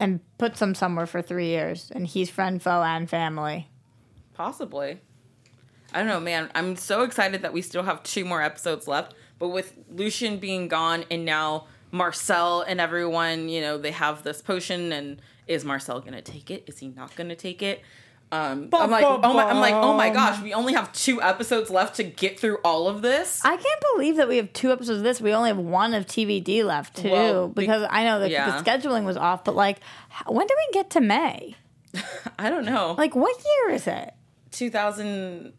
and 0.00 0.20
puts 0.38 0.60
them 0.60 0.74
somewhere 0.74 1.06
for 1.06 1.22
three 1.22 1.48
years, 1.48 1.90
and 1.94 2.06
he's 2.06 2.30
friend, 2.30 2.60
foe, 2.60 2.82
and 2.82 3.08
family. 3.08 3.68
Possibly. 4.34 5.00
I 5.92 5.98
don't 5.98 6.06
know, 6.06 6.20
man. 6.20 6.50
I'm 6.54 6.76
so 6.76 7.02
excited 7.02 7.42
that 7.42 7.52
we 7.52 7.62
still 7.62 7.82
have 7.84 8.02
two 8.02 8.24
more 8.24 8.42
episodes 8.42 8.86
left. 8.86 9.14
But 9.38 9.48
with 9.48 9.74
Lucien 9.90 10.38
being 10.38 10.68
gone 10.68 11.04
and 11.10 11.24
now 11.24 11.66
Marcel 11.90 12.62
and 12.62 12.80
everyone, 12.80 13.48
you 13.48 13.60
know, 13.60 13.78
they 13.78 13.92
have 13.92 14.22
this 14.22 14.42
potion 14.42 14.92
and 14.92 15.20
is 15.46 15.64
Marcel 15.64 16.00
gonna 16.00 16.22
take 16.22 16.50
it? 16.50 16.64
Is 16.66 16.78
he 16.78 16.88
not 16.88 17.14
gonna 17.16 17.36
take 17.36 17.62
it? 17.62 17.82
Um, 18.30 18.66
bum, 18.68 18.82
I'm 18.82 18.90
like, 18.90 19.02
bum, 19.02 19.20
oh 19.24 19.32
my, 19.32 19.44
I'm 19.44 19.58
like, 19.58 19.74
oh 19.74 19.94
my 19.94 20.10
gosh, 20.10 20.42
we 20.42 20.52
only 20.52 20.74
have 20.74 20.92
two 20.92 21.22
episodes 21.22 21.70
left 21.70 21.96
to 21.96 22.04
get 22.04 22.38
through 22.38 22.58
all 22.62 22.86
of 22.86 23.00
this. 23.00 23.42
I 23.42 23.56
can't 23.56 23.84
believe 23.94 24.16
that 24.16 24.28
we 24.28 24.36
have 24.36 24.52
two 24.52 24.70
episodes 24.70 24.98
of 24.98 25.04
this. 25.04 25.18
We 25.18 25.32
only 25.32 25.48
have 25.48 25.56
one 25.56 25.94
of 25.94 26.04
TVD 26.04 26.62
left 26.62 26.96
too, 26.96 27.10
well, 27.10 27.48
because 27.48 27.86
I 27.88 28.04
know 28.04 28.20
that 28.20 28.30
yeah. 28.30 28.50
the 28.50 28.62
scheduling 28.62 29.04
was 29.04 29.16
off. 29.16 29.44
But 29.44 29.56
like, 29.56 29.80
when 30.26 30.46
do 30.46 30.54
we 30.54 30.72
get 30.74 30.90
to 30.90 31.00
May? 31.00 31.56
I 32.38 32.50
don't 32.50 32.66
know. 32.66 32.94
Like, 32.98 33.16
what 33.16 33.34
year 33.42 33.74
is 33.74 33.86
it? 33.86 34.12
2000- 34.50 35.52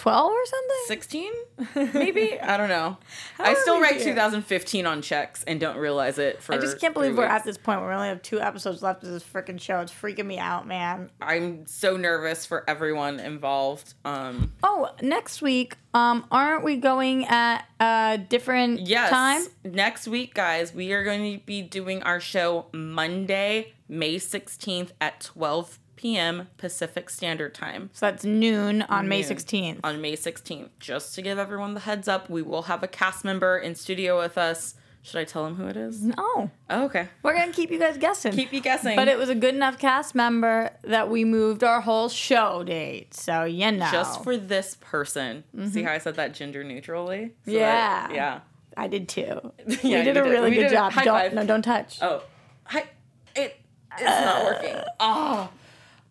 12 0.00 0.32
or 0.32 0.46
something? 0.46 0.76
16? 0.86 1.32
Maybe? 1.94 2.40
I 2.40 2.56
don't 2.56 2.70
know. 2.70 2.96
I 3.38 3.52
still 3.52 3.80
write 3.80 4.00
2015 4.00 4.86
on 4.86 5.02
checks 5.02 5.44
and 5.44 5.60
don't 5.60 5.76
realize 5.76 6.18
it 6.18 6.42
for 6.42 6.54
I 6.54 6.58
just 6.58 6.80
can't 6.80 6.94
believe 6.94 7.18
we're 7.18 7.24
at 7.24 7.44
this 7.44 7.58
point. 7.58 7.82
We 7.82 7.88
only 7.88 8.08
have 8.08 8.22
two 8.22 8.40
episodes 8.40 8.82
left 8.82 9.04
of 9.04 9.10
this 9.10 9.22
freaking 9.22 9.60
show. 9.60 9.80
It's 9.80 9.92
freaking 9.92 10.24
me 10.24 10.38
out, 10.38 10.66
man. 10.66 11.10
I'm 11.20 11.66
so 11.66 11.98
nervous 11.98 12.46
for 12.46 12.64
everyone 12.68 13.20
involved. 13.20 13.92
Um 14.06 14.54
Oh, 14.62 14.88
next 15.02 15.42
week, 15.42 15.76
um 15.92 16.24
aren't 16.30 16.64
we 16.64 16.76
going 16.76 17.26
at 17.26 17.66
a 17.78 18.16
different 18.16 18.80
yes, 18.80 19.10
time? 19.10 19.42
Next 19.64 20.08
week, 20.08 20.32
guys, 20.32 20.74
we 20.74 20.92
are 20.92 21.04
going 21.04 21.38
to 21.38 21.44
be 21.44 21.60
doing 21.60 22.02
our 22.04 22.20
show 22.20 22.66
Monday, 22.72 23.74
May 23.86 24.16
16th 24.16 24.92
at 25.00 25.20
12 25.20 25.78
p.m. 26.00 26.48
Pacific 26.56 27.10
Standard 27.10 27.54
Time. 27.54 27.90
So 27.92 28.06
that's 28.06 28.24
noon 28.24 28.82
on 28.82 29.06
May 29.06 29.22
16th. 29.22 29.80
On 29.84 30.00
May 30.00 30.16
16th. 30.16 30.70
Just 30.78 31.14
to 31.16 31.22
give 31.22 31.38
everyone 31.38 31.74
the 31.74 31.80
heads 31.80 32.08
up, 32.08 32.30
we 32.30 32.40
will 32.40 32.62
have 32.62 32.82
a 32.82 32.88
cast 32.88 33.22
member 33.24 33.58
in 33.58 33.74
studio 33.74 34.18
with 34.18 34.38
us. 34.38 34.74
Should 35.02 35.18
I 35.18 35.24
tell 35.24 35.44
them 35.44 35.54
who 35.56 35.66
it 35.66 35.76
is? 35.76 36.02
No, 36.02 36.50
Oh, 36.70 36.84
okay. 36.84 37.08
we're 37.22 37.34
gonna 37.34 37.52
keep 37.52 37.70
you 37.70 37.78
guys 37.78 37.96
guessing. 37.98 38.32
Keep 38.32 38.52
you 38.52 38.60
guessing. 38.60 38.96
But 38.96 39.08
it 39.08 39.16
was 39.18 39.28
a 39.30 39.34
good 39.34 39.54
enough 39.54 39.78
cast 39.78 40.14
member 40.14 40.70
that 40.82 41.08
we 41.10 41.24
moved 41.24 41.64
our 41.64 41.80
whole 41.80 42.08
show 42.10 42.62
date. 42.64 43.14
So 43.14 43.44
you 43.44 43.70
know, 43.72 43.88
just 43.90 44.22
for 44.24 44.36
this 44.36 44.76
person. 44.80 45.44
See 45.70 45.82
how 45.82 45.92
I 45.92 45.98
said 45.98 46.16
that 46.16 46.34
gender 46.34 46.64
neutrally? 46.64 47.32
So 47.46 47.50
Mm-hmm. 47.50 47.58
Yeah. 47.60 48.06
that- 48.08 48.14
yeah. 48.14 48.40
I 48.76 48.86
did 48.88 49.08
too. 49.08 49.52
Yeah, 49.66 49.76
we 49.82 49.96
you 49.96 50.02
did 50.04 50.16
a 50.16 50.22
really 50.22 50.50
good 50.50 50.62
did. 50.64 50.72
job. 50.72 50.92
High 50.92 51.04
don't 51.04 51.14
five. 51.18 51.34
no, 51.34 51.44
don't 51.46 51.62
touch. 51.62 51.98
Oh, 52.02 52.22
hi. 52.64 52.84
It 53.34 53.56
it's 53.92 54.02
not 54.02 54.44
working. 54.44 54.76
Oh. 55.00 55.48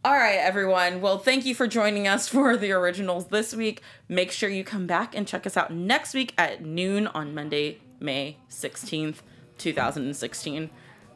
All 0.06 0.14
right, 0.14 0.38
everyone. 0.38 1.02
Well, 1.02 1.18
thank 1.18 1.46
you 1.46 1.54
for 1.54 1.68
joining 1.68 2.08
us 2.08 2.28
for 2.30 2.56
the 2.56 2.72
originals 2.72 3.28
this 3.28 3.54
week. 3.54 3.82
Make 4.08 4.32
sure 4.32 4.50
you 4.50 4.64
come 4.64 4.88
back 4.88 5.14
and 5.14 5.28
check 5.28 5.46
us 5.46 5.58
out 5.58 5.74
next 5.74 6.14
week 6.14 6.34
at 6.38 6.64
noon 6.64 7.08
on 7.08 7.36
Monday, 7.36 7.80
May 8.00 8.38
16th, 8.50 9.18
2016. 9.58 10.70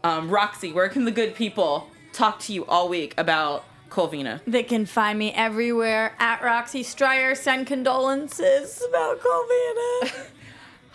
Um, 0.03 0.29
Roxy, 0.29 0.73
where 0.73 0.89
can 0.89 1.05
the 1.05 1.11
good 1.11 1.33
people 1.33 1.87
talk 2.11 2.39
to 2.39 2.53
you 2.53 2.65
all 2.65 2.89
week 2.89 3.13
about 3.17 3.63
Kolvina? 3.89 4.41
They 4.45 4.63
can 4.63 4.85
find 4.85 5.17
me 5.17 5.31
everywhere 5.31 6.13
at 6.19 6.41
Roxy 6.41 6.83
Striar. 6.83 7.35
Send 7.35 7.67
condolences 7.67 8.83
about 8.89 9.21
Kolvina. 9.21 10.25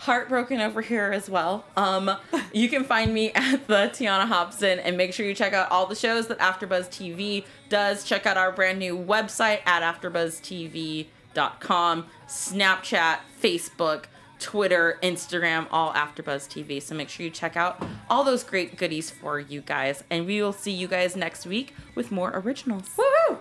heartbroken 0.09 0.61
over 0.63 0.81
here 0.81 1.13
as 1.13 1.29
well. 1.29 1.67
Um, 1.77 2.11
you 2.55 2.71
can 2.71 2.83
find 2.83 3.13
me 3.13 3.31
at 3.35 3.67
the 3.67 3.91
Tiona 3.93 4.25
Hobson, 4.25 4.79
and 4.79 4.97
make 4.97 5.13
sure 5.13 5.27
you 5.27 5.35
check 5.35 5.53
out 5.53 5.71
all 5.71 5.85
the 5.85 5.95
shows 5.95 6.29
that 6.29 6.39
AfterBuzz 6.39 6.89
TV 6.89 7.45
does. 7.69 8.05
Check 8.05 8.25
out 8.25 8.39
our 8.39 8.51
brand 8.51 8.79
new 8.79 8.97
website 8.97 9.61
at 9.67 9.83
AfterBuzzTV.com, 9.83 12.07
Snapchat, 12.27 13.19
Facebook. 13.41 14.07
Twitter, 14.39 14.99
Instagram, 15.03 15.67
all 15.73 15.93
AfterBuzz 15.95 16.47
TV. 16.47 16.81
So 16.81 16.95
make 16.95 17.09
sure 17.09 17.25
you 17.25 17.31
check 17.31 17.57
out 17.57 17.85
all 18.09 18.23
those 18.23 18.45
great 18.45 18.77
goodies 18.77 19.11
for 19.11 19.41
you 19.41 19.61
guys, 19.61 20.05
and 20.11 20.27
we 20.27 20.41
will 20.41 20.53
see 20.53 20.71
you 20.71 20.87
guys 20.87 21.17
next 21.17 21.45
week 21.45 21.75
with 21.97 22.13
more 22.13 22.31
originals. 22.33 22.89
Woohoo! 22.97 23.41